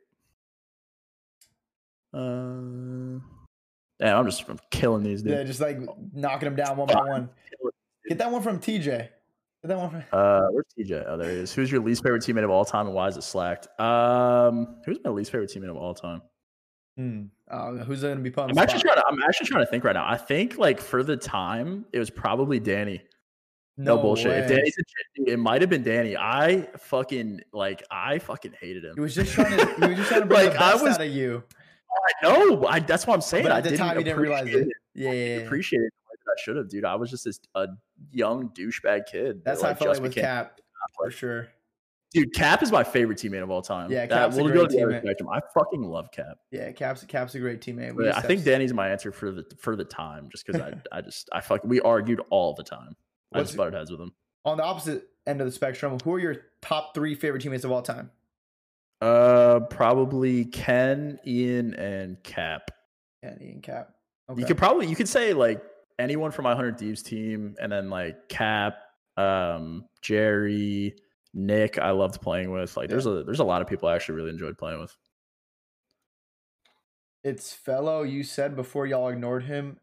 [2.15, 3.19] Uh,
[3.99, 5.33] yeah, I'm just I'm killing these, dude.
[5.33, 5.79] Yeah, just like
[6.13, 7.29] knocking them down one by one.
[8.09, 8.85] Get that one from TJ.
[8.87, 9.11] Get
[9.63, 10.03] that one from.
[10.13, 11.05] Uh, where's TJ?
[11.07, 11.53] Oh, there he is.
[11.53, 13.69] Who's your least favorite teammate of all time, and why is it slacked?
[13.81, 16.21] Um, who's my least favorite teammate of all time?
[16.97, 17.25] Hmm.
[17.51, 18.95] Oh, who's gonna be put I'm actually spot?
[18.95, 19.05] trying to.
[19.09, 20.07] I'm actually trying to think right now.
[20.07, 23.03] I think like for the time, it was probably Danny.
[23.79, 24.33] No, bullshit.
[24.33, 24.49] If.
[24.49, 26.17] Danny's a it might have been Danny.
[26.17, 27.83] I fucking like.
[27.91, 28.95] I fucking hated him.
[28.95, 29.67] He was just trying to.
[29.67, 31.43] He was just trying to bring Like, the I was- out of you.
[32.25, 32.67] I know.
[32.67, 33.45] I that's what I'm saying.
[33.45, 34.73] But I the didn't time, you didn't realize appreciate it.
[34.95, 35.43] Yeah, yeah, yeah.
[35.43, 36.85] Appreciate it the way that I should have, dude.
[36.85, 37.69] I was just this a
[38.11, 39.43] young douchebag kid.
[39.45, 40.61] That's that, how I felt just like with Cap
[40.97, 41.49] for sure.
[42.15, 43.91] Dude, Cap is my favorite teammate of all time.
[43.91, 45.29] Yeah, that, Cap's a we'll great go to the other spectrum.
[45.31, 46.37] I fucking love Cap.
[46.51, 47.97] Yeah, Cap's Cap's a great teammate.
[47.97, 50.75] But I think have- Danny's my answer for the for the time, just because I
[50.97, 52.95] I just I fuck we argued all the time.
[53.33, 54.13] I What's- just butted heads with him.
[54.45, 55.99] on the opposite end of the spectrum.
[56.05, 58.11] Who are your top three favorite teammates of all time?
[59.01, 62.71] Uh, probably Ken, Ian, and Cap.
[63.23, 63.91] And Ian Cap.
[64.31, 64.41] Okay.
[64.41, 65.63] You could probably you could say like
[65.99, 68.75] anyone from my Hundred Thieves team, and then like Cap,
[69.17, 70.95] um, Jerry,
[71.35, 71.79] Nick.
[71.79, 72.77] I loved playing with.
[72.77, 74.97] Like, there's a there's a lot of people I actually really enjoyed playing with.
[77.25, 78.03] it's fellow.
[78.03, 79.79] You said before y'all ignored him,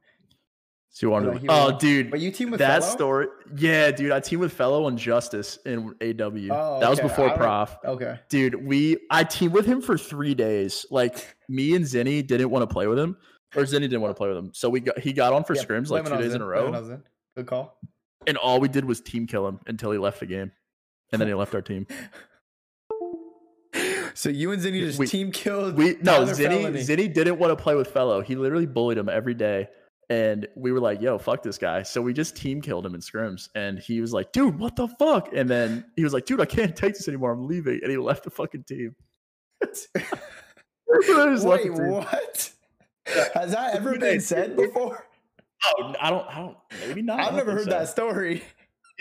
[0.89, 2.93] So you wanted Like, to, he oh, was- dude, but you team with that fellow?
[2.95, 4.11] story, yeah, dude.
[4.11, 5.93] I teamed with Fellow and Justice in AW.
[6.01, 7.77] Oh, that was before Prof.
[7.85, 8.19] Okay.
[8.29, 10.85] Dude, we I teamed with him for three days.
[10.91, 13.15] Like me and Zinni didn't want to play with him,
[13.55, 14.51] or Zinni didn't want to play with him.
[14.53, 16.45] So we got he got on for Yeah, scrims like two days in Zen, a
[16.45, 16.99] row.
[17.37, 17.79] Good call.
[18.27, 20.51] and all we did was team kill him until he left the game,
[21.11, 21.87] and then he left our team.
[24.15, 25.77] So you and Zinni just We- team killed.
[25.77, 26.79] We no Zinni Felony.
[26.81, 28.21] Zinni didn't want to play with Fellow.
[28.21, 29.69] He literally bullied him every day.
[30.09, 31.83] And we were like, yo, fuck this guy.
[31.83, 33.47] So we just team killed him in scrims.
[33.53, 35.29] And he was like, dude, what the fuck?
[35.33, 37.31] And then he was like, dude, I can't take this anymore.
[37.31, 37.79] I'm leaving.
[37.83, 38.95] And he left the fucking team.
[41.05, 41.87] He just left Wait, team.
[41.91, 42.51] what?
[43.35, 45.05] Has that ever been said before?
[45.65, 46.57] Oh, I don't, I don't,
[46.87, 47.19] maybe not.
[47.19, 47.69] I've never heard so.
[47.69, 48.41] that story.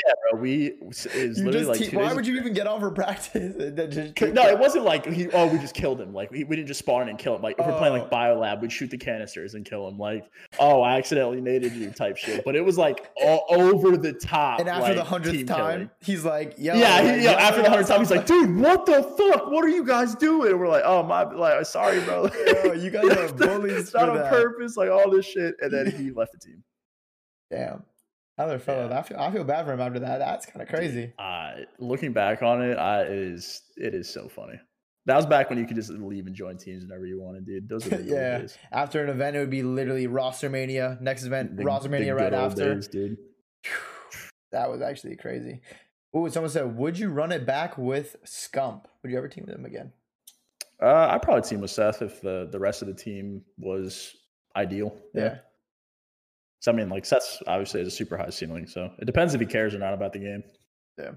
[0.06, 0.40] Yeah, bro.
[0.40, 3.56] We, You literally like te- why would you even get off for practice?
[3.56, 5.28] and then just C- No, it wasn't like he.
[5.30, 6.12] Oh, we just killed him.
[6.12, 7.42] Like we, we didn't just spawn and kill him.
[7.42, 8.16] Like if we're playing like Oh.
[8.16, 9.98] Biolab, we'd shoot the canisters and kill him.
[9.98, 12.44] Like, oh, I accidentally naded you type shit.
[12.44, 14.60] But it was like all over the top.
[14.60, 15.90] And after the hundredth time, killing.
[16.00, 17.16] he's like, "Yo, yeah, like, yeah.
[17.16, 19.50] yo, After the hundredth time, he's like, dude, what the fuck?
[19.50, 20.50] What are you guys doing?
[20.50, 22.28] And we're like, oh my, like, uh, sorry, bro.
[22.64, 24.30] Yo, you guys are bullies it's not on that.
[24.30, 24.76] purpose.
[24.76, 26.62] Like all this shit, and then he left the team.
[27.50, 27.82] Damn,
[28.38, 28.88] other fellow.
[28.88, 28.98] Yeah.
[28.98, 30.18] I feel I feel bad for him after that.
[30.18, 31.12] That's kind of crazy.
[31.18, 34.58] Uh, looking back on it, I, it is it is so funny.
[35.06, 37.68] That was back when you could just leave and join teams whenever you wanted, dude.
[37.68, 38.38] Those are the Yeah.
[38.40, 38.58] days.
[38.70, 40.98] After an event, it would be literally roster mania.
[41.00, 42.74] Next event, The- roster the mania right after.
[42.74, 43.16] days, dude.
[44.52, 45.60] That was actually crazy.
[46.16, 48.84] Ooh, someone said, "Would you run it back with Scump?
[49.02, 49.92] Would you ever team with him again?"
[50.82, 54.16] Uh, I probably team with Seth if the the rest of the team was
[54.56, 54.96] ideal.
[55.14, 55.38] Yeah.
[56.60, 59.40] So I mean, like Seth's obviously has a super high ceiling, so it depends if
[59.40, 60.42] he cares or not about the game.
[60.98, 61.12] Yeah.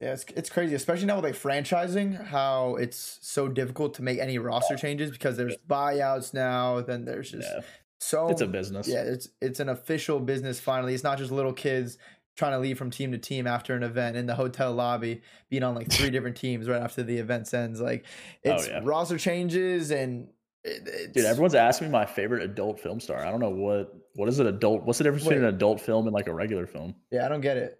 [0.00, 4.18] Yeah, it's, it's crazy, especially now with like franchising, how it's so difficult to make
[4.18, 6.82] any roster changes because there's buyouts now.
[6.82, 7.60] Then there's just Yeah,
[7.98, 8.86] so it's a business.
[8.88, 10.92] yeah, it's it's an official business finally.
[10.92, 11.96] It's not just little kids
[12.36, 15.62] trying to leave from team to team after an event in the hotel lobby, being
[15.62, 17.80] on like three different teams right after the event ends.
[17.80, 18.04] Like
[18.44, 18.80] Oh, it's yeah.
[18.82, 20.28] roster changes and
[20.66, 23.24] it's, Dude, everyone's asking me my favorite adult film star.
[23.24, 24.82] I don't know what what is an adult.
[24.84, 26.94] What's the difference between an adult film and like a regular film?
[27.10, 27.78] yeah, I don't get it.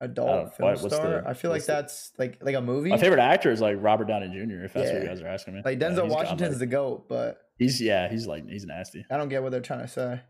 [0.00, 1.22] Oh, adult film what's star.
[1.22, 2.90] the- I feel like the- that's like like a movie.
[2.90, 4.64] My favorite actor is like Robert Downey Jr.
[4.64, 5.62] If that's what you guys are asking me.
[5.64, 9.04] like Denzel he's Washington's like- the goat, but He's yeah, he's like he's nasty.
[9.10, 10.20] I don't get what they're trying to say.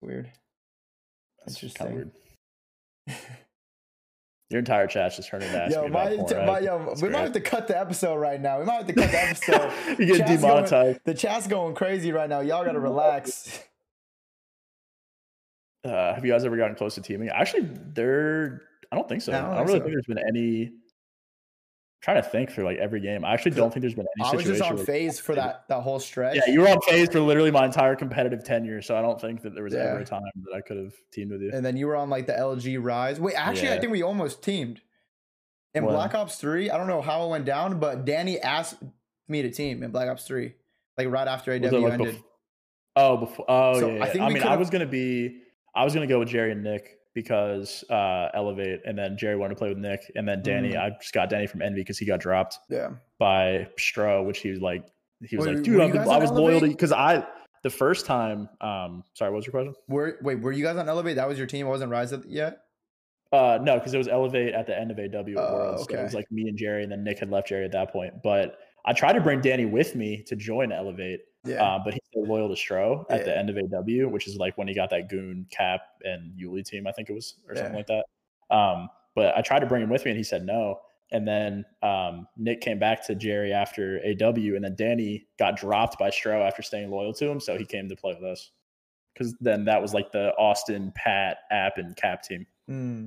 [0.00, 0.30] Weird.
[1.44, 1.86] That's Interesting.
[1.86, 2.10] kind of
[3.06, 3.18] weird.
[4.50, 6.46] Your entire chat's just turning to ask Yo, me about my, porn.
[6.46, 8.58] my, yo, we might have to cut the episode right now.
[8.60, 9.72] We might have to cut the episode.
[9.98, 11.00] you get Chat's going- demonetized.
[11.04, 12.40] the chat's going crazy right now.
[12.40, 13.62] Y'all gotta relax.
[15.84, 17.28] Uh, have you guys ever gotten close to teaming?
[17.28, 18.62] Actually, there.
[18.90, 19.32] I don't think so.
[19.32, 19.84] No, I I don't don't, really so.
[19.84, 20.72] think there's been any.
[22.00, 23.24] Trying to think through like every game.
[23.24, 24.68] I actually don't think there's been any I was situation.
[24.68, 26.36] just on FaZe for that that whole stretch.
[26.36, 29.42] Yeah, you were on FaZe for literally my entire competitive tenure, so I don't think
[29.42, 31.50] that there was ever a time that I could have teamed with you.
[31.52, 33.18] and then you were on like the LG Rise.
[33.18, 34.80] Wait, actually, I think we almost teamed
[35.74, 35.84] in?
[35.84, 36.70] Black Ops Three.
[36.70, 38.76] I don't know how it went down, but Danny asked
[39.26, 40.54] me to team in Black Ops Three,
[40.96, 42.22] like right after AW like, ended.
[42.94, 43.44] oh, before.
[43.48, 44.04] Oh, So yeah.
[44.04, 45.40] I think I mean, I was gonna be.
[45.74, 49.54] I was gonna go with Jerry and Nick because uh, Elevate, and then Jerry wanted
[49.54, 50.74] to play with Nick, and then Danny.
[50.74, 50.80] Mm.
[50.80, 54.50] I just got Danny from Envy because he got dropped yeah, by Stro, which he
[54.50, 54.86] was like.
[55.20, 56.70] He was Wait, like, dude, I've been, I was loyal to Elevate?
[56.70, 57.26] because I
[57.64, 58.48] the first time.
[58.60, 59.74] Um, sorry, what was your question?
[59.88, 61.16] were wait, were you guys on Elevate?
[61.16, 61.66] That was your team.
[61.66, 62.60] It wasn't Rise yet.
[63.32, 65.86] Uh, no, because it was Elevate at the end of AW at Oh, Worlds.
[65.90, 67.92] So it was like me and Jerry, and then Nick had left Jerry at that
[67.92, 68.14] point.
[68.22, 71.62] But I tried to bring Danny with me to join Elevate, Yeah.
[71.64, 74.56] Uh, but he stayed loyal to Stro at the end of AW, which is like
[74.58, 77.74] when he got that goon cap and Yuli team, I think it was, or something
[77.74, 78.04] like that.
[78.54, 80.80] Um, but I tried to bring him with me and he said no.
[81.10, 85.98] And then um, Nick came back to Jerry after AW, and then Danny got dropped
[85.98, 87.40] by Stro after staying loyal to him.
[87.40, 88.50] So he came to play with us.
[89.14, 93.06] Because then that was like the Austin, Pat, App, and Cap team Hmm.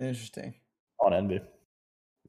[0.00, 0.54] Interesting.
[1.00, 1.40] on Envy.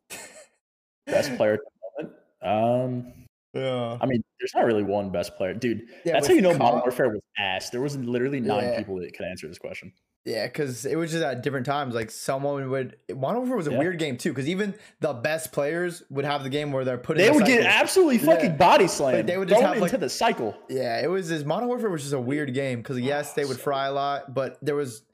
[1.08, 1.60] Best player at
[1.98, 3.06] the moment.
[3.08, 3.14] Um,
[3.54, 3.98] Yeah.
[4.00, 5.84] I mean, there's not really one best player, dude.
[6.06, 7.70] Yeah, that's how you know Modern Ka- Warfare was ass.
[7.70, 8.78] There was literally nine Yeah.
[8.78, 9.92] people that could answer this question.
[10.24, 11.96] Yeah, because it was just at different times.
[11.96, 12.96] Like someone would.
[13.16, 13.80] Modern Warfare was a Yeah.
[13.80, 17.24] weird game too, because even the best players would have the game where they're putting.
[17.24, 17.82] They the would get cycles.
[17.82, 18.26] absolutely Yeah.
[18.36, 19.28] fucking body slammed.
[19.28, 20.56] they would just thrown have, like- into the cycle.
[20.70, 21.28] Yeah, it was.
[21.30, 23.92] This Modern Warfare was just a weird game because yes, they would so fry a
[23.92, 25.06] lot, but there was n-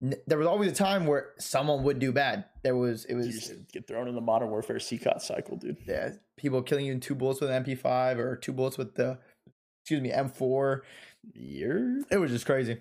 [0.00, 2.44] there was always a time where someone would do bad.
[2.62, 5.76] There was it was get thrown in the Modern Warfare CCOT cycle, dude.
[5.86, 9.18] yeah people killing you in two bullets with an MP5 or two bullets with the
[9.82, 10.80] excuse me M4.
[11.34, 12.02] Year?
[12.10, 12.80] It was just crazy.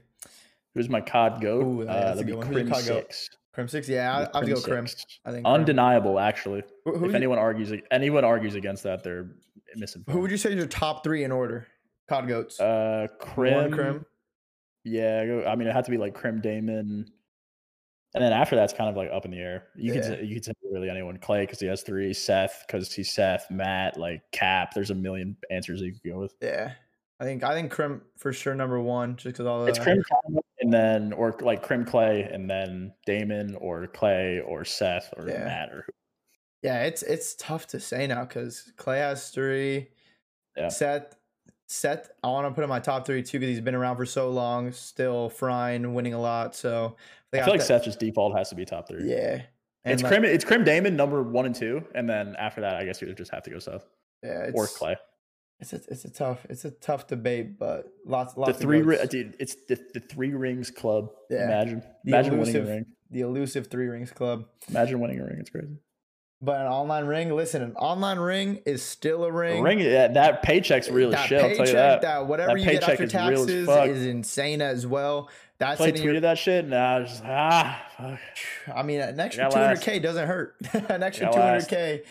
[0.74, 1.64] Who's my COD goat?
[1.64, 2.36] Ooh, yeah, uh, that'd be.
[2.38, 2.74] Crim?
[2.74, 3.30] Six.
[3.54, 4.86] Crim six, yeah, I, I'll go Crim.
[5.26, 5.54] I think Crim.
[5.54, 6.64] Undeniable, actually.
[6.86, 9.32] Who, who, if you- anyone argues, anyone argues against that, they're
[9.76, 10.06] missing.
[10.10, 11.68] who would you say is your top three in order?
[12.08, 12.60] COD goats.
[12.60, 13.54] Uh, Crim.
[13.56, 14.06] One Crim.
[14.84, 17.12] Yeah, I mean, it had to be like Crim Damon.
[18.16, 19.68] And then after that's kind of like up in the air.
[19.76, 20.10] You could Yeah.
[20.10, 21.18] say, you could say really anyone.
[21.18, 22.14] Clay because he has three.
[22.14, 23.52] Seth because he's Seth.
[23.52, 24.74] Matt like Cap.
[24.74, 26.34] There's a million answers you could go with.
[26.42, 26.74] Yeah,
[27.20, 30.02] I think I think Crim for sure number one just because all the It's Crim
[30.04, 35.28] Clay and then or like Crim Clay and then Damon or Clay or Seth or
[35.30, 35.44] Yeah.
[35.44, 35.92] Matt or who.
[36.64, 39.90] Yeah, it's it's tough to say now because Clay has three.
[40.58, 40.70] Yeah.
[40.70, 41.16] Seth,
[41.72, 44.06] Seth, I want to put in my top three too because he's been around for
[44.06, 46.56] so long, still frying, winning a lot.
[46.56, 46.96] So
[47.32, 49.08] I feel like Seth just default has to be top three.
[49.10, 49.42] Yeah,
[49.84, 50.26] and It's like- Crim.
[50.26, 53.30] It's Crim Damon number one and two, and then after that, I guess you just
[53.32, 53.86] have to go Seth
[54.24, 54.96] Yeah, it's, or Clay.
[55.60, 58.52] It's a, it's a tough it's a tough debate, but lots The lots.
[58.54, 59.36] of three, ri- dude.
[59.40, 61.12] It's the, the three rings club.
[61.30, 61.46] Yeah.
[61.46, 62.86] Imagine, The imagine winning a ring.
[63.12, 64.46] the elusive three rings club.
[64.70, 65.38] Imagine winning a ring.
[65.40, 65.78] It's crazy.
[66.42, 69.62] But an online ring, listen, an online ring is still a A ring.
[69.62, 71.38] ring, yeah, that paycheck's real as that shit.
[71.42, 72.28] I'll tell you paycheck, that.
[72.28, 73.88] whatever That you get paycheck after is taxes fuck.
[73.90, 75.30] is insane as well.
[75.58, 78.20] That's Clay hitting your- that shit, was just ah, fuck.
[78.74, 80.56] I mean, an extra two hundred k doesn't hurt.
[80.74, 82.04] an extra two hundred k.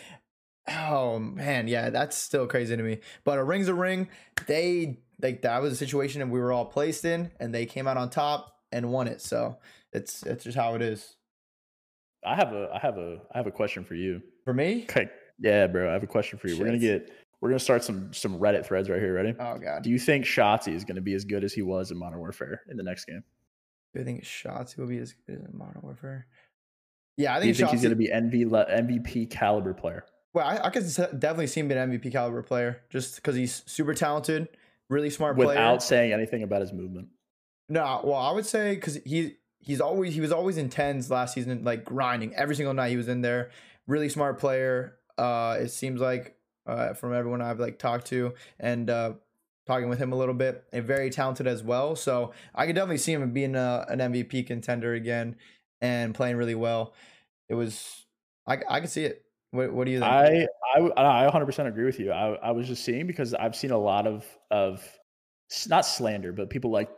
[0.71, 2.99] Oh man, yeah, that's still crazy to me.
[3.25, 4.09] But a ring's a ring.
[4.47, 7.89] They like that was a situation that we were all placed in, and they came
[7.89, 9.23] out on top and won it.
[9.23, 9.57] So
[9.95, 11.15] it's it's just how it is.
[12.29, 14.23] I have a, I have a, I have a question for you.
[14.45, 15.09] For me, Okay,
[15.39, 16.59] yeah, bro, I have a question for you.
[16.59, 17.11] We're gonna get,
[17.41, 19.15] we're gonna start some some Reddit threads right here.
[19.15, 19.35] Ready?
[19.39, 21.99] oh god, Do you think Shotzzy is gonna be as good as he was in
[21.99, 23.23] Modern Warfare in the next game?
[23.95, 26.27] do you think shots will be as good as Modern Warfare?
[27.17, 30.05] Yeah, I think, Do you think, think he's gonna be NV MVP caliber player?
[30.35, 30.85] Well, I, I could
[31.19, 34.49] definitely see him being an MVP caliber player just because he's super talented,
[34.89, 35.49] really smart player.
[35.49, 37.09] without saying anything about his movement.
[37.69, 41.35] No, well, I would say because he he's always he was always in tens last
[41.35, 42.91] season, like grinding every single night.
[42.91, 43.51] He was in there.
[43.87, 44.99] Really smart player.
[45.17, 46.37] Uh, it seems like
[46.67, 49.13] uh, from everyone I've like talked to and uh,
[49.67, 51.97] talking with him a little bit, and very talented as well.
[51.97, 55.37] So I could definitely see him being a, an MVP contender again
[55.81, 56.95] and playing really well.
[57.49, 58.07] It was
[58.47, 59.25] I I could see it.
[59.51, 60.11] What what do you think?
[60.11, 60.47] I
[60.97, 62.13] I 100% agree with you.
[62.13, 64.83] I I was just seeing because I've seen a lot of of
[65.69, 66.89] not slander, but people like,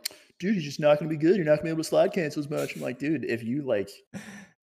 [0.40, 1.36] dude, he's just not going to be good.
[1.36, 2.74] You're not going to be able to slide cancel as much.
[2.74, 3.90] I'm like, dude, if you like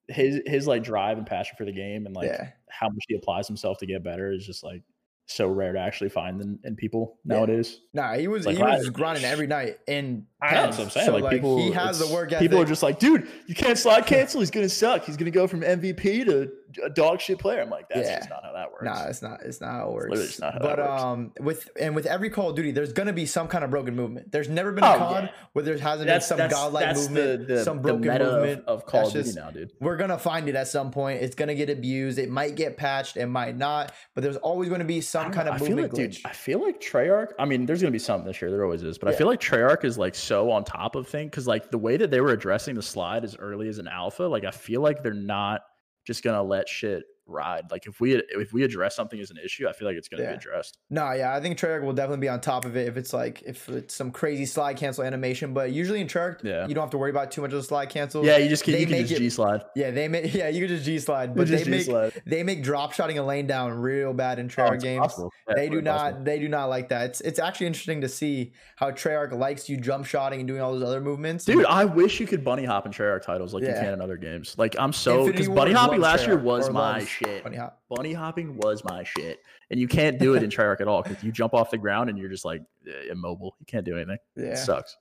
[0.10, 2.50] his his like drive and passion for the game and like yeah.
[2.70, 4.82] how much he applies himself to get better is just like
[5.30, 7.36] so rare to actually find in, in people Yeah.
[7.36, 7.82] nowadays.
[7.94, 10.90] Nah, he was Like, he I- was grinding every night and I know what I'm
[10.90, 11.06] saying.
[11.06, 12.50] So, like, people, he has the work ethic.
[12.50, 14.40] People are just like, dude, you can't slide cancel.
[14.40, 15.04] He's gonna suck.
[15.04, 16.50] He's gonna go from MVP to
[16.84, 17.62] a dog shit player.
[17.62, 18.18] I'm like, that's Yeah.
[18.18, 18.84] just not how that works.
[18.84, 19.42] Nah, it's not.
[19.44, 20.10] It's not how it works.
[20.10, 21.02] literally just not how but that works.
[21.04, 23.96] um, with and with every Call of Duty, there's gonna be some kind of broken
[23.96, 24.32] movement.
[24.32, 25.30] There's never been a Oh, COD yeah.
[25.54, 28.26] where there hasn't that's been some that's, godlike that's movement, the, the, some broken meta
[28.26, 28.66] of- movement.
[28.68, 29.72] of, Call of Duty just- now, dude.
[29.80, 31.22] We're gonna find it at some point.
[31.22, 32.20] It's gonna get abused.
[32.20, 33.18] It might get patched.
[33.18, 33.92] It might not.
[34.16, 36.16] But there's always going to be some kind know, of I movement like, glitch.
[36.18, 37.32] dude, I feel like Treyarch.
[37.40, 38.52] I mean, there's gonna be something this year.
[38.52, 41.30] There always is, but I feel like Treyarch is like so on top of things
[41.30, 44.24] because like the way that they were addressing the slide as early as an alpha,
[44.24, 45.62] like I feel like they're not
[46.08, 47.70] just gonna let shit ride.
[47.72, 50.24] Like if we if we address something as an issue, I feel like it's gonna
[50.24, 50.32] Yeah.
[50.32, 50.78] be addressed.
[50.90, 53.42] No, yeah, I think Treyarch will definitely be on top of it if it's like
[53.44, 55.54] if it's some crazy slide cancel animation.
[55.54, 56.68] But usually in Treyarch, Yeah.
[56.68, 58.26] you don't have to worry about too much of the slide cancel.
[58.26, 59.62] Yeah, you just can they you can just G slide.
[59.76, 61.88] Yeah, they make yeah, you can just G slide, but they make
[62.26, 65.20] they make drop shotting a lane down real bad in oh, Treyarch games.
[65.54, 67.10] They do not they do not like that.
[67.10, 70.74] It's it's actually interesting to see how Treyarch likes you jump shotting and doing all
[70.74, 71.46] those other movements.
[71.46, 74.18] Dude, I wish you could bunny hop in Treyarch titles like you can in other
[74.18, 74.56] games.
[74.58, 77.44] Like I'm so because bunny hopping last year was my shit.
[77.44, 77.82] Bunny hop.
[77.90, 79.40] Bunny hopping was my shit,
[79.70, 82.10] and you can't do it in Treyarch at all because you jump off the ground
[82.10, 83.56] and you're just like eh, immobile.
[83.60, 84.18] You can't do anything.
[84.36, 84.46] Yeah.
[84.52, 84.98] It sucks.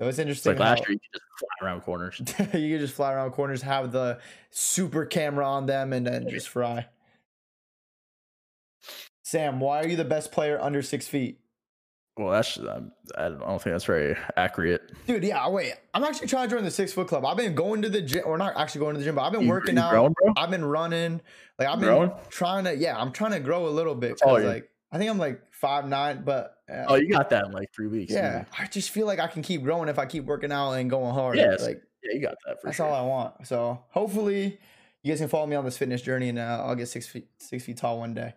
[0.00, 0.52] It's It's interesting.
[0.52, 2.18] like last how- year you could just fly around corners.
[2.38, 4.18] you can just fly around corners, have the
[4.50, 6.86] super camera on them, and then just fry.
[9.22, 11.38] Sam, why are you the best player under six feet?
[12.16, 14.82] Well, that's um, I don't think that's very accurate.
[15.06, 15.74] Dude, yeah, wait.
[15.94, 17.24] I'm actually trying to join the six foot club.
[17.24, 19.32] I've been going to the gym, or not actually going to the gym, but I've
[19.32, 19.90] been You- working out.
[19.90, 20.14] growing?
[20.36, 21.20] I've been running.
[21.58, 22.10] Like I've been Growing?
[22.28, 24.20] trying to, yeah, I'm trying to grow a little bit.
[24.24, 27.52] are like I think I'm like five nine, but uh, Oh, you got that in
[27.52, 28.12] like three weeks.
[28.12, 28.44] yeah.
[28.58, 31.14] I just feel like I can keep growing if I keep working out and going
[31.14, 31.36] hard.
[31.36, 32.86] Yes, like yeah, you got that for that's sure.
[32.86, 33.46] all I want.
[33.46, 34.58] So hopefully
[35.02, 37.28] you guys can follow me on this fitness journey and uh, I'll get six feet
[37.38, 38.34] six feet tall one day.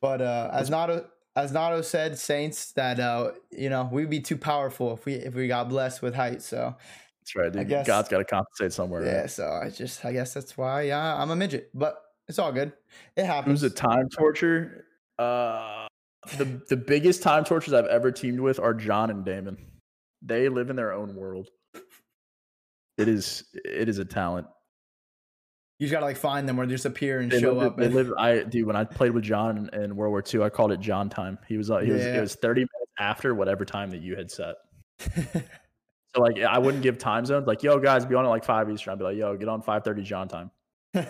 [0.00, 1.06] But uh, as Nato
[1.36, 5.34] as Nato said, Saints that uh, you know we'd be too powerful if we if
[5.34, 6.42] we got blessed with height.
[6.42, 6.74] So
[7.20, 7.46] That's right.
[7.54, 7.68] I Dude.
[7.68, 9.02] guess- God's got to compensate somewhere.
[9.02, 9.10] right?
[9.12, 12.50] yeah, so I just I guess that's why yeah I'm a midget, but it's all
[12.52, 12.72] good.
[13.16, 13.60] It happens.
[13.60, 14.86] Who's a time torture?
[15.18, 15.86] Uh,
[16.38, 19.56] the the biggest time tortures I've ever teamed with are John and Damon.
[20.22, 21.48] They live in their own world.
[22.98, 24.46] It is it is a talent.
[25.78, 27.76] You just gotta like find them or just appear and They show live, up.
[27.76, 28.12] They and- live.
[28.18, 28.66] I dude.
[28.66, 31.38] When I played with John in, in World War II, I called it John time.
[31.48, 32.18] He was uh, he was Yeah.
[32.18, 34.56] it was thirty minutes after whatever time that you had set.
[36.14, 37.46] So like I wouldn't give time zones.
[37.46, 38.92] Like yo guys, be on at like five Eastern.
[38.92, 40.50] I'd be like yo get on five thirty John time.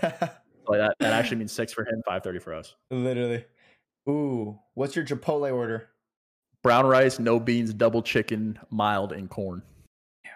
[0.69, 2.75] Like that that actually means six for him, five thirty for us.
[2.91, 3.45] Literally.
[4.09, 5.91] Ooh, what's your Chipotle order?
[6.65, 9.63] Brown rice, no beans, double chicken, mild, and corn.
[10.25, 10.31] Yeah.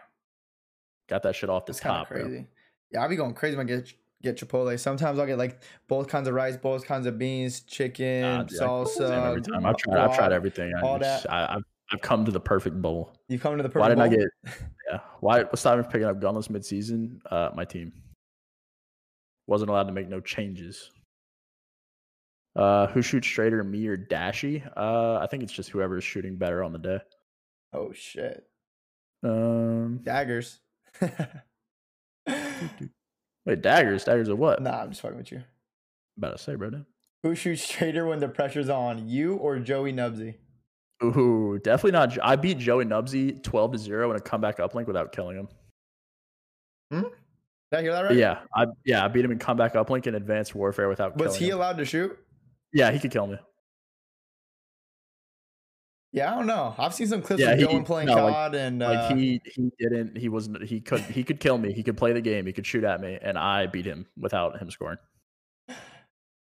[1.09, 2.45] Got that shit off the That's top, bro.
[2.93, 3.93] Yeah, I'll be going crazy when I get
[4.23, 4.79] get Chipotle.
[4.79, 8.61] Sometimes I'll get like both kinds of rice, both kinds of beans, chicken, Nah, dude,
[8.61, 9.27] I cook the same salsa.
[9.29, 9.67] every time.
[9.67, 9.99] I've tried.
[9.99, 10.73] I've tried everything.
[10.77, 11.33] I all just- that.
[11.33, 13.13] I, I've, I've come to the perfect bowl.
[13.29, 14.29] You come to the perfect Why didn't I get?
[14.91, 14.99] Yeah.
[15.21, 15.43] Why?
[15.45, 17.21] What's stopping me from picking up gunless midseason?
[17.31, 17.93] Uh, my team
[19.47, 20.91] wasn't allowed to make no changes.
[22.57, 24.63] Uh, who shoots straighter, me or Dashy?
[24.77, 26.99] Uh, I think it's just whoever is shooting better on the day.
[27.73, 28.45] Oh shit.
[29.23, 30.59] Um, Daggers.
[33.47, 34.63] wait, daggers, daggers are what?
[34.63, 35.43] nah, I'm just fucking with you.
[36.19, 36.71] About to say, bro.
[36.71, 36.87] damn.
[37.23, 39.09] Who shoots straighter when the pressure's on?
[39.09, 40.35] You or Joey Nubsy?
[41.03, 42.17] Ooh, definitely not.
[42.23, 45.49] I beat Joey Nubsy twelve to zero in a comeback uplink without killing him.
[46.91, 47.03] Hmm?
[47.71, 48.17] Did I hear that right?
[48.17, 51.49] Yeah, I yeah I beat him in comeback uplink in advanced warfare without Was he
[51.51, 51.57] him.
[51.57, 52.19] allowed to shoot?
[52.73, 53.39] yeah, he could kill me.
[56.13, 56.75] Yeah, I don't know.
[56.77, 59.41] I've seen some clips Yeah, of Dylan playing no, like- COD and uh, Like he
[59.45, 61.73] he didn't he wasn't he could he could kill me.
[61.73, 62.47] He could play the game.
[62.47, 64.99] He could shoot at me, and I beat him without him scoring.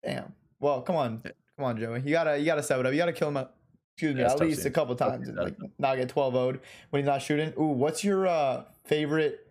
[0.03, 0.33] damn.
[0.59, 1.21] Well, come on,
[1.57, 2.01] come on, Joey.
[2.01, 2.91] You gotta you gotta step it up.
[2.91, 3.55] You gotta kill him up.
[3.95, 5.27] Excuse me, Yeah, at tough least a couple times.
[5.27, 6.59] scene, and, Like not get 12 0'd
[6.89, 7.53] when he's not shooting.
[7.59, 9.47] Ooh, what's your uh favorite?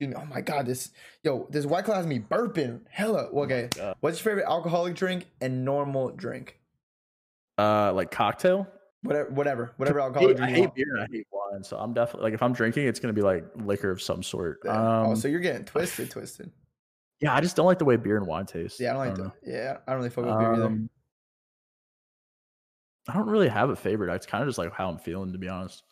[0.00, 0.90] excuse me, Oh my god, this
[1.24, 2.80] yo, this white claw has me burping.
[2.90, 3.24] Hella.
[3.32, 3.96] Okay, God.
[4.00, 6.60] what's your favorite alcoholic drink and normal drink?
[7.58, 8.66] Uh, like cocktail.
[9.02, 10.74] Whatever, whatever, whatever I alcoholic hate, I drink hate want.
[10.76, 13.22] beer and I hate wine, so I'm definitely like if I'm drinking, it's gonna be
[13.22, 14.60] like liquor of some sort.
[14.64, 15.00] Yeah.
[15.00, 16.50] Um, oh, so you're getting twisted, twisted.
[17.20, 18.78] yeah, I just don't like the way beer and wine taste.
[18.78, 19.24] Yeah, I don't like know.
[19.24, 19.34] that.
[19.44, 20.66] Yeah, I don't really fuck with beer either.
[20.66, 20.90] Um,
[23.08, 24.14] I don't really have a favorite.
[24.14, 25.82] It's kind of just like how I'm feeling, to be honest.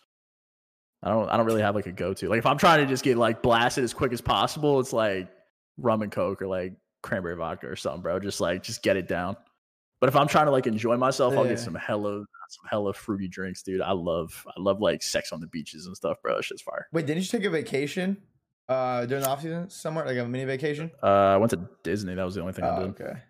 [1.03, 1.29] I don't.
[1.29, 2.29] I don't really have like a go to.
[2.29, 5.29] Like if I'm trying to just get like blasted as quick as possible, it's like
[5.79, 8.21] rum and coke or like cranberry vodka or something, bro.
[8.21, 9.37] Just like just get it down.
[10.01, 13.29] But if I'm trying to like enjoy myself, I'll get some hella some hella fruity
[13.29, 13.81] drinks, dude.
[13.83, 16.37] I love I love like sex on the beaches and stuff, bro.
[16.37, 16.89] That shit's fire.
[16.93, 18.17] Wait, didn't you take a vacation
[18.69, 20.91] uh during the off season somewhere, like a mini vacation?
[21.03, 22.15] Uh, I went to Disney.
[22.15, 23.01] That was the only thing I Oh, did.
[23.01, 23.21] okay.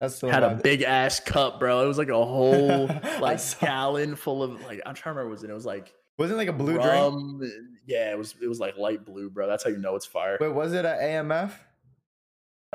[0.00, 1.84] That's still Had a big ass cup, bro.
[1.84, 2.86] It was like a whole
[3.20, 5.50] like gallon full of like I'm trying to remember what it was in.
[5.50, 6.88] It was like Wasn't like a blue drink?
[6.88, 7.40] rum.
[7.42, 9.46] and- Yeah, it was it was like light blue, bro.
[9.48, 10.38] That's how you know it's fire.
[10.40, 11.52] Wait, was it at AMF?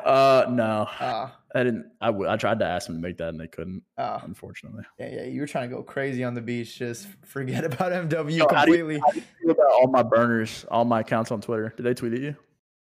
[0.04, 1.92] Uh, no, Ah, I didn't.
[2.00, 4.84] I, w- I tried to ask them to make that and they couldn't, ah, unfortunately.
[5.00, 5.24] yeah, yeah.
[5.24, 6.78] You were trying to go crazy on the beach.
[6.78, 9.00] Just forget about MW Yo, how do you- completely.
[9.00, 11.74] How do you feel about all my burners, all my accounts on Twitter?
[11.76, 12.36] Did they tweet at you?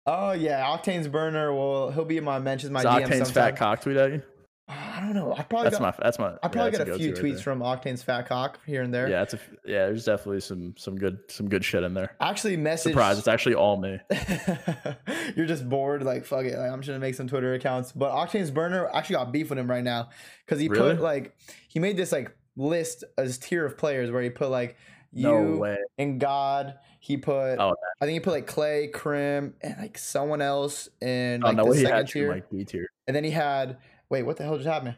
[0.06, 1.52] Oh yeah, Octane's burner.
[1.54, 3.32] Well, he'll be in my mentions, my Is DM Octane's sometime.
[3.32, 4.22] fat cock tweet at you?
[4.70, 5.34] I don't know.
[5.36, 6.04] I probably That's got, my.
[6.04, 6.32] That's my.
[6.42, 9.08] I probably that's got a go-to few tweets from Octane's fat cock here and there.
[9.08, 9.86] Yeah, it's a, yeah.
[9.86, 12.14] There's definitely some some good some good shit in there.
[12.20, 12.80] I actually messaged.
[12.90, 13.18] Surprise!
[13.18, 13.98] It's actually all me.
[15.36, 16.56] You're just bored, like fuck it.
[16.56, 17.92] Like, I'm just gonna make some Twitter accounts.
[17.92, 20.10] But Octane's burner actually got beef with him right now
[20.46, 20.94] because he Really?
[20.94, 21.36] put like
[21.68, 24.76] he made this like list as tier of players where he put like
[25.12, 25.78] you No way.
[25.98, 26.74] and God.
[27.02, 31.42] He put Oh, I think he put like Clay, Crim, and like someone else in
[31.42, 32.30] oh like no, the second had tier.
[32.30, 32.88] like B tier.
[33.06, 33.78] and then he had
[34.10, 34.96] wait, what the hell just happened?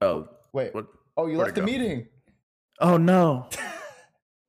[0.00, 0.86] Oh, Wait, what?
[1.16, 1.66] oh you left the go?
[1.66, 2.06] meeting.
[2.80, 3.48] Oh no.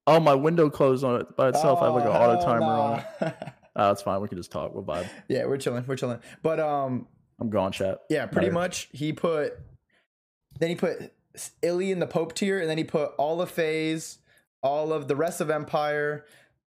[0.10, 1.82] Oh, my window closed on it by itself.
[1.82, 3.36] I have like an Oh, auto timer on it.
[3.76, 4.22] Oh, it's fine.
[4.22, 4.74] We can just talk.
[4.74, 5.06] We'll vibe.
[5.28, 5.84] Yeah, we're chilling.
[5.86, 6.22] We're chilling.
[6.42, 7.08] But um,
[7.42, 8.00] I'm gone, chat.
[8.10, 8.54] Yeah, pretty Better.
[8.54, 8.88] much.
[8.94, 9.60] He put
[10.62, 11.12] then he put
[11.62, 14.20] Illey in the Pope tier, and then he put all of FaZe,
[14.64, 16.24] all of the rest of Empire,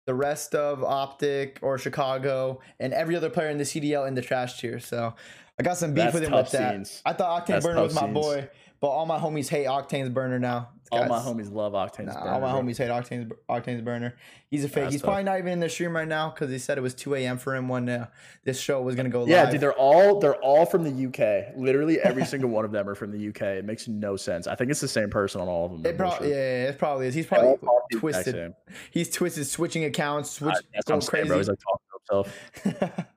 [0.08, 4.24] the rest of Optic or Chicago, and every other player in the CDL in the
[4.24, 4.80] trash tier.
[4.80, 5.14] So
[5.60, 6.74] I got some beef That's with him with that.
[6.74, 7.02] scenes.
[7.06, 8.14] I thought Octane That's Burner was my scenes.
[8.14, 10.70] boy, but all my homies hate Octane's Burner now.
[10.90, 12.32] All my homies love Octane's Nah, burner.
[12.32, 14.16] all my homies hate Octane's Octane's burner.
[14.50, 14.84] He's a fake.
[14.84, 15.08] That's He's tough.
[15.08, 17.38] probably not even in the stream right now because he said it was 2 a.m.
[17.38, 18.08] for him when uh,
[18.46, 19.28] this show was gonna go live.
[19.30, 21.58] Yeah, dude, they're all they're all from the UK.
[21.58, 23.42] Literally every single one of them are from the UK.
[23.42, 24.48] It makes no sense.
[24.48, 25.86] I think it's the same person on all of them.
[25.86, 27.16] It probably, yeah, yeah, it probably is.
[27.16, 28.54] He's probably all talk the exact twisted.
[28.92, 31.38] He's twisted, switching accounts, switch, Uh, That's going saying, bro.
[31.38, 32.24] He's like talking to
[32.64, 33.08] himself.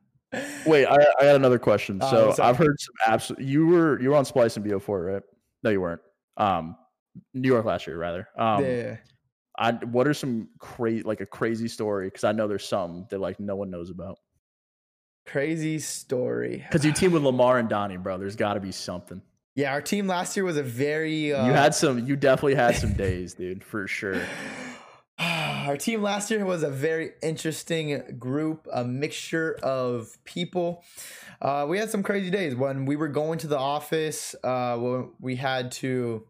[0.71, 2.01] Wait, I, I got another question.
[2.01, 2.43] Uh, So?
[2.43, 3.43] I've heard some absolute.
[3.43, 5.23] You were you were on Splyce and BO4, right?
[5.63, 6.01] No, you weren't.
[6.37, 6.77] Um,
[7.35, 8.29] New York last year, rather.
[8.39, 8.97] Um, yeah.
[9.59, 12.07] I what are some crazy like a crazy story?
[12.07, 14.19] Because I know there's some that like no one knows about.
[15.27, 16.65] Crazy story.
[16.71, 18.19] Because you team with Lamar and Donnie, bro.
[18.19, 19.21] There's got to be something.
[19.57, 21.35] Yeah, our team last year was a very.
[21.35, 22.07] Uh, you had some.
[22.07, 24.21] You definitely had some days, dude, for sure.
[25.67, 30.85] Our team last year was a very interesting group, a mixture of people.
[31.41, 34.35] Uh, we had some crazy days when we were going to the office.
[34.43, 36.27] Uh, when we had to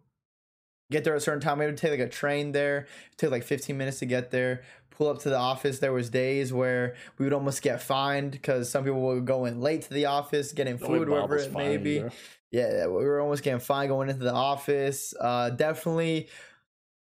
[0.91, 2.87] get there at a certain time, we had to take like a train there.
[3.13, 4.63] It took like 15 minutes to get there.
[4.91, 5.79] Pull up to the office.
[5.79, 9.61] There was days where we would almost get fined because some people would go in
[9.61, 12.05] late to the office, getting food, wherever it may be.
[12.51, 15.15] Yeah, we were almost getting fined going into the office.
[15.19, 16.29] Uh, definitely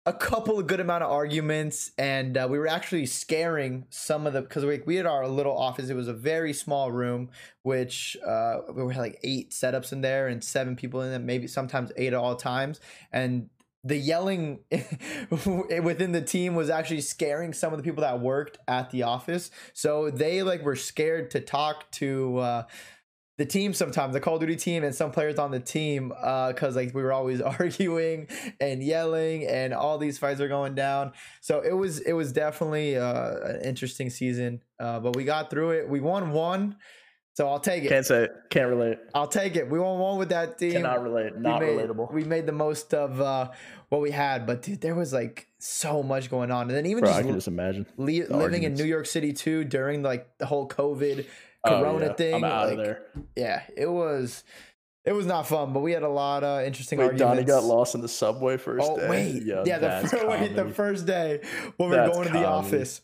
[0.05, 4.33] a couple of good amount of arguments, and uh, we were actually scaring some of
[4.33, 5.89] the because we we had our little office.
[5.89, 7.29] It was a very small room,
[7.61, 11.47] which uh, we had like eight setups in there and seven people in it, maybe
[11.47, 12.79] sometimes eight at all times,
[13.11, 13.49] and.
[13.83, 14.59] The yelling
[15.31, 19.49] within the team was actually scaring some of the people that worked at the office.
[19.73, 22.63] So they like were scared to talk to uh,
[23.37, 26.75] the team sometimes the call of duty team and some players on the team because
[26.75, 28.27] like we were always arguing
[28.59, 32.97] and yelling and all these fights are going down so it was it was definitely
[32.97, 36.75] uh, an interesting season uh, but we got through it we won one
[37.33, 38.27] so i'll take it Can't say.
[38.49, 38.97] Can't relate.
[39.15, 41.33] i'll take it we won one with that team Cannot relate.
[41.35, 42.11] we Not made, relatable.
[42.13, 43.49] we made the most of uh,
[43.89, 47.03] what we had but dude there was like so much going on and then even
[47.03, 47.85] Bro, I just can just imagine.
[47.97, 51.25] le- living in new york city too during like the whole covid
[51.63, 52.13] Oh, corona yeah.
[52.13, 53.01] thing I'm out like, of there.
[53.35, 54.43] yeah, it was
[55.05, 57.35] it was not fun, but we had a lot of interesting Wait, arguments.
[57.35, 59.09] Donnie got lost in the subway first Oh day.
[59.09, 61.41] wait, Yo, yeah, the, fir- wait, the first day
[61.77, 62.77] when we were That's going to the comedy.
[62.77, 63.01] office.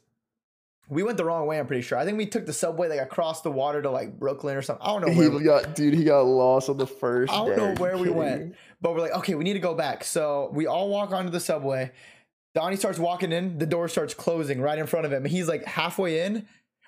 [0.90, 1.60] We went the wrong way.
[1.60, 1.98] I'm pretty sure.
[1.98, 4.86] I think we took the subway like across the water to like Brooklyn or something.
[4.88, 5.30] I don't know where.
[5.30, 7.34] He we- got, dude, he got lost on the first.
[7.34, 7.56] I don't day.
[7.58, 8.56] know where we went.
[8.80, 10.04] But we're like, okay, we need to go back.
[10.06, 11.92] So we all walk onto the subway.
[12.56, 13.58] Donnie starts walking in.
[13.58, 15.26] The door starts closing right in front of him.
[15.26, 16.48] He's like halfway in,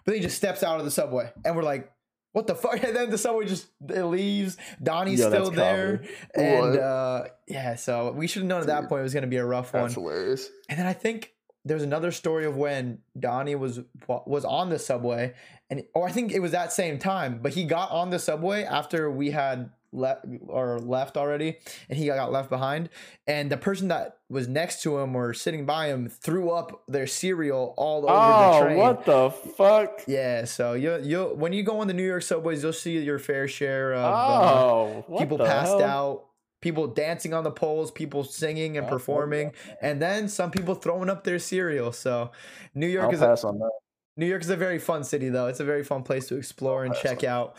[0.09, 1.31] then he just steps out of the subway.
[1.45, 1.91] And we're like,
[2.31, 2.83] what the fuck?
[2.83, 4.57] And then the subway just it leaves.
[4.81, 5.97] Donnie's Yo, still there.
[5.97, 6.13] comedy.
[6.35, 9.27] And uh, yeah, so we should have known at that point it was going to
[9.27, 9.83] be a rough one.
[9.83, 10.49] That's hilarious.
[10.67, 11.33] And then I think
[11.65, 15.33] there's another story of when Donnie was was on the subway,
[15.69, 18.63] and or I think it was that same time, but he got on the subway
[18.63, 21.57] after we had left or left already,
[21.89, 22.89] and he got left behind.
[23.27, 27.07] And the person that was next to him or sitting by him threw up their
[27.07, 28.77] cereal all over the Oh, train.
[28.77, 30.03] what the fuck?
[30.07, 33.19] Yeah, so you you when you go on the New York subways, you'll see your
[33.19, 35.83] fair share of uh, Oh, people the passed hell?
[35.83, 36.25] out,
[36.61, 41.09] people dancing on the poles, people singing and Oh, performing, and then some people throwing
[41.09, 41.91] up their cereal.
[41.91, 42.31] So
[42.75, 43.71] New York I'll is a, on that.
[44.17, 45.47] New York is a very fun city, though.
[45.47, 47.55] It's a very fun place to explore and check out.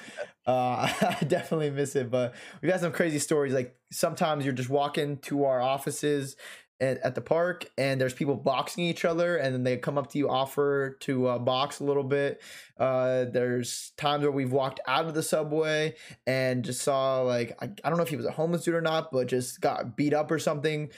[0.50, 0.88] Uh,
[1.20, 3.52] I definitely miss it, but we've had some crazy stories.
[3.52, 6.36] Like sometimes you're just walking to our offices
[6.80, 10.10] at, at the park, and there's people boxing each other, and then they come up
[10.10, 12.42] to you, offer to uh, box a little bit.
[12.78, 15.94] Uh, there's times where we've walked out of the subway
[16.26, 18.80] and just saw like I, I don't know if he was a homeless dude or
[18.80, 20.90] not, but just got beat up or something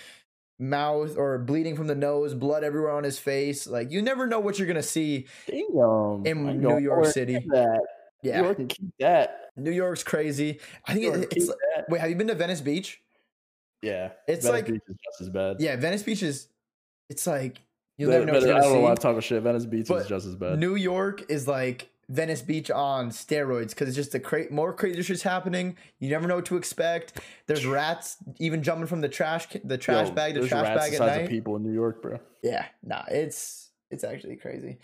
[0.59, 3.67] mouth or bleeding from the nose, blood everywhere on his face.
[3.67, 5.27] Like you never know what you're gonna see.
[5.47, 6.25] Damn.
[6.25, 7.45] In New York City.
[7.49, 7.81] That.
[8.23, 9.51] Yeah, New York can keep that.
[9.57, 10.61] New York's crazy.
[10.87, 11.87] I think it, it's that.
[11.89, 12.01] wait.
[12.01, 13.01] Have you been to Venice Beach?
[13.83, 14.11] Yeah.
[14.29, 15.57] It's Venice like- Beach is just as bad.
[15.61, 16.49] Yeah, Venice Beach is.
[17.11, 17.61] It's like
[17.99, 19.43] you never know Venice- I don't know why I'm talking shit.
[19.43, 20.59] Venice Beach But is just as bad.
[20.59, 25.03] New York is like Venice Beach on steroids because it's just the cra- more crazy
[25.03, 25.77] shit's happening.
[25.99, 27.21] You never know what to expect.
[27.47, 30.91] There's rats even jumping from the trash the trash Yo, bag to trash rats bag
[30.99, 31.23] the at night.
[31.25, 32.19] of people in New York, bro.
[32.43, 34.79] Yeah, nah, it's it's actually crazy.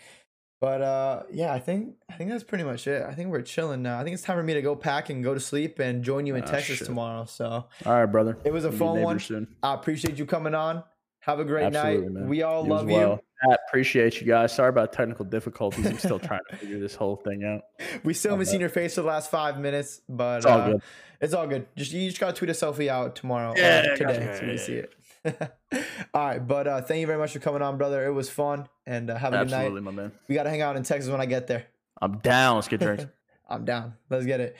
[0.61, 3.03] But uh yeah, I think I think that's pretty much it.
[3.03, 3.97] I think we're chilling now.
[3.99, 6.25] I think it's time for me to go pack and go to sleep and join
[6.25, 6.87] you in Ah, Texas shit.
[6.87, 7.25] tomorrow.
[7.25, 7.45] So
[7.85, 8.37] All right, brother.
[8.43, 9.19] it was a We'll fun one.
[9.19, 9.47] Soon.
[9.63, 10.83] I appreciate you coming on.
[11.21, 12.11] Have a great Absolutely, night.
[12.13, 12.27] man.
[12.29, 13.19] We all You love well.
[13.49, 14.53] I appreciate you guys.
[14.53, 15.85] Sorry about technical difficulties.
[15.85, 17.61] I'm still trying to figure this whole thing out.
[18.03, 20.71] We still haven't seen your face for the last five minutes, but It's all uh,
[20.71, 20.81] good.
[21.21, 21.67] It's all good.
[21.77, 23.53] Just you just gotta tweet a selfie out tomorrow.
[23.55, 24.93] Yeah, uh, today, so we see it.
[26.13, 28.05] all right, but uh, thank you very much for coming on, brother.
[28.05, 29.93] It was fun, and uh, have a Absolutely, good night.
[29.95, 30.11] my man.
[30.27, 31.67] We gotta hang out in Texas when I get there.
[32.01, 32.55] I'm down.
[32.55, 33.05] Let's get drinks.
[33.49, 33.95] I'm down.
[34.09, 34.55] Let's get it.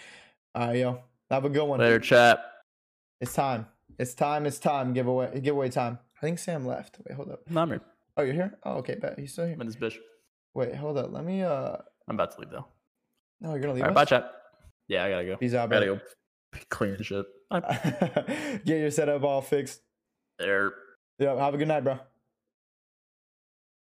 [0.55, 1.03] All right, yo.
[1.29, 1.79] Have a good one.
[1.79, 2.39] Later, chat.
[3.21, 3.67] It's time.
[3.97, 4.45] It's time.
[4.45, 4.93] It's time.
[4.93, 5.39] Giveaway.
[5.39, 5.99] Giveaway time.
[6.17, 6.97] I think Sam left.
[7.07, 7.41] Wait, hold up.
[7.49, 7.81] No, I'm here.
[8.17, 8.57] Oh, you're here.
[8.63, 8.95] Oh, okay.
[8.95, 9.53] Bet he's still here.
[9.53, 9.95] I'm in this bitch.
[10.53, 11.11] Wait, hold up.
[11.13, 11.43] Let me.
[11.43, 11.77] Uh,
[12.07, 12.65] I'm about to leave though.
[13.39, 14.09] no, you're gonna leave All right, bye, us.
[14.09, 14.31] chat.
[14.87, 15.37] Yeah, I gotta go.
[15.37, 15.99] Peace out, I gotta go
[16.69, 17.25] clean shit.
[18.65, 19.81] Get your setup all fixed.
[20.39, 20.71] There.
[21.19, 21.35] Yeah.
[21.35, 21.99] Have a good night, bro.